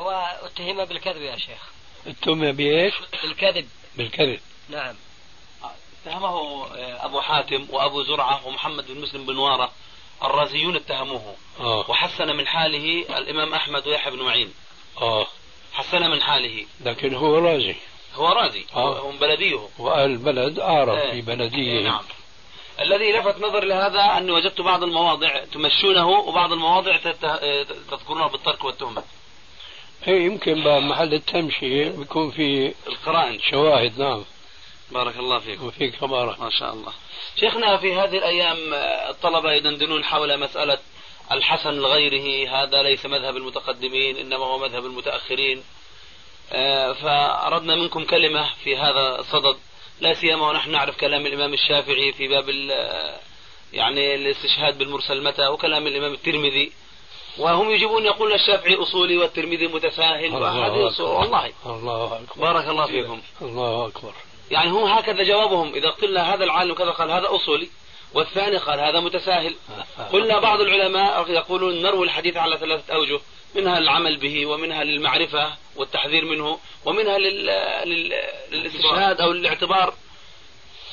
[0.00, 1.70] هو اتهم بالكذب يا شيخ.
[2.06, 3.68] اتهم بإيش؟ بالكذب.
[3.96, 4.40] بالكذب.
[4.68, 4.94] نعم.
[6.06, 9.72] اتهمه آه، أبو حاتم وأبو زرعة ومحمد بن مسلم بن وارة
[10.22, 11.34] الرازيون اتهموه.
[11.60, 11.90] آه.
[11.90, 14.54] وحسن من حاله الإمام أحمد ويحيى بن معين.
[15.02, 15.26] آه.
[15.72, 16.66] حسن من حاله.
[16.80, 17.74] لكن هو رازي
[18.14, 18.98] هو رازي آه.
[18.98, 19.68] هو من بلديه.
[19.78, 21.10] وأهل البلد أعرف إيه.
[21.10, 21.82] في بلديه.
[21.82, 22.00] نعم.
[22.80, 28.64] الذي لفت نظري لهذا أني وجدت بعض المواضع تمشونه وبعض المواضع تت- آه، تذكرونه بالترك
[28.64, 29.02] والتهمة.
[30.08, 34.24] إيه يمكن بقى محل التمشية بيكون في القرائن شواهد نعم.
[34.90, 35.66] بارك الله فيكم.
[35.66, 36.92] وفيك بارك ما شاء الله.
[37.40, 40.78] شيخنا في هذه الأيام آه، الطلبة يدندنون حول مسألة
[41.32, 45.58] الحسن لغيره هذا ليس مذهب المتقدمين إنما هو مذهب المتأخرين.
[45.58, 45.62] آه،
[46.94, 49.56] فأردنا منكم كلمة في هذا الصدد.
[50.00, 53.18] لا سيما ونحن نعرف كلام الإمام الشافعي في باب آه،
[53.72, 56.72] يعني الاستشهاد بالمرسل متى وكلام الإمام الترمذي.
[57.38, 60.32] وهم يجيبون يقول الشافعي أصولي والترمذي متساهل
[60.88, 61.06] أصول.
[61.06, 61.52] والله.
[61.66, 62.52] الله أكبر.
[62.52, 63.20] بارك الله فيكم.
[63.42, 64.12] الله أكبر.
[64.50, 65.74] يعني هو هكذا جوابهم.
[65.74, 67.68] إذا قلنا هذا العالم كذا قال هذا أصولي
[68.14, 69.54] والثاني قال هذا متساهل.
[70.12, 73.20] قلنا بعض العلماء يقولون نروي الحديث على ثلاثة أوجه.
[73.54, 77.46] منها العمل به ومنها للمعرفة والتحذير منه ومنها لل...
[77.84, 78.12] لل...
[78.52, 79.94] للاستشهاد أو الاعتبار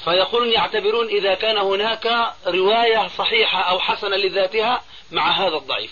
[0.04, 4.82] فيقولون يعتبرون إذا كان هناك رواية صحيحة أو حسنة لذاتها
[5.12, 5.92] مع هذا الضعيف.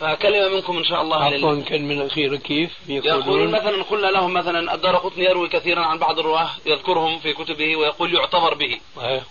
[0.00, 4.06] فكلمة منكم إن شاء الله لل- عفوا كان من الأخير كيف؟ يقولون يقولون مثلا قلنا
[4.06, 8.80] لهم مثلا الدار قطني يروي كثيرا عن بعض الرواة يذكرهم في كتبه ويقول يعتبر به.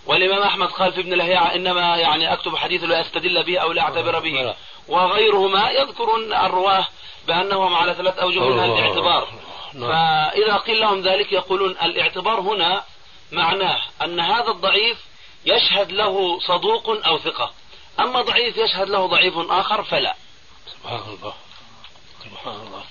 [0.06, 3.82] والإمام أحمد قال في ابن لهيعة إنما يعني أكتب حديث لا أستدل به أو لا
[3.82, 4.54] أعتبر به.
[4.88, 6.86] وغيرهما يذكرون الرواة
[7.26, 8.78] بأنهم على ثلاث أوجه منها الله.
[8.78, 9.28] الاعتبار.
[9.74, 9.88] نعم.
[9.88, 12.84] فإذا قيل لهم ذلك يقولون الاعتبار هنا
[13.32, 14.98] معناه أن هذا الضعيف
[15.44, 17.52] يشهد له صدوق أو ثقة.
[18.00, 20.14] أما ضعيف يشهد له ضعيف آخر فلا.
[20.72, 21.34] سبحان الله.
[22.24, 22.84] سبحان الله.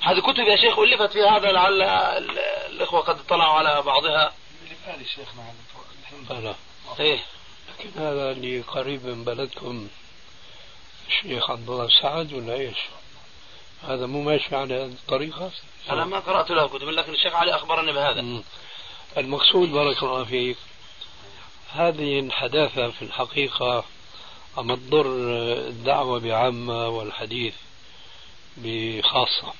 [0.00, 2.38] هذه كتب يا شيخ ألفت في هذا لعل ال-
[2.70, 4.32] الإخوة قد اطلعوا على بعضها.
[4.94, 5.42] اللي شيخنا؟
[6.40, 6.54] لا.
[7.00, 7.18] إيه.
[7.68, 9.88] لكن هذا اللي قريب من بلدكم.
[11.08, 12.78] الشيخ عبد الله سعد ولا إيش؟
[13.88, 15.50] هذا مو ماشي على هذه الطريقة؟
[15.90, 18.42] أنا ما قرأت له كتب لكن الشيخ علي أخبرني بهذا مم.
[19.18, 20.56] المقصود بارك الله فيك
[21.72, 23.84] هذه الحداثة في الحقيقة
[24.56, 25.06] عم تضر
[25.68, 27.54] الدعوة بعامة والحديث
[28.56, 29.52] بخاصة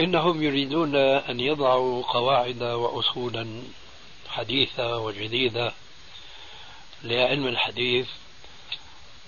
[0.00, 3.62] إنهم يريدون أن يضعوا قواعد وأصولا
[4.28, 5.72] حديثة وجديدة
[7.02, 8.06] لعلم الحديث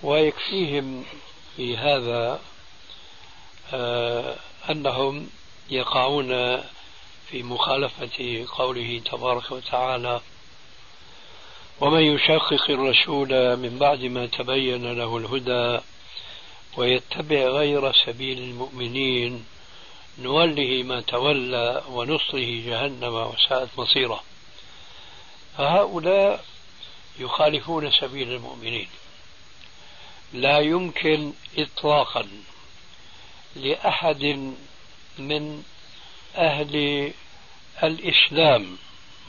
[0.03, 1.05] ويكفيهم
[1.57, 2.41] في هذا
[3.73, 4.37] آه،
[4.71, 5.29] أنهم
[5.71, 6.61] يقعون
[7.31, 10.21] في مخالفة قوله تبارك وتعالى
[11.81, 15.81] ومن يشقق الرسول من بعد ما تبين له الهدى
[16.77, 19.47] ويتبع غير سبيل المؤمنين
[20.19, 24.23] نوله ما تولى ونصره جهنم وساءت مصيره.
[25.59, 26.45] فهؤلاء
[27.19, 28.89] يخالفون سبيل المؤمنين.
[30.35, 32.29] لا يمكن اطلاقا
[33.57, 34.25] لأحد
[35.19, 35.63] من
[36.37, 37.13] أهل
[37.83, 38.77] الإسلام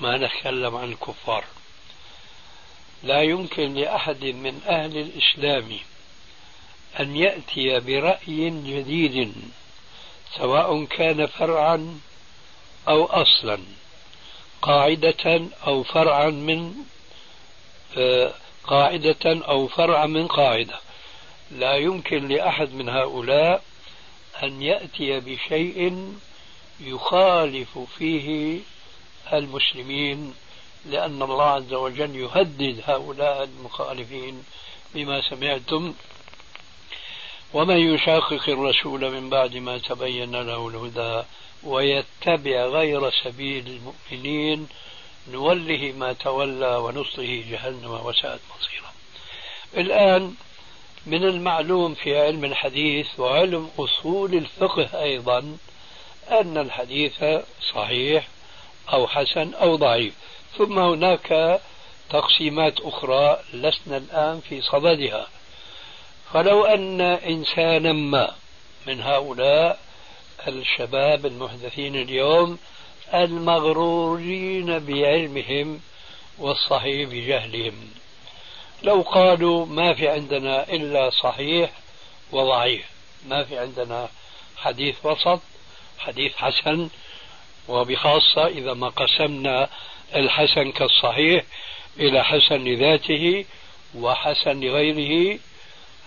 [0.02, 1.46] ما نتكلم عن الكفار.
[3.04, 5.78] لا يمكن لأحد من أهل الإسلام
[7.00, 9.34] أن يأتي برأي جديد
[10.38, 12.00] سواء كان فرعا
[12.88, 13.60] أو أصلا
[14.62, 16.74] قاعدة أو فرعا من
[17.98, 18.34] آه،
[18.64, 20.85] قاعدة أو فرعا من قاعدة.
[21.56, 23.64] لا يمكن لأحد من هؤلاء
[24.44, 26.14] أن يأتي بشيء
[26.80, 28.60] يخالف فيه
[29.34, 30.34] المسلمين
[30.86, 34.44] لأن الله عز وجل يهدد هؤلاء المخالفين
[34.96, 35.94] بما سمعتم.
[37.54, 41.24] ومن يشاقق الرسول من بعد ما تبين له الهدى
[41.64, 44.68] ويتبع غير سبيل المؤمنين
[45.32, 48.92] نوله ما تولى ونصله جهنم وساءت مصيرا
[49.78, 50.36] الآن
[51.06, 55.58] من المعلوم في علم الحديث وعلم أصول الفقه أيضا
[56.32, 57.24] أن الحديث
[57.74, 58.28] صحيح
[58.94, 60.14] أو حسن أو ضعيف.
[60.58, 61.62] ثم هناك
[62.10, 65.28] تقسيمات أخرى لسنا الآن في صددها.
[66.34, 68.36] فلو أن إنسانا ما
[68.88, 69.80] من هؤلاء
[70.48, 72.58] الشباب المحدثين اليوم
[73.14, 75.82] المغرورين بعلمهم
[76.38, 78.05] والصحيح بجهلهم.
[78.86, 81.72] لو قالوا ما في عندنا إلا صحيح
[82.32, 82.86] وضعيف.
[83.28, 84.10] ما في عندنا
[84.58, 85.40] حديث وسط
[86.00, 86.90] حديث حسن
[87.68, 89.70] وبخاصة إذا ما قسمنا
[90.16, 91.44] الحسن كالصحيح
[92.00, 93.46] إلى حسن لذاته
[93.96, 95.40] وحسن لغيره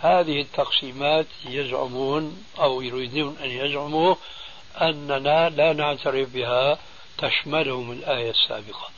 [0.01, 4.14] هذه التقسيمات يزعمون أو يريدون أن يزعموا
[4.81, 6.79] أننا لا نعترف بها
[7.18, 8.89] تشملهم الآية السابقة.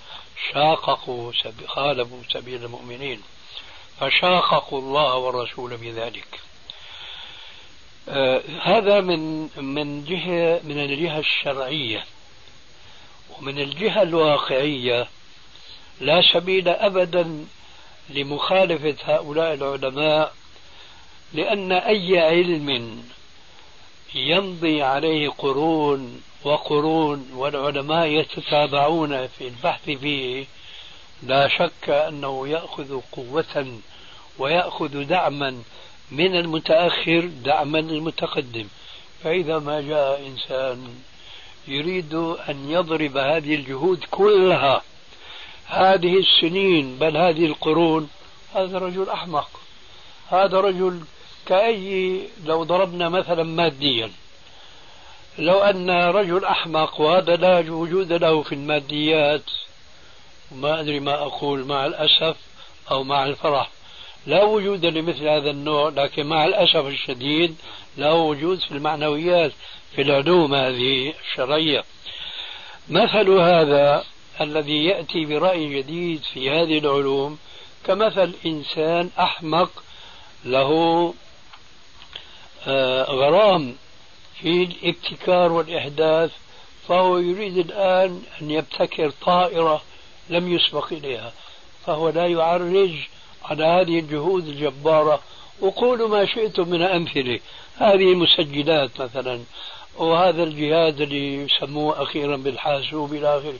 [0.52, 1.32] شاققوا
[1.66, 3.22] خالفوا سبيل المؤمنين.
[4.00, 6.40] فشاققوا الله والرسول بذلك
[8.08, 12.04] آه هذا من من جهة من الجهة الشرعية.
[13.38, 15.08] ومن الجهة الواقعية
[16.00, 17.46] لا سبيل أبدا
[18.10, 20.34] لمخالفة هؤلاء العلماء
[21.32, 23.02] لأن أي علم
[24.14, 30.46] يمضي عليه قرون وقرون والعلماء يتتابعون في البحث فيه
[31.22, 33.80] لا شك أنه يأخذ قوة
[34.40, 35.62] ويأخذ دعما
[36.10, 38.66] من المتأخر دعما للمتقدم
[39.24, 40.88] فإذا ما جاء إنسان
[41.68, 42.14] يريد
[42.48, 44.82] أن يضرب هذه الجهود كلها
[45.66, 48.10] هذه السنين بل هذه القرون
[48.54, 49.48] هذا رجل أحمق.
[50.30, 51.00] هذا رجل
[51.46, 54.10] كأي لو ضربنا مثلا ماديا.
[55.38, 59.50] لو أن رجل أحمق وهذا لا وجود له في الماديات.
[60.52, 62.36] ما أدري ما أقول مع الأسف
[62.90, 63.70] أو مع الفرح.
[64.26, 67.56] لا وجود لمثل هذا النوع لكن مع الأسف الشديد
[67.96, 69.52] له وجود في المعنويات
[69.94, 71.84] في العلوم هذه الشرعية.
[72.88, 74.04] مثل هذا
[74.40, 77.38] الذي يأتي برأي جديد في هذه العلوم
[77.84, 79.70] كمثل إنسان أحمق
[80.44, 81.14] له
[82.66, 83.76] آه، غرام
[84.40, 86.30] في الابتكار والإحداث
[86.88, 89.82] فهو يريد الآن أن يبتكر طائرة
[90.30, 91.32] لم يسبق إليها
[91.86, 92.90] فهو لا يعرج
[93.44, 95.20] على هذه الجهود الجبارة.
[95.60, 97.40] وقولوا ما شئتم من أمثلة.
[97.76, 99.40] هذه المسجلات مثلا.
[99.96, 103.58] وهذا الجهاز اللي يسموه أخيرا بالحاسوب إلى آخره.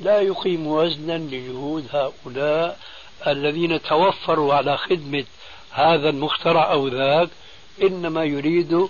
[0.00, 2.78] لا يقيم وزنا لجهود هؤلاء
[3.26, 5.24] الذين توفروا على خدمة
[5.70, 7.28] هذا المخترع أو ذاك.
[7.82, 8.88] إنما يريد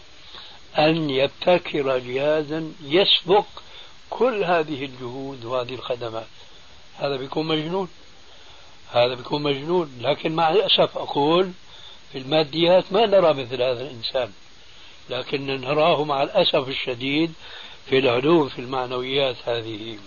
[0.78, 3.44] أن يبتكر جهازا يسبق
[4.10, 6.26] كل هذه الجهود وهذه الخدمات.
[6.98, 7.88] هذا بيكون مجنون.
[8.94, 9.98] هذا بيكون مجنون.
[10.00, 11.52] لكن مع الأسف أقول
[12.12, 14.32] في الماديات ما نرى مثل هذا الإنسان.
[15.10, 17.32] لكن نراه مع الأسف الشديد
[17.86, 19.98] في العلوم في المعنويات هذه.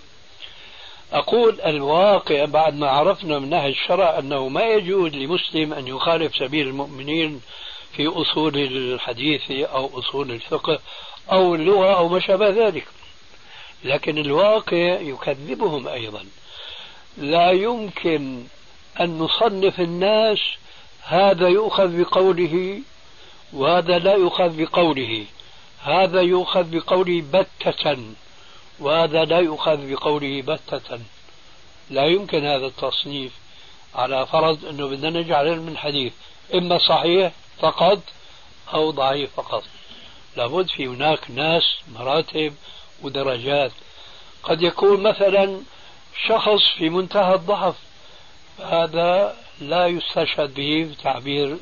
[1.11, 6.67] أقول الواقع بعد ما عرفنا من نهج الشرع أنه ما يجوز لمسلم أن يخالف سبيل
[6.67, 7.41] المؤمنين
[7.97, 10.79] في أصول الحديث أو أصول الفقه
[11.31, 12.87] أو اللغة أو ما شابه ذلك.
[13.83, 16.25] لكن الواقع يكذبهم أيضا.
[17.17, 18.43] لا يمكن
[19.01, 20.39] أن نصنف الناس
[21.03, 22.79] هذا يؤخذ بقوله
[23.53, 25.25] وهذا لا يؤخذ بقوله.
[25.83, 27.97] هذا يؤخذ بقوله بتة
[28.79, 30.99] وهذا لا يؤخذ بقوله بتة.
[31.89, 33.31] لا يمكن هذا التصنيف
[33.95, 36.13] على فرض أنه بدنا نجعل علم الحديث
[36.53, 37.99] إما صحيح فقط
[38.73, 39.63] أو ضعيف فقط.
[40.37, 41.63] لابد في هناك ناس
[41.99, 42.53] مراتب
[43.01, 43.71] ودرجات.
[44.43, 45.61] قد يكون مثلا
[46.27, 47.75] شخص في منتهى الضعف
[48.59, 51.57] هذا لا يستشهد به بتعبير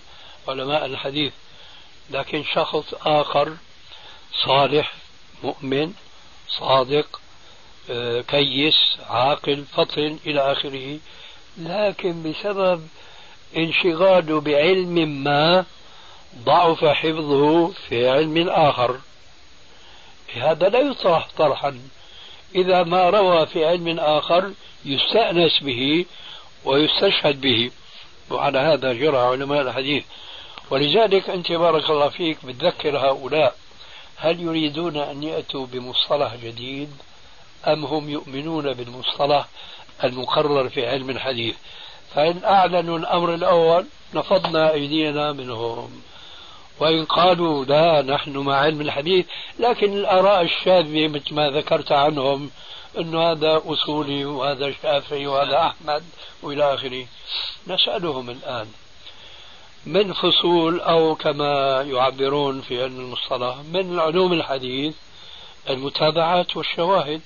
[0.47, 1.33] علماء الحديث
[2.09, 3.53] لكن شخص آخر
[4.45, 4.93] صالح
[5.43, 5.93] مؤمن
[6.49, 7.21] صادق
[7.89, 10.99] آه، كيس عاقل فطن إلى آخره
[11.57, 12.87] لكن بسبب
[13.57, 15.65] انشغاله بعلم ما
[16.43, 18.99] ضعف حفظه في علم آخر.
[20.35, 21.79] هذا لا يطرح طرحا.
[22.55, 24.51] إذا ما روى في علم آخر
[24.85, 26.05] يستأنس به
[26.65, 27.71] ويستشهد به.
[28.31, 30.03] وعلى هذا جرى علماء الحديث.
[30.69, 33.55] ولذلك أنت بارك الله فيك بتذكر هؤلاء.
[34.17, 36.89] هل يريدون أن يأتوا بمصطلح جديد؟
[37.67, 39.47] أم هم يؤمنون بالمصطلح
[40.03, 41.55] المقرر في علم الحديث؟
[42.15, 46.01] فإن أعلنوا الأمر الأول نفضنا أيدينا منهم.
[46.79, 49.25] وإن قالوا لا نحن مع علم الحديث
[49.59, 52.51] لكن الآراء الشاذة مثل ما ذكرت عنهم.
[52.97, 56.03] أنه هذا أصولي وهذا شافعي وهذا أحمد
[56.43, 57.05] وإلى آخره.
[57.67, 58.67] نسألهم الآن
[59.85, 64.95] من فصول أو كما يعبرون في علم المصطلح من علوم الحديث
[65.69, 67.21] المتابعات والشواهد.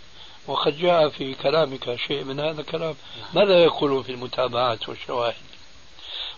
[0.48, 2.96] وقد جاء في كلامك شيء من هذا الكلام.
[3.34, 5.50] ماذا يقولون في المتابعات والشواهد؟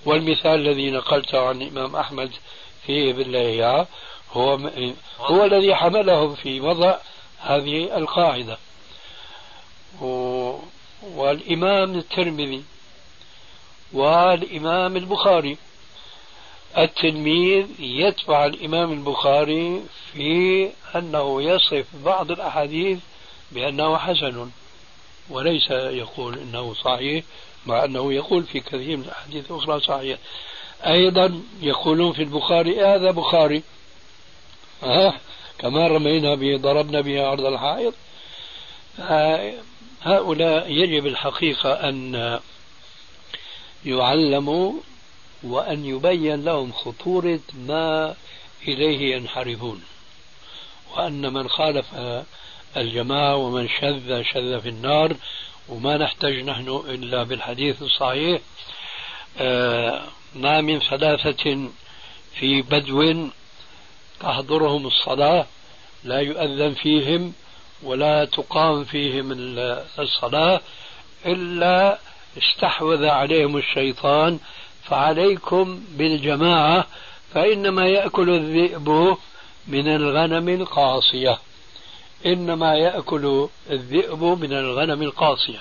[0.05, 2.31] والمثال الذي نقلته عن الإمام أحمد
[2.85, 3.87] في بالله
[4.33, 4.59] هو
[5.19, 6.97] هو الذي حملهم في وضع
[7.39, 8.57] هذه القاعدة.
[10.01, 12.63] والإمام الترمذي
[13.93, 15.57] والإمام البخاري.
[16.77, 19.81] التلميذ يتبع الإمام البخاري
[20.13, 22.99] في أنه يصف بعض الأحاديث
[23.51, 24.49] بأنه حسن
[25.29, 27.23] وليس يقول أنه صحيح
[27.65, 30.17] مع أنه يقول في كثير من الأحاديث الأخرى صحيح.
[30.85, 33.63] أيضا يقولون في البخاري هذا بخاري.
[34.83, 35.19] ها
[35.59, 37.93] كما رمينا به ضربنا به عرض الحائط.
[40.03, 42.39] هؤلاء يجب الحقيقة أن
[43.85, 44.73] يعلموا
[45.43, 48.15] وأن يبين لهم خطورة ما
[48.67, 49.81] إليه ينحرفون.
[50.95, 51.85] وأن من خالف
[52.77, 55.15] الجماعة ومن شذ شذ في النار
[55.69, 58.41] وما نحتاج نحن إلا بالحديث الصحيح
[59.39, 60.03] آه،
[60.35, 61.69] ما من ثلاثة
[62.39, 63.29] في بدو
[64.19, 65.45] تحضرهم الصلاة
[66.03, 67.33] لا يؤذن فيهم
[67.83, 69.31] ولا تقام فيهم
[69.99, 70.61] الصلاة
[71.25, 71.97] إلا
[72.37, 74.39] استحوذ عليهم الشيطان.
[74.83, 76.87] فعليكم بالجماعة
[77.33, 79.17] فإنما يأكل الذئب
[79.67, 81.39] من الغنم القاصية.
[82.25, 85.59] إنما يأكل الذئب من الغنم القاصية.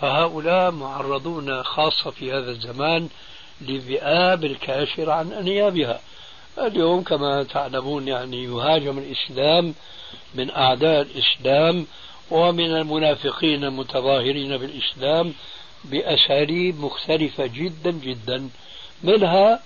[0.00, 3.08] فهؤلاء معرضون خاصة في هذا الزمان
[3.60, 6.00] للذئاب الكاشرة عن أنيابها.
[6.58, 9.74] اليوم كما تعلمون يعني يهاجم الإسلام
[10.34, 11.86] من أعداء الإسلام
[12.30, 15.34] ومن المنافقين المتظاهرين بالإسلام
[15.84, 18.48] بأساليب مختلفة جدا جدا
[19.02, 19.62] منها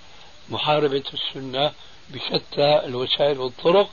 [0.49, 1.71] محاربة السنة
[2.09, 3.89] بشتى الوسائل والطرق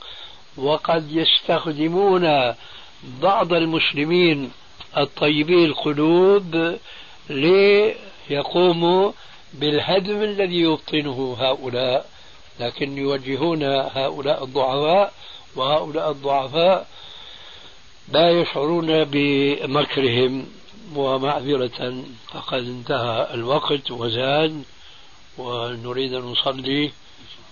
[0.57, 2.53] وقد يستخدمون
[3.03, 4.51] بعض المسلمين
[4.97, 6.77] الطيبي القلوب
[7.29, 9.11] ليقوموا
[9.53, 12.09] بالهدم الذي يبطنه هؤلاء
[12.59, 15.13] لكن يوجهون هؤلاء الضعفاء
[15.55, 16.87] وهؤلاء الضعفاء
[18.11, 20.45] لا يشعرون بمكرهم
[20.95, 22.03] ومعذرة.
[22.33, 24.63] فقد انتهى الوقت وزاد
[25.37, 26.91] ونريد أن نصلي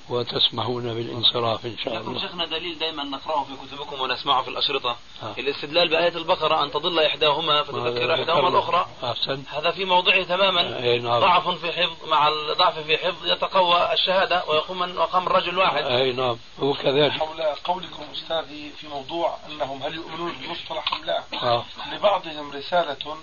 [0.10, 2.20] وتسمحون بالانصراف إن شاء الله.
[2.20, 5.34] شيخنا دليل دائما نقرأه في كتبكم ونسمعه في الأشرطة آه.
[5.38, 8.88] الاستدلال بآية البقرة أن تضل إحداهما فتذكر إحداهما الأخرى.
[9.04, 9.44] أحسن.
[9.50, 11.20] هذا في موضعه تماما أي نعم.
[11.20, 15.84] ضعف في حفظ مع الضعف في حفظ يتقوى الشهادة ويقوم من وقام الرجل واحد.
[15.86, 17.12] أي نعم هو كذلك.
[17.12, 21.66] حول قولكم أستاذي في موضوع أنهم هل يؤمنون بالمصطلح أم لا؟ آه.
[21.94, 23.18] لبعضهم رسالة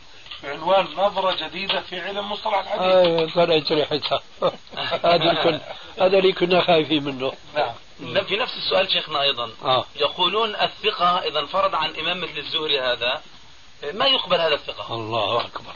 [0.44, 2.82] بعنوان نظرة جديدة في علم مصطلح الحديث.
[2.82, 4.20] آه طلعت ريحتها.
[5.04, 5.60] هذا اللي
[6.00, 7.32] هذا اللي كنا خايفين منه.
[7.54, 8.24] نعم.
[8.24, 9.84] في نفس السؤال شيخنا أيضا آه.
[9.96, 13.22] يقولون الثقة إذا انفرد عن إمام مثل الزهري هذا
[13.92, 14.94] ما يقبل هذا الثقة.
[14.94, 15.72] الله أكبر.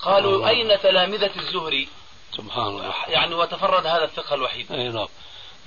[0.00, 0.48] قالوا الله.
[0.48, 1.88] أين تلامذة الزهري؟
[2.36, 2.94] سبحان الله.
[3.08, 4.72] يعني وتفرد هذا الثقة الوحيد.
[4.72, 5.08] أي نعم.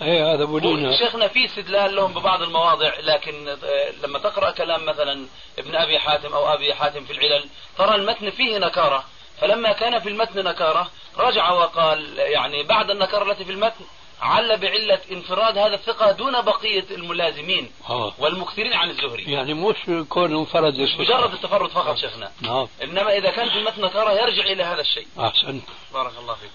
[0.01, 5.27] اي هذا بولينا شيخنا في استدلال لهم ببعض المواضع لكن آه، لما تقرأ كلام مثلا
[5.59, 7.45] ابن أبي حاتم أو أبي حاتم في العلل
[7.77, 9.03] ترى المتن فيه نكارة.
[9.41, 13.85] فلما كان في المتن نكارة رجع وقال يعني بعد النكارة التي في المتن
[14.21, 18.13] عل بعلة انفراد هذا الثقة دون بقية الملازمين آه.
[18.19, 19.23] والمكثرين عن الزهري.
[19.23, 19.75] يعني مش
[20.09, 22.31] كون انفرد مش مجرد التفرد فقط شيخنا.
[22.41, 22.67] نعم.
[22.83, 25.07] إنما إذا كان في المتن نكارة يرجع إلى هذا الشيء.
[25.19, 25.63] أحسنت.
[25.93, 26.51] بارك الله فيك.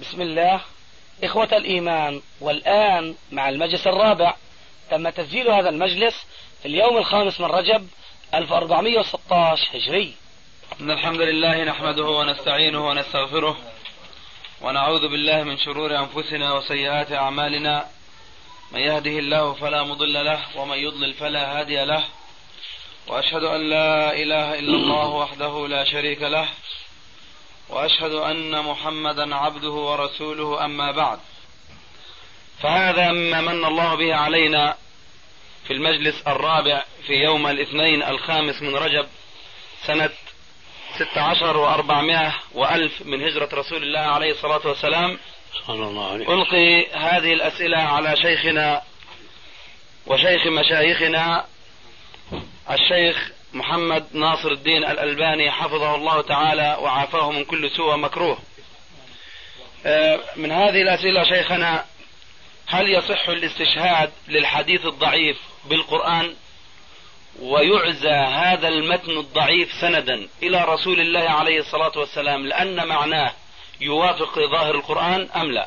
[0.00, 0.60] بسم الله.
[1.24, 4.34] إخوة الإيمان والآن مع المجلس الرابع
[4.90, 6.26] تم تسجيل هذا المجلس
[6.62, 7.88] في اليوم الخامس من رجب
[8.34, 10.14] 1416 هجري.
[10.80, 13.56] إن الحمد لله نحمده ونستعينه ونستغفره
[14.60, 17.86] ونعوذ بالله من شرور أنفسنا وسيئات أعمالنا.
[18.72, 22.04] من يهده الله فلا مضل له ومن يضلل فلا هادي له.
[23.06, 26.48] وأشهد أن لا إله إلا الله وحده لا شريك له.
[27.68, 31.18] وأشهد أن محمدا عبده ورسوله أما بعد.
[32.62, 34.76] فهذا ما من الله به علينا
[35.66, 39.06] في المجلس الرابع في يوم الاثنين الخامس من رجب
[39.86, 40.10] سنة
[40.96, 45.18] ستة عشر وأربعمائة وألف من هجرة رسول الله عليه الصلاة والسلام.
[45.66, 48.82] صلى الله عليه ألقي هذه الأسئلة على شيخنا
[50.06, 51.46] وشيخ مشايخنا
[52.70, 58.38] الشيخ محمد ناصر الدين الألباني حفظه الله تعالى وعافاه من كل سوء ومكروه
[59.86, 61.84] آه، من هذه الأسئلة شيخنا
[62.66, 66.34] هل يصح الاستشهاد للحديث الضعيف بالقرآن
[67.40, 73.32] ويعزى هذا المتن الضعيف سندا إلى رسول الله عليه الصلاة والسلام لأن معناه
[73.80, 75.66] يوافق ظاهر القرآن أم لا؟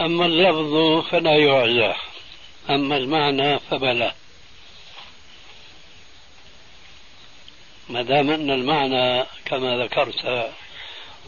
[0.00, 1.94] أما اللفظ فلا يعزى
[2.70, 4.12] أما المعنى فبلى.
[7.90, 10.50] ما دام أن المعنى كما ذكرت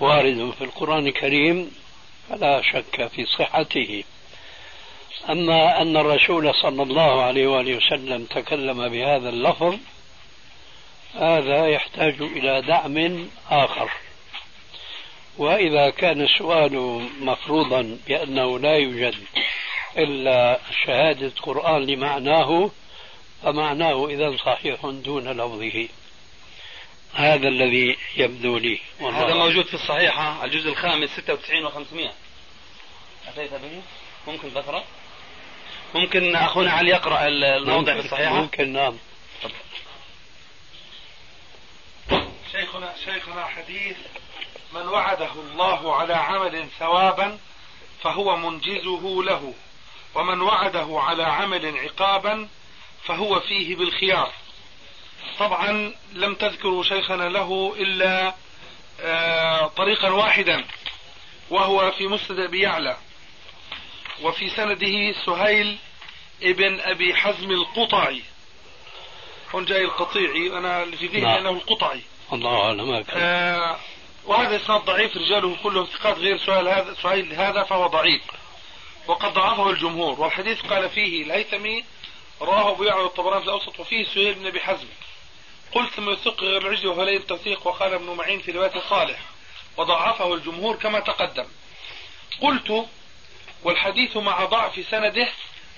[0.00, 1.70] وارد في القرآن الكريم
[2.28, 4.04] فلا شك في صحته.
[5.30, 9.78] أما أن الرسول صلى الله عليه وآله وسلم تكلم بهذا اللفظ
[11.14, 13.90] هذا يحتاج إلى دعم آخر.
[15.38, 19.14] وإذا كان السؤال مفروضا بأنه لا يوجد
[19.98, 22.70] إلا شهادة قرآن لمعناه
[23.42, 25.88] فمعناه إذا صحيح دون لفظه.
[27.14, 32.10] هذا الذي يبدو لي هذا موجود في الصحيحة الجزء الخامس 96 و500
[33.28, 33.82] أتيت به؟
[34.26, 34.84] ممكن فترة
[35.94, 38.96] ممكن أخونا علي يقرأ الموضع في الصحيحة ممكن نعم.
[42.52, 43.96] شيخنا شيخنا حديث
[44.74, 47.38] من وعده الله على عمل ثوابا
[48.02, 49.54] فهو منجزه له
[50.14, 52.48] ومن وعده على عمل عقابا
[53.04, 54.32] فهو فيه بالخيار.
[55.38, 58.34] طبعا لم تذكروا شيخنا له إلا
[59.00, 60.64] آه، طريقا واحدا
[61.50, 62.96] وهو في مسند أبي يعلى
[64.22, 65.78] وفي سنده سهيل
[66.42, 68.22] ابن أبي حزم القطعي.
[69.54, 71.36] هون جاي القطيعي أنا في ذهني نعم.
[71.36, 72.00] أنه القطعي.
[72.32, 73.76] الله أعلم آه
[74.24, 78.22] وهذا إسناد ضعيف رجاله كلهم ثقات غير سؤال هذا سؤال هذا فهو ضعيف.
[79.06, 81.84] وقد ضعفه الجمهور والحديث قال فيه الهيثمي
[82.40, 84.88] رواه ابو يعلى الطبراني في الأوسط وفيه سهيل بن أبي حزم.
[85.74, 89.20] قلت ثم يثق غير العجل وهو لين التوثيق وقال ابن معين في رواية صالح
[89.76, 91.46] وضعفه الجمهور كما تقدم.
[92.40, 92.86] قلت
[93.64, 95.28] والحديث مع ضعف سنده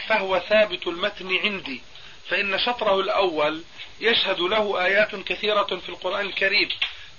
[0.06, 1.82] فهو ثابت المتن عندي
[2.28, 3.64] فإن شطره الأول
[4.00, 6.68] يشهد له آيات كثيرة في القرآن الكريم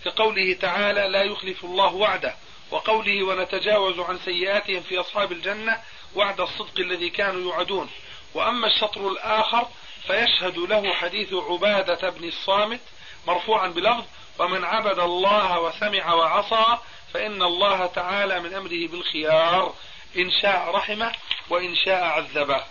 [0.05, 2.35] كقوله تعالى لا يخلف الله وعده
[2.71, 5.77] وقوله ونتجاوز عن سيئاتهم في أصحاب الجنة
[6.15, 7.89] وعد الصدق الذي كانوا يوعدون
[8.33, 9.67] وأما الشطر الآخر
[10.07, 12.79] فيشهد له حديث عبادة بن الصامت
[13.27, 14.03] مرفوعا بلفظ
[14.39, 16.77] ومن عبد الله وسمع وعصى
[17.13, 19.73] فإن الله تعالى من أمره بالخيار.
[20.17, 21.11] إن شاء رحمه
[21.49, 22.63] وإن شاء عذبه.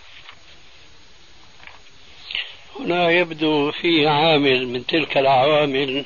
[2.81, 6.05] هنا يبدو فيه عامل من تلك العوامل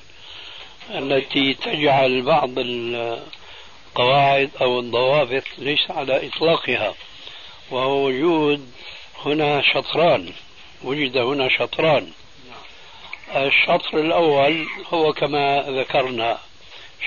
[0.91, 6.95] التي تجعل بعض القواعد أو الضوابط ليس على إطلاقها
[7.71, 8.73] وهو وجود
[9.25, 10.33] هنا شطران.
[10.85, 12.13] وجد هنا شطران.
[13.37, 16.39] الشطر الأول هو كما ذكرنا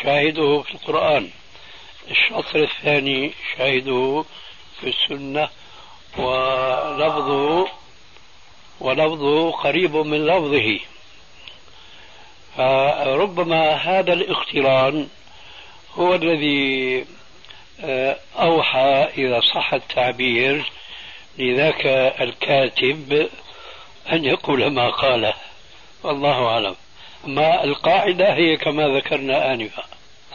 [0.03, 1.29] شاهده في القرآن.
[2.11, 4.25] الشطر الثاني شاهده
[4.81, 5.49] في السنة.
[6.17, 7.67] ولفظه
[8.79, 10.79] ولفظه قريب من لفظه.
[12.57, 15.07] فربما هذا الاقتران
[15.95, 17.05] هو الذي
[17.83, 20.71] آه، أوحى إذا صح التعبير
[21.37, 21.85] لذاك
[22.21, 23.29] الكاتب
[24.11, 25.33] أن يقول ما قاله
[26.03, 26.75] والله أعلم.
[27.25, 29.83] أما القاعدة هي كما ذكرنا آنفا.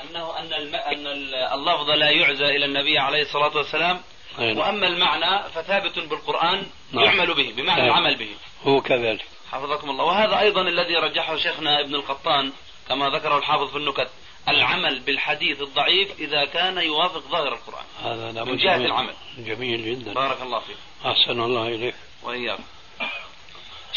[0.02, 0.74] أنه أن الم...
[0.74, 1.06] أن
[1.54, 4.00] اللفظ لا يعزى إلى النبي عليه الصلاة والسلام.
[4.38, 4.58] أين.
[4.58, 7.04] وأما المعنى فثابت بالقرآن نعم.
[7.04, 7.90] يعمل به بمعنى نعم.
[7.90, 8.28] العمل به.
[8.64, 9.24] هو كذلك.
[9.52, 10.04] حفظكم الله.
[10.04, 12.52] وهذا أيضا الذي رجحه شيخنا ابن القطان
[12.88, 14.08] كما ذكره الحافظ في النكت
[14.48, 17.84] العمل بالحديث الضعيف إذا كان يوافق ظاهر القرآن.
[18.04, 18.76] هذا من جهة.
[18.76, 19.14] العمل.
[19.38, 20.12] جميل جدا.
[20.12, 20.76] بارك الله فيك.
[21.06, 21.94] أحسن الله إليك.
[22.22, 22.58] وإياك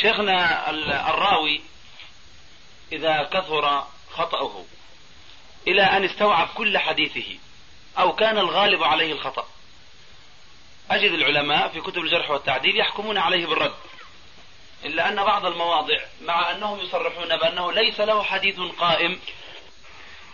[0.01, 1.61] شيخنا ال- الراوي
[2.91, 4.65] إذا كثر خطأه
[5.67, 7.37] إلى أن استوعب كل حديثه
[7.99, 9.47] أو كان الغالب عليه الخطأ.
[10.91, 13.75] أجد العلماء في كتب الجرح والتعديل يحكمون عليه بالرد
[14.85, 19.19] إلا أن بعض المواضع مع أنهم يصرحون بأنه ليس له حديث قائم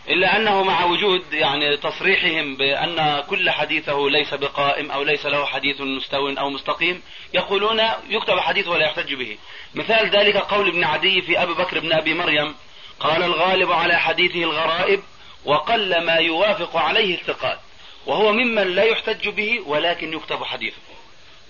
[0.09, 5.81] إلا أنه مع وجود يعني تصريحهم بأن كل حديثه ليس بقائم أو ليس له حديث
[5.81, 7.01] مستو أو مستقيم
[7.33, 9.37] يقولون يكتب حديث ولا يحتج به.
[9.75, 12.55] مثال ذلك قول ابن عدي في أبي بكر بن أبي مريم
[12.99, 15.03] قال الغالب على حديثه الغرائب
[15.45, 17.59] وقل ما يوافق عليه الثقات
[18.05, 20.77] وهو ممن لا يحتج به ولكن يكتب حديثه.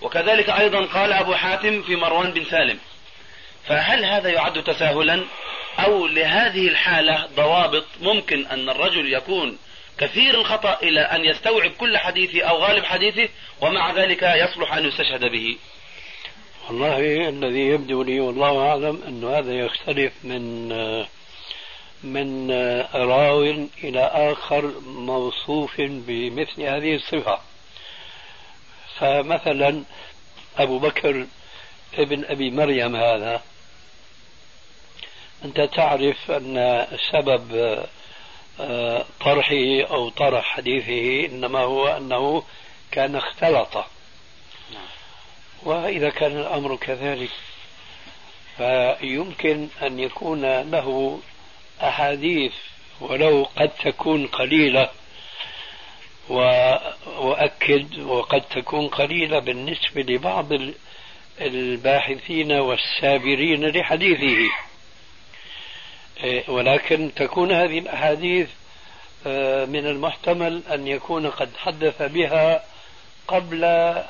[0.02, 2.78] وكذلك أيضا قال أبو حاتم في مروان بن سالم
[3.66, 5.24] فهل هذا يعد تساهلا؟
[5.78, 9.58] أو لهذه الحالة ضوابط ممكن أن الرجل يكون
[9.98, 13.28] كثير الخطأ إلى أن يستوعب كل حديثه أو غالب حديثه
[13.60, 15.56] ومع ذلك يصلح أن يستشهد به.
[16.68, 20.68] والله الذي يبدو لي والله أعلم أن هذا يختلف من
[22.04, 22.50] من
[22.94, 23.42] راو
[23.84, 27.40] إلى آخر موصوف بمثل هذه الصفة.
[28.98, 29.82] فمثلا
[30.58, 31.26] أبو بكر
[31.98, 33.42] ابن أبي مريم هذا
[35.44, 37.78] أنت تعرف أن سبب
[38.60, 42.42] آه، طرحه أو طرح حديثه إنما هو أنه
[42.90, 43.84] كان اختلط.
[45.62, 47.30] وإذا كان الأمر كذلك
[48.56, 51.20] فيمكن أن يكون له
[51.82, 52.52] أحاديث
[53.00, 54.90] ولو قد تكون قليلة
[56.28, 60.48] وأؤكد وقد تكون قليلة بالنسبة لبعض
[61.40, 64.50] الباحثين والسابرين لحديثه.
[66.48, 68.48] ولكن تكون هذه الأحاديث
[69.26, 72.64] آه، من المحتمل أن يكون قد حدث بها
[73.28, 73.64] قبل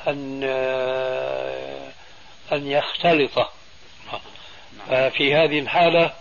[0.07, 1.91] أن آه،
[2.51, 3.51] أن يختلط.
[4.87, 6.13] في هذه الحالة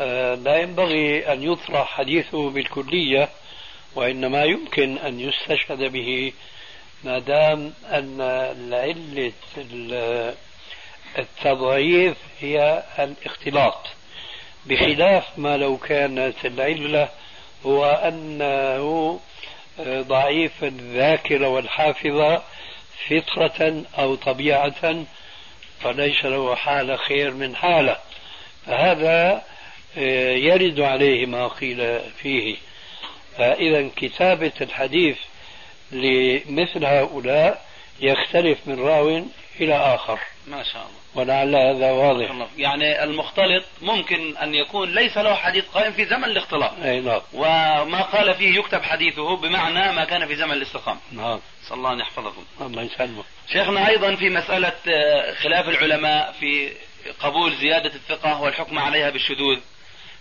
[0.00, 3.28] آه، لا ينبغي أن يطرح حديثه بالكلية
[3.94, 6.32] وإنما يمكن أن يستشهد به
[7.04, 8.20] ما دام أن
[8.72, 9.32] علة
[11.18, 13.86] التضعيف هي الاختلاط.
[14.66, 17.08] بخلاف ما لو كانت العلة
[17.66, 19.20] هو أنه
[19.80, 22.42] ضعيف الذاكرة والحافظة
[23.08, 25.04] فطرة أو طبيعة
[25.80, 27.96] فليس له حالة خير من حالة.
[28.66, 29.42] فهذا
[29.98, 32.56] آه، يرد عليه ما قيل فيه.
[33.38, 35.18] فإذا كتابة الحديث
[35.92, 37.64] لمثل هؤلاء
[38.00, 39.22] يختلف من راو
[39.60, 40.18] إلى آخر.
[40.46, 41.01] ما شاء الله.
[41.14, 42.46] ولعل هذا واضح.
[42.56, 46.72] يعني المختلط ممكن أن يكون ليس له حديث قائم في زمن الاختلاط.
[46.84, 47.20] أي نعم.
[47.32, 51.00] وما قال فيه يكتب حديثه بمعنى ما كان في زمن الاستقامة.
[51.12, 51.40] نعم.
[51.68, 52.82] صلى الله أن يحفظكم الله.
[52.82, 56.72] يسلمك شيخنا أيضا في مسألة آه، خلاف العلماء في
[57.20, 59.58] قبول زيادة الثقة والحكم عليها بالشذوذ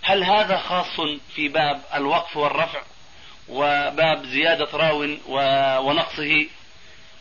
[0.01, 1.01] هل هذا خاص
[1.35, 2.81] في باب الوقف والرفع
[3.49, 5.07] وباب زيادة راو
[5.87, 6.45] ونقصه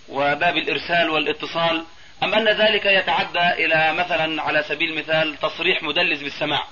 [0.09, 1.85] وباب الإرسال والاتصال؟
[2.23, 6.65] أم أن ذلك يتعدى إلى مثلا على سبيل المثال تصريح مدلس بالسماع.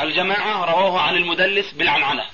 [0.00, 2.24] الجماعة رواه عن المدلس بالعنعنة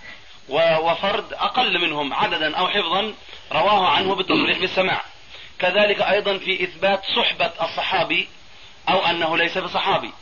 [0.48, 3.14] وفرد أقل منهم عددا أو حفظا
[3.52, 5.02] رواه عنه بالتصريح بالسماع.
[5.58, 8.28] كذلك أيضا في إثبات صحبة الصحابي
[8.88, 10.12] أو أنه ليس بصحابي.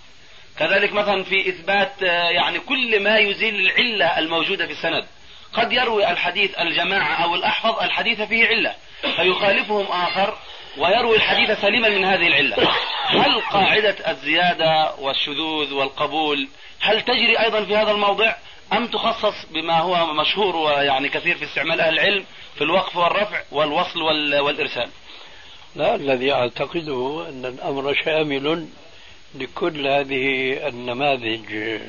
[0.58, 5.06] كذلك مثلا في إثبات يعني كل ما يزيل العلة الموجودة في السند.
[5.52, 10.38] قد يروي الحديث الجماعة أو الأحفظ الحديث فيه علة فيخالفهم آخر
[10.78, 12.56] ويروي الحديث سليما من هذه العلة.
[13.06, 16.48] هل قاعدة الزيادة والشذوذ والقبول
[16.80, 18.34] هل تجري أيضا في هذا الموضع؟
[18.72, 22.24] أم تخصص بما هو مشهور ويعني كثير في استعمال أهل العلم
[22.54, 24.02] في الوقف والرفع والوصل
[24.40, 24.88] والإرسال؟
[25.76, 28.68] لا الذي أعتقده أن الأمر شامل
[29.34, 31.80] لكل هذه النماذج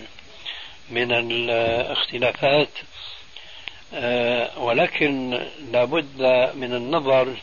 [0.90, 2.70] من الاختلافات
[3.94, 6.22] آه، ولكن لابد
[6.56, 7.36] من النظر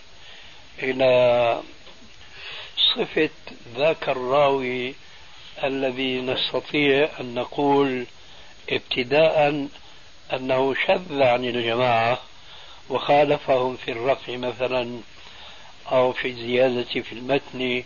[0.83, 1.61] إلى
[2.95, 3.31] صفة
[3.77, 4.95] ذاك الراوي
[5.65, 8.07] الذي نستطيع أن نقول
[8.71, 9.69] ابتداء
[10.33, 12.19] أنه شذ عن الجماعة
[12.91, 15.01] وخالفهم في الرفع مثلا
[15.93, 17.85] أو في الزيادة في المتن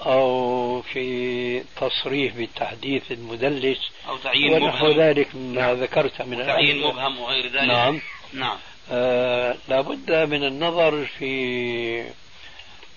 [0.00, 5.00] أو في تصريح بالتحديث المدلس أو تعيين ونحو مبهم.
[5.00, 5.76] ذلك مما نعم.
[5.76, 7.68] ذكرت من تعيين مبهم وغير ذلك.
[7.68, 8.00] نعم.
[8.32, 8.58] نعم.
[8.90, 12.04] آه لابد من النظر في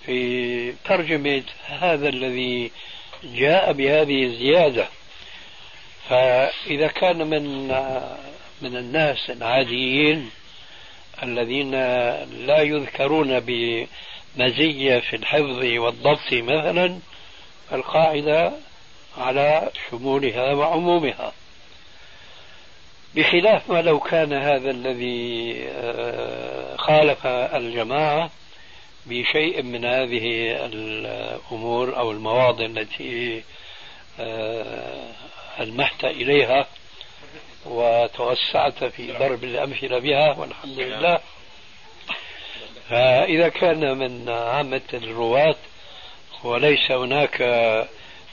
[0.06, 2.70] في ترجمة هذا الذي
[3.24, 4.88] جاء بهذه الزيادة.
[6.08, 7.68] فإذا كان من
[8.62, 10.30] من الناس العاديين
[11.22, 11.70] الذين
[12.46, 16.98] لا يذكرون بمزية في الحفظ والضبط مثلا
[17.72, 18.52] القاعدة
[19.18, 21.32] على شمولها وعمومها.
[23.14, 28.30] بخلاف ما لو كان هذا الذي آه، خالف الجماعة
[29.06, 33.42] بشيء من هذه الأمور أو المواضع التي
[34.20, 35.10] آه،
[35.60, 36.66] ألمحت إليها
[37.66, 41.20] وتوسعت في ضرب الأمثلة بها والحمد لله.
[42.90, 45.56] فإذا كان من عامة الرواة
[46.44, 47.40] وليس هناك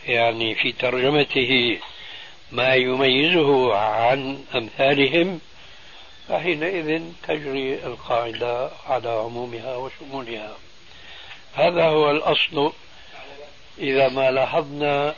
[0.07, 1.79] يعني في ترجمته
[2.53, 5.39] ما يميزه عن أمثالهم
[6.29, 10.55] فحينئذ تجري القاعدة على عمومها وشمولها.
[11.55, 12.73] هذا هو الأصل.
[13.77, 15.15] إذا ما لاحظنا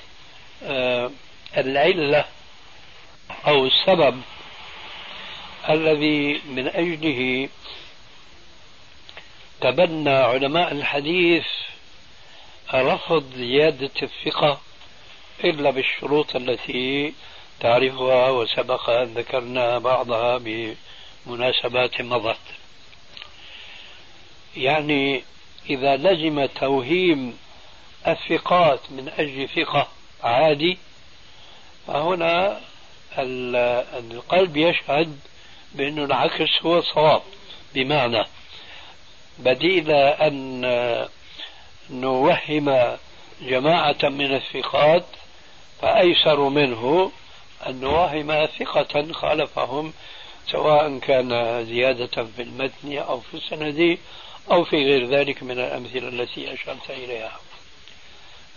[0.64, 1.12] آه،
[1.58, 2.26] العلة
[3.48, 4.22] أو السبب
[5.70, 7.50] الذي من أجله
[9.62, 11.46] تبنى علماء الحديث
[12.74, 14.62] رفض زيادة الثقة
[15.44, 17.14] إلا بالشروط التي
[17.60, 20.40] تعرفها وسبق أن ذكرنا بعضها
[21.26, 22.38] بمناسبات مضت.
[24.58, 25.24] يعني
[25.70, 27.38] إذا لزم توهيم
[28.08, 29.88] الثقات من أجل ثقة
[30.24, 30.78] عادي
[31.88, 32.62] فهنا
[33.18, 35.20] القلب يشهد
[35.74, 37.22] بأن العكس هو الصواب
[37.74, 38.24] بمعنى
[39.40, 40.62] بديل أن
[41.90, 42.98] نوهم
[43.42, 45.06] جماعة من الثقات
[45.86, 47.12] فأيسر منه
[47.68, 49.94] أن نوهم ثقة خالفهم
[50.52, 51.30] سواء كان
[51.66, 53.98] زيادة في المتن أو في السند
[54.52, 57.40] أو في غير ذلك من الأمثلة التي أشرت إليها.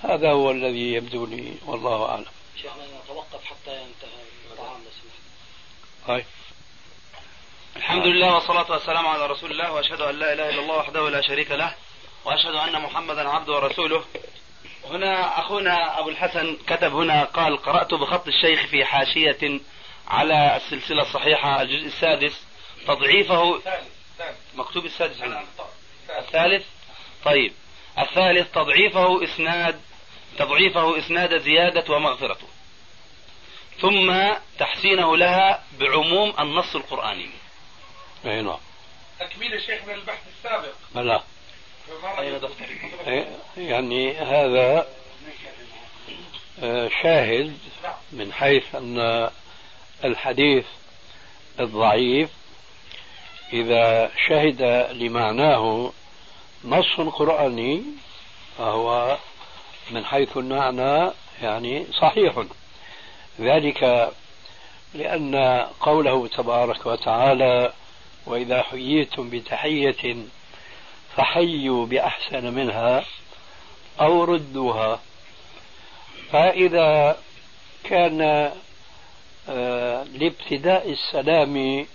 [0.02, 2.26] هذا هو الذي يبدو لي والله أعلم.
[2.62, 4.80] شيخنا نتوقف حتى ينتهي الطعام
[6.08, 6.24] طيب
[7.76, 11.20] الحمد لله والصلاة والسلام على رسول الله وأشهد أن لا إله إلا الله وحده لا
[11.20, 11.74] شريك له
[12.24, 14.04] وأشهد أن محمدا عبده ورسوله.
[14.90, 19.60] هنا أخونا أبو الحسن كتب هنا قال قرأت بخط الشيخ في حاشية
[20.08, 22.42] على السلسلة الصحيحة الجزء السادس
[22.86, 23.62] تضعيفه
[24.54, 25.46] مكتوب السادس عندي
[26.18, 26.66] الثالث؟
[27.24, 27.52] طيب.
[27.98, 29.80] الثالث تضعيفه إسناد
[30.38, 32.46] تضعيفه إسناد زيادة ومغفرته
[33.80, 34.14] ثم
[34.58, 37.30] تحسينه لها بعموم النص القرآني.
[38.24, 38.58] أي نعم.
[39.20, 40.74] تكميل شيخنا البحث السابق.
[40.94, 41.22] بلى.
[43.56, 44.86] يعني هذا
[46.62, 47.58] آه، شاهد
[48.12, 49.30] من حيث أن
[50.04, 50.64] الحديث
[51.60, 52.30] الضعيف
[53.52, 54.62] إذا شهد
[54.92, 55.92] لمعناه
[56.64, 57.82] نص قرآني
[58.58, 59.18] فهو
[59.90, 61.10] من حيث المعنى
[61.42, 62.44] يعني صحيح.
[63.40, 64.12] ذلك
[64.94, 67.72] لأن قوله تبارك وتعالى
[68.26, 70.16] وإذا حييتم بتحية
[71.18, 73.04] فحيوا بأحسن منها
[74.00, 75.00] أو ردوها.
[76.32, 77.18] فإذا
[77.84, 78.50] كان
[79.48, 81.86] آه، لابتداء السلام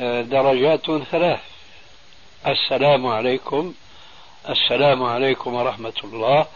[0.00, 1.40] آه، درجات ثلاث.
[2.46, 3.74] السلام عليكم
[4.48, 6.46] السلام عليكم ورحمة الله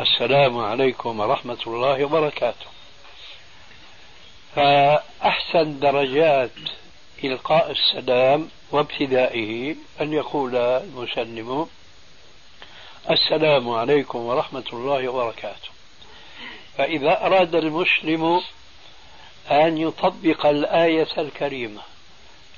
[0.00, 2.66] السلام عليكم ورحمة الله وبركاته.
[4.54, 6.50] فأحسن درجات
[7.24, 11.68] إلقاء السلام وابتدائه أن يقول المسلم
[13.10, 15.68] السلام عليكم ورحمة الله وبركاته.
[16.78, 18.40] فإذا أراد المسلم
[19.50, 21.82] أن يطبق الآية الكريمة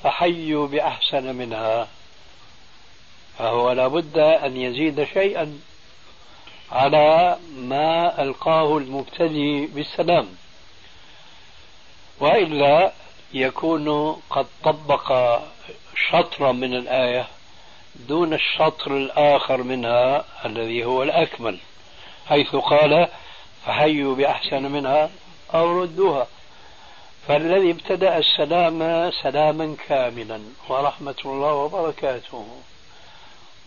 [0.03, 1.89] فحيوا بأحسن منها
[3.39, 5.61] فهو لابد أن يزيد شيئا
[6.73, 10.29] على ما ألقاه المبتدي بالسلام.
[12.21, 12.93] وإلا
[13.33, 15.39] يكون قد طبق
[16.11, 17.27] شطرا من الآية
[18.09, 21.59] دون الشطر الآخر منها الذي هو الأكمل
[22.29, 23.09] حيث قال
[23.67, 25.11] فحيوا بأحسن منها
[25.55, 26.27] أو ردوها
[27.29, 32.47] فالذي ابتدأ السلام سلاما كاملا ورحمة الله وبركاته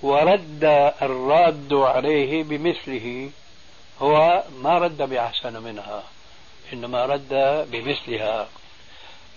[0.02, 3.30] ورد الراد عليه بمثله
[4.02, 6.04] هو ما رد بأحسن منها
[6.74, 7.34] إنما رد
[7.72, 8.48] بمثلها.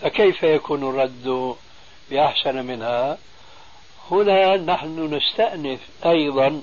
[0.05, 1.55] فكيف يكون الرد
[2.09, 3.17] بأحسن منها؟
[4.11, 6.61] هنا نحن نستأنف أيضا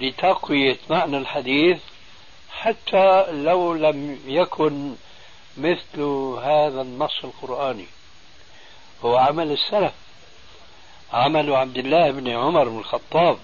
[0.00, 1.78] لتقوية معنى الحديث
[2.50, 4.94] حتى لو لم يكن
[5.56, 6.00] مثل
[6.42, 7.86] هذا النص القرآني.
[9.04, 9.92] هو عمل السلف
[11.12, 13.38] عمل عبد الله بن عمر بن الخطاب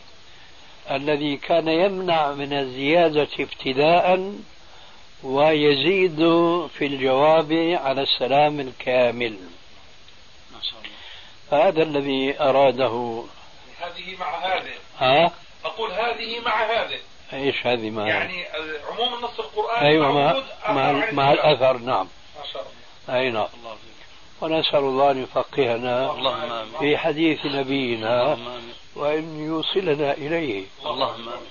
[0.90, 4.34] الذي كان يمنع من الزيادة ابتداء
[5.22, 6.18] ويزيد
[6.78, 7.52] في الجواب
[7.82, 9.36] على السلام الكامل.
[10.52, 10.90] ما شاء الله.
[11.50, 13.24] فهذا الذي أراده.
[13.80, 15.32] هذه مع هذه ها؟
[15.64, 16.98] أقول هذه مع هذه
[17.32, 18.44] إيش هذه مع يعني
[18.90, 22.08] عموم النص القرآني أيوه مع مع, مع الأثر نعم.
[22.38, 22.66] ما شاء
[23.08, 23.20] الله.
[23.20, 23.48] أي نعم.
[24.40, 26.14] ونسأل الله أن يفقهنا
[26.78, 28.38] في حديث نبينا
[28.96, 30.64] وأن يوصلنا إليه.
[30.86, 31.42] اللهم آمين.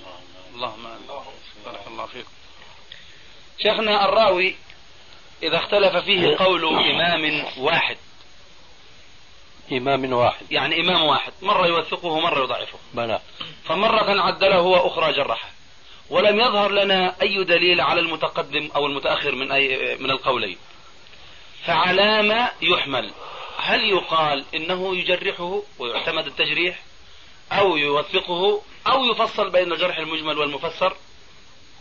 [0.55, 1.23] اللهم آمين.
[1.65, 2.29] بارك الله فيكم
[3.63, 4.55] شيخنا الراوي
[5.43, 7.97] إذا اختلف فيه قول إمام واحد.
[9.71, 10.51] إمام واحد.
[10.51, 11.33] يعني إمام واحد.
[11.41, 12.79] مرة يوثقه مرة يضعفه.
[12.93, 13.19] بلى.
[13.63, 15.49] فمرة عدله وأخرى جرحه.
[16.09, 20.57] ولم يظهر لنا أي دليل على المتقدم أو المتأخر من أي من القولين.
[21.65, 23.11] فعلى ما يحمل.
[23.57, 26.79] هل يقال إنه يجرحه ويعتمد التجريح
[27.51, 30.95] أو يوثقه أو يفصل بين الجرح المجمل والمفسر؟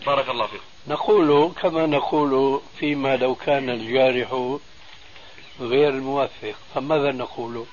[0.06, 0.62] بارك الله فيكم.
[0.88, 4.56] نقول كما نقول فيما لو كان الجارح
[5.60, 7.64] غير الموثق فماذا نقول؟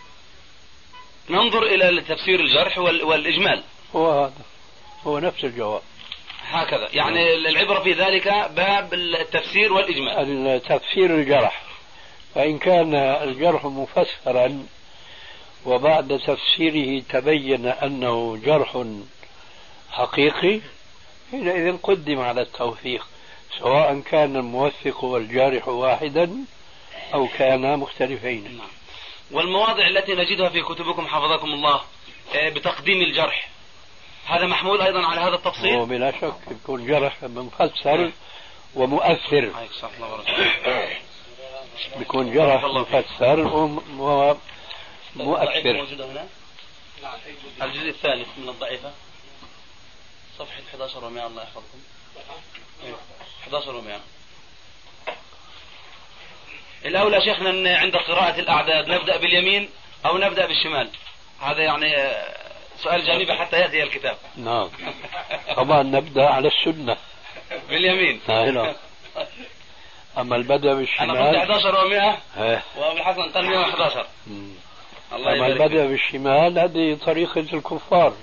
[1.29, 3.63] ننظر إلى تفسير الجرح وال- والإجمال.
[3.95, 4.33] هو هذا
[5.07, 5.81] هو نفس الجواب.
[6.47, 6.89] هكذا.
[6.93, 10.47] يعني العبرة في ذلك باب التفسير والإجمال.
[10.47, 11.61] التفسير الجرح.
[12.35, 14.65] فإن كان الجرح مفسرا
[15.65, 18.83] وبعد تفسيره تبين أنه جرح
[19.91, 20.59] حقيقي
[21.31, 23.07] حينئذ قدم على التوثيق
[23.59, 26.37] سواء كان الموثق والجارح واحدا
[27.13, 28.61] أو كانا مختلفين.
[29.31, 31.81] والمواضع التي نجدها في كتبكم حفظكم الله
[32.35, 33.49] آه، بتقديم الجرح.
[34.25, 38.11] هذا محمول أيضا على هذا التفصيل؟ وبلا شك يكون جرح مفسر
[38.75, 39.51] ومؤثر.
[39.97, 40.97] الله وبركاته.
[41.97, 42.95] بيكون جرح الله فيك.
[42.95, 43.39] مفسر
[45.15, 46.27] ومؤثر هنا؟
[47.61, 48.91] الجزء الثالث من الضعيفة.
[50.39, 51.79] صفحة 11 و100 الله يحفظكم
[52.85, 52.97] أيوة.
[53.43, 53.99] 11 و100
[56.85, 59.69] الأولى شيخنا أن عند قراءة الأعداد نبدأ باليمين
[60.05, 60.89] أو نبدأ بالشمال
[61.41, 62.35] هذا يعني آه،
[62.83, 64.69] سؤال جانبي حتى يأتي الكتاب نعم
[65.55, 66.97] طبعا نبدأ على السنة
[67.69, 68.73] باليمين نعم.
[70.17, 72.63] أما البدء أنا قلت بالشمال 11 و100 إيه.
[72.77, 74.49] وأبو الحسن قال 111 مم.
[75.13, 75.87] الله أما البدء.
[75.87, 78.13] بالشمال هذه طريقة الكفار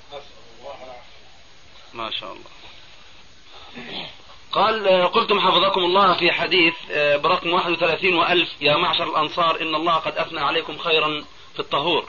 [1.95, 2.51] ما شاء الله.
[4.53, 9.95] قال قلتم حفظكم الله في حديث آه، برقم 31 وألف يا معشر الأنصار إن الله
[9.95, 11.25] قد أثنى عليكم خيرا
[11.55, 12.05] في الطهور.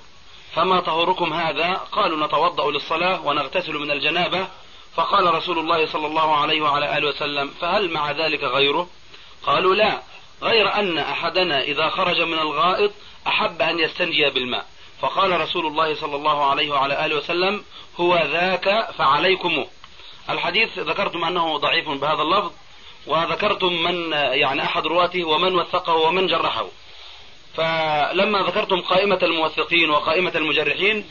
[0.55, 4.47] فما طهوركم هذا؟ قالوا نتوضأ للصلاة ونغتسل من الجنابة.
[4.95, 8.89] فقال رسول الله صلى الله عليه وعلى آله وسلم فهل مع ذلك غيره؟
[9.43, 10.01] قالوا لا.
[10.41, 12.91] غير أن أحدنا إذا خرج من الغائط
[13.27, 14.65] أحب أن يستنجي بالماء.
[15.03, 17.63] فقال رسول الله صلى الله عليه وعلى آله وسلم
[17.99, 19.67] هو ذاك فعليكمه
[20.29, 22.51] الحديث ذكرتم أنه ضعيف بهذا اللفظ
[23.07, 26.67] وذكرتم من يعني أحد رواته ومن وثقه ومن جرحه.
[27.53, 31.05] فلما ذكرتم قائمة الموثقين وقائمة المجرحين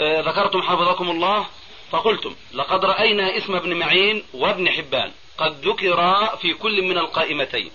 [0.00, 1.46] آه، ذكرتم حفظكم الله
[1.90, 7.70] فقلتم لقد رأينا اسم ابن معين وابن حبان قد ذكرا في كل من القائمتين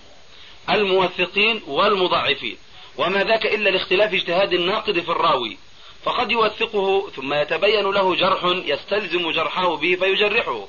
[0.70, 2.56] الموثقين والمضاعفين
[3.00, 5.58] وما ذاك إلا لاختلاف اجتهاد الناقد في الراوي.
[6.04, 10.66] فقد يوثقه ثم يتبين له جرح يستلزم جرحه به فيجرحه.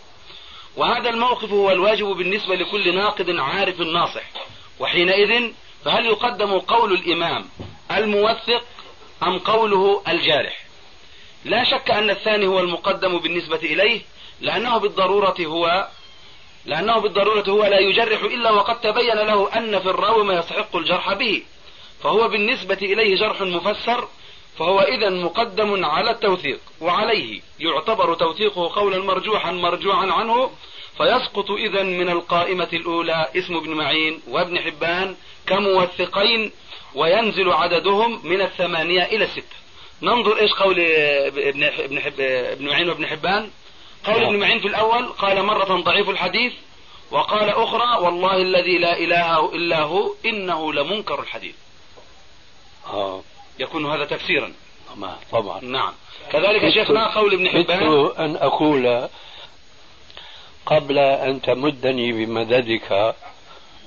[0.77, 4.23] وهذا الموقف هو الواجب بالنسبة لكل ناقد عارف ناصح.
[4.79, 5.51] وحينئذ
[5.85, 7.45] فهل يقدم قول الإمام
[7.91, 8.63] الموثق
[9.23, 10.65] أم قوله الجارح؟
[11.45, 14.01] لا شك أن الثاني هو المقدم بالنسبة إليه
[14.41, 15.87] لأنه بالضرورة هو
[16.65, 21.13] لأنه بالضرورة هو لا يجرح إلا وقد تبين له أن في الراوي ما يستحق الجرح
[21.13, 21.43] به.
[22.03, 24.07] فهو بالنسبة إليه جرح مفسر
[24.57, 30.51] فهو إذا مقدم على التوثيق وعليه يعتبر توثيقه قولا مرجوحا مرجوعا عنه
[30.97, 35.15] فيسقط إذا من القائمة الأولى اسم ابن معين وابن حبان
[35.47, 36.51] كموثقين
[36.95, 39.55] وينزل عددهم من الثمانية إلى الستة.
[40.01, 43.51] ننظر إيش قول ابن ابن حب ابن معين وابن حبان.
[44.05, 46.53] قول ابن معين في الأول قال مرة ضعيف الحديث
[47.11, 51.55] وقال أخرى والله الذي لا إله إلا هو إنه لمنكر الحديث.
[52.87, 53.21] آه.
[53.59, 54.53] يكون هذا تفسيرا.
[54.95, 55.59] طبعا طبعا.
[55.63, 55.93] نعم.
[56.31, 58.11] كذلك شيخنا قول ابن حبان.
[58.19, 59.07] أن أقول
[60.65, 63.15] قبل أن تمدني بمددك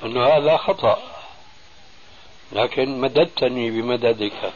[0.05, 0.99] أن هذا خطأ
[2.53, 4.53] لكن مددتني بمددك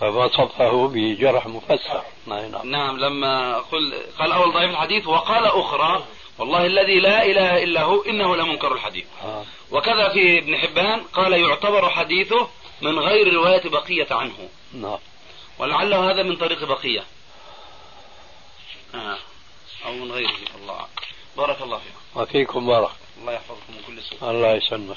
[0.00, 2.02] فوصفه بجرح مفسر.
[2.26, 2.70] نعم.
[2.70, 6.04] نعم لما قل قال أول ضعيف الحديث وقال أخرى
[6.38, 9.04] والله الذي لا إله إلا هو إنه لمنكر الحديث.
[9.24, 9.44] آه.
[9.70, 12.48] وكذا في ابن حبان قال يعتبر حديثه
[12.84, 14.48] من غير رواية بقية عنه.
[14.72, 14.98] نعم.
[15.58, 17.04] ولعله هذا من طريق بقية.
[18.94, 19.18] آه.
[19.86, 20.36] أو من غيره.
[20.62, 20.86] الله.
[21.36, 22.20] بارك الله فيكم.
[22.20, 22.90] وفيكم بارك.
[23.20, 24.30] الله يحفظكم من كل سوء.
[24.30, 24.96] الله يسلمك.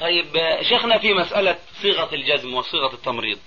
[0.00, 3.38] طيب شيخنا في مسألة صيغة الجزم وصيغة التمريض.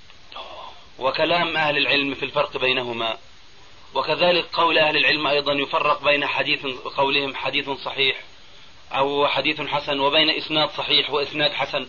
[0.99, 3.17] وكلام أهل العلم في الفرق بينهما.
[3.93, 6.65] وكذلك قول أهل العلم أيضا يفرق بين حديث
[6.97, 8.21] قولهم حديث صحيح
[8.97, 11.88] أو حديث حسن وبين إسناد صحيح وإسناد حسن.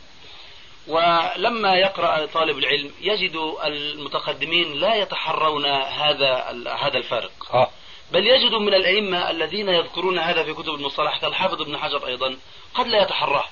[0.89, 6.35] ولما يقرأ طالب العلم يجد المتقدمين لا يتحرون هذا
[6.81, 7.31] هذا الفارق.
[7.55, 7.71] آه.
[8.13, 12.37] بل يجد من الأئمة الذين يذكرون هذا في كتب المصطلح كالحافظ ابن حجر أيضا
[12.75, 13.45] قد لا يتحراه.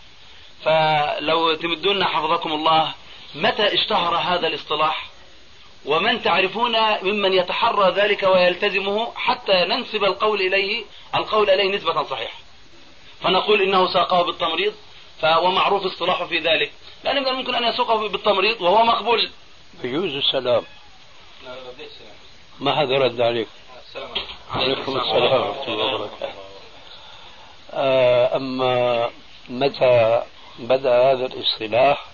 [0.65, 2.95] فلو تمدون حفظكم الله
[3.35, 5.07] متى اشتهر هذا الاصطلاح؟
[5.85, 12.39] ومن تعرفون ممن يتحرى ذلك ويلتزمه حتى ننسب القول إليه القول إليه نسبة صحيحة.
[13.23, 14.75] فنقول إنه ساقه بالتمريض
[15.21, 16.73] فهو معروف اصطلاحه في ذلك.
[17.05, 19.31] لأن من الممكن أن يسوقه بالتمريض وهو مقبول.
[19.85, 20.63] يجوز السلام.
[22.61, 23.49] ما حدا رد عليك؟
[24.51, 24.97] عليكم.
[24.97, 26.35] السلام ورحمة الله وبركاته.
[27.73, 29.11] آه، أما
[29.49, 30.23] متى
[30.59, 32.07] بدأ هذا الاصطلاح؟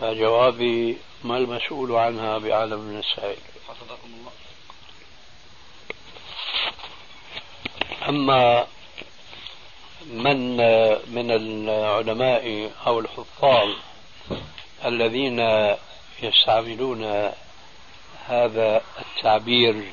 [0.00, 3.38] فجوابي ما المسؤول عنها بعالم من السائل.
[3.68, 4.32] حفظكم الله.
[8.08, 8.66] أما
[10.10, 10.56] من
[11.14, 13.68] من العلماء أو الحفاظ
[14.84, 15.38] الذين
[16.22, 17.30] يستعملون
[18.26, 19.84] هذا التعبير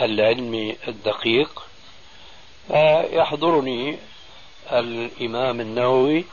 [0.00, 1.62] العلمي الدقيق
[2.68, 3.98] فيحضرني
[4.72, 6.24] الإمام النووي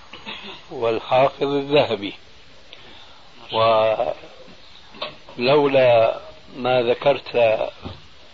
[0.71, 2.13] والحافظ الذهبي.
[5.37, 6.19] ولولا
[6.55, 7.69] ما ذكرت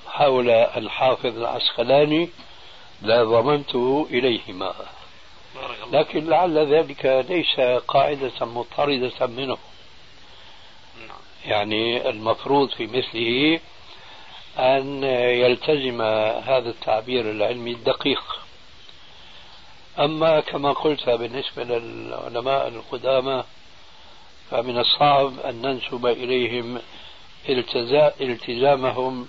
[0.08, 2.30] حول الحافظ العسقلاني
[3.02, 4.74] لضمنته إليهما.
[5.92, 9.58] لكن لعل ذلك ليس قاعدة مضطردة منه.
[11.46, 13.60] يعني المفروض في مثله
[14.58, 15.04] أن
[15.44, 16.02] يلتزم
[16.42, 18.24] هذا التعبير العلمي الدقيق.
[20.00, 23.44] أما كما قلت بالنسبة للعلماء القدامى
[24.52, 26.82] فمن الصعب أن ننسب إليهم
[28.22, 29.28] التزامهم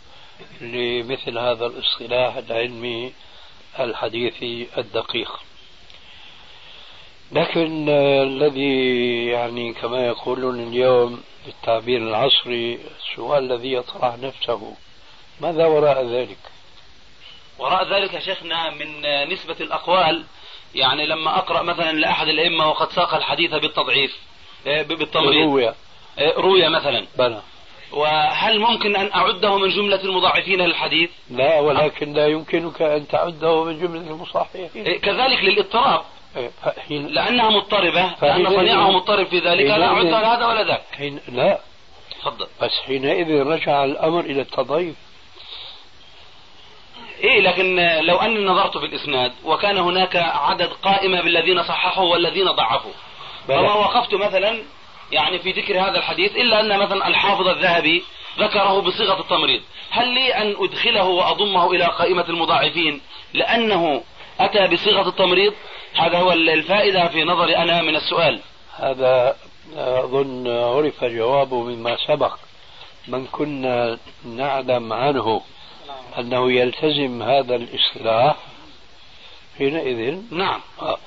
[0.61, 3.13] لمثل هذا الاصطلاح العلمي
[3.81, 5.41] الحديثي الدقيق.
[7.33, 7.89] لكن
[8.23, 14.75] الذي يعني كما يقولون اليوم بالتعبير العصري السؤال الذي يطرح نفسه
[15.41, 16.39] ماذا وراء ذلك؟
[17.59, 19.01] وراء ذلك يا شيخنا من
[19.33, 20.25] نسبة الأقوال
[20.75, 24.17] يعني لما أقرأ مثلا لأحد الأئمة وقد ساق الحديث بالتضعيف
[24.67, 25.75] إيه، بالتمريض روية
[26.19, 27.07] إيه، روية مثلا.
[27.19, 27.43] بلى.
[27.93, 33.79] وهل ممكن أن أعده من جملة المضاعفين للحديث؟ لا ولكن لا يمكنك أن تعده من
[33.81, 34.71] جملة المصححين.
[34.77, 36.03] إيه، كذلك للاضطراب.
[36.91, 40.83] لأنها مضطربة لأن صنيعه مضطرب في ذلك لا أعد هذا ولا ذاك.
[40.97, 41.61] حين لا.
[42.21, 42.47] تفضل.
[42.63, 44.97] بس حينئذ رجع الأمر إلى التضعيف.
[47.21, 52.93] إيه لكن لو أني نظرت في الإسناد وكان هناك عدد قائمة بالذين صححوا والذين ضعفوا.
[53.49, 54.63] فما وقفت مثلا
[55.13, 58.05] يعني في ذكر هذا الحديث إلا أن مثلا الحافظ الذهبي
[58.39, 59.63] ذكره بصيغة التمريض.
[59.91, 63.01] هل لي أن أدخله وأضمه إلى قائمة المضاعفين
[63.35, 64.03] لأنه
[64.41, 65.55] أتى بصيغة التمريض؟
[65.95, 68.41] هذا هو الفائدة في نظري أنا من السؤال.
[68.77, 69.37] هذا
[69.77, 72.35] أظن عرف جوابه مما سبق.
[73.09, 75.43] من كنا نعلم عنه
[76.19, 78.37] أنه يلتزم هذا الاصطلاح
[79.59, 80.61] حينئذ؟ نعم.
[80.83, 80.99] آه.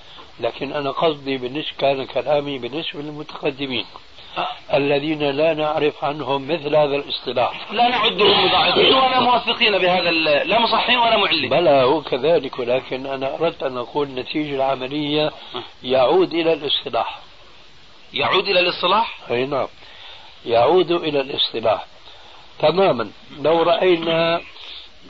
[0.42, 3.86] لكن أنا قصدي بالنسبة كان كلامي بالنسبة للمتقدمين
[4.38, 4.48] آه.
[4.74, 10.12] الذين لا نعرف عنهم مثل هذا الاصطلاح لا نعدهم مضاعفين ولا موثقين بهذا
[10.44, 15.32] لا مصحين ولا معلين بلى هو كذلك ولكن أنا أردت أن أقول النتيجة العملية.
[15.84, 17.20] يعود إلى الاصطلاح
[18.14, 19.68] يعود إلى الاصطلاح؟ أي نعم
[20.46, 21.86] يعود إلى الاصطلاح
[22.60, 24.42] تماما لو رأينا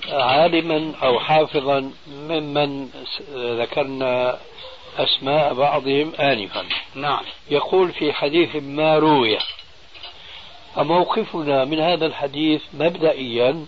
[0.09, 2.89] عالما أو حافظا ممن
[3.35, 4.37] ذكرنا
[4.97, 6.65] أسماء بعضهم آنفا.
[6.95, 7.23] نعم.
[7.49, 9.37] يقول في حديث ما روي
[10.75, 13.65] فموقفنا من هذا الحديث مبدئيا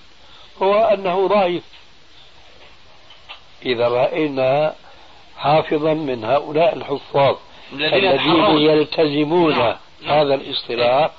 [0.61, 1.63] هو أنه ضعيف.
[3.65, 4.75] إذا رأينا
[5.37, 7.35] حافظا من هؤلاء الحفاظ
[7.73, 9.75] الذين يلتزمون نعم.
[10.05, 11.11] هذا الاصطلاح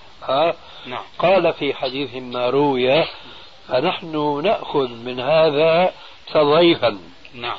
[0.86, 1.02] نعم.
[1.18, 3.04] قال في حديث ما روي
[3.68, 5.92] فنحن نأخذ من هذا
[6.32, 6.98] تضيفا
[7.34, 7.56] نعم.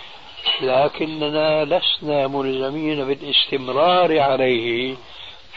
[0.61, 4.95] لكننا لسنا ملزمين بالاستمرار عليه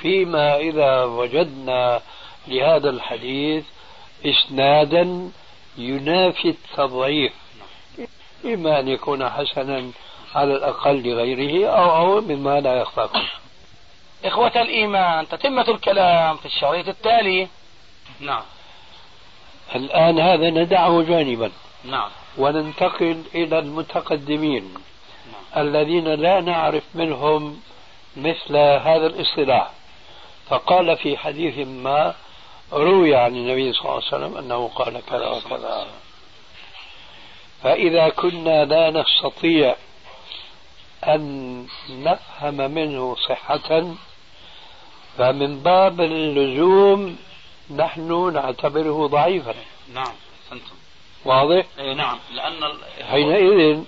[0.01, 2.01] فيما إذا وجدنا
[2.49, 3.65] لهذا الحديث
[4.27, 5.31] إسنادا
[5.79, 7.33] ينافي التضعيف.
[8.45, 9.91] إما أن يكون حسنا
[10.35, 13.23] على الأقل لغيره أو أو مما لا يخفاكم
[14.25, 17.49] إخوة الإيمان تتمة الكلام في الشريط التالي.
[18.21, 18.43] نعم.
[19.75, 21.51] الآن هذا ندعه جانبا.
[21.85, 22.11] نعم.
[22.37, 24.75] وننتقل إلى المتقدمين.
[25.57, 27.61] الذين لا نعرف منهم
[28.17, 29.71] مثل هذا الاصطلاح.
[30.49, 32.15] فقال في حديث ما
[32.73, 35.87] روي عن النبي صلى الله عليه وسلم أنه قال كذا وكذا.
[37.63, 39.77] فإذا كنا لا نستطيع
[41.05, 43.95] أن نفهم منه صحة
[45.19, 47.17] فمن باب اللزوم
[47.77, 49.55] نحن نعتبره ضعيفا.
[49.95, 50.15] نعم
[50.53, 50.78] أنتم
[51.25, 53.81] واضح؟ اي نعم لأن ال- حينئذ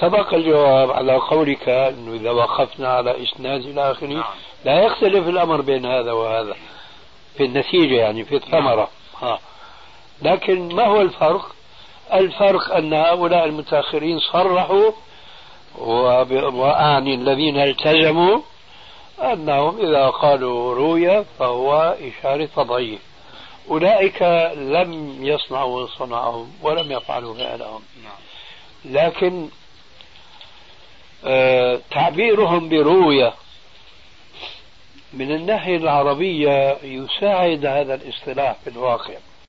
[0.00, 4.24] سبق الجواب على قولك إنه إذا وقفنا على إسناد إلى آخره نعم.
[4.64, 6.56] لا يختلف الأمر بين هذا وهذا
[7.36, 8.88] في النتيجة يعني في الثمرة
[9.22, 9.38] ها
[10.22, 11.54] لكن ما هو الفرق؟
[12.12, 14.90] الفرق أن هؤلاء المتأخرين صرحوا
[15.78, 18.38] وب- واعني الذين التزموا
[19.22, 23.00] أنهم إذا قالوا روي فهو إشارة تضعيف
[23.70, 24.22] أولئك
[24.56, 28.12] لم يصنعوا صنعهم ولم يفعلوا فعلهم نعم.
[28.84, 29.48] لكن
[31.24, 33.34] آه، تعبيرهم برؤية
[35.12, 39.14] من الناحية العربية يساعد هذا الاصطلاح في الواقع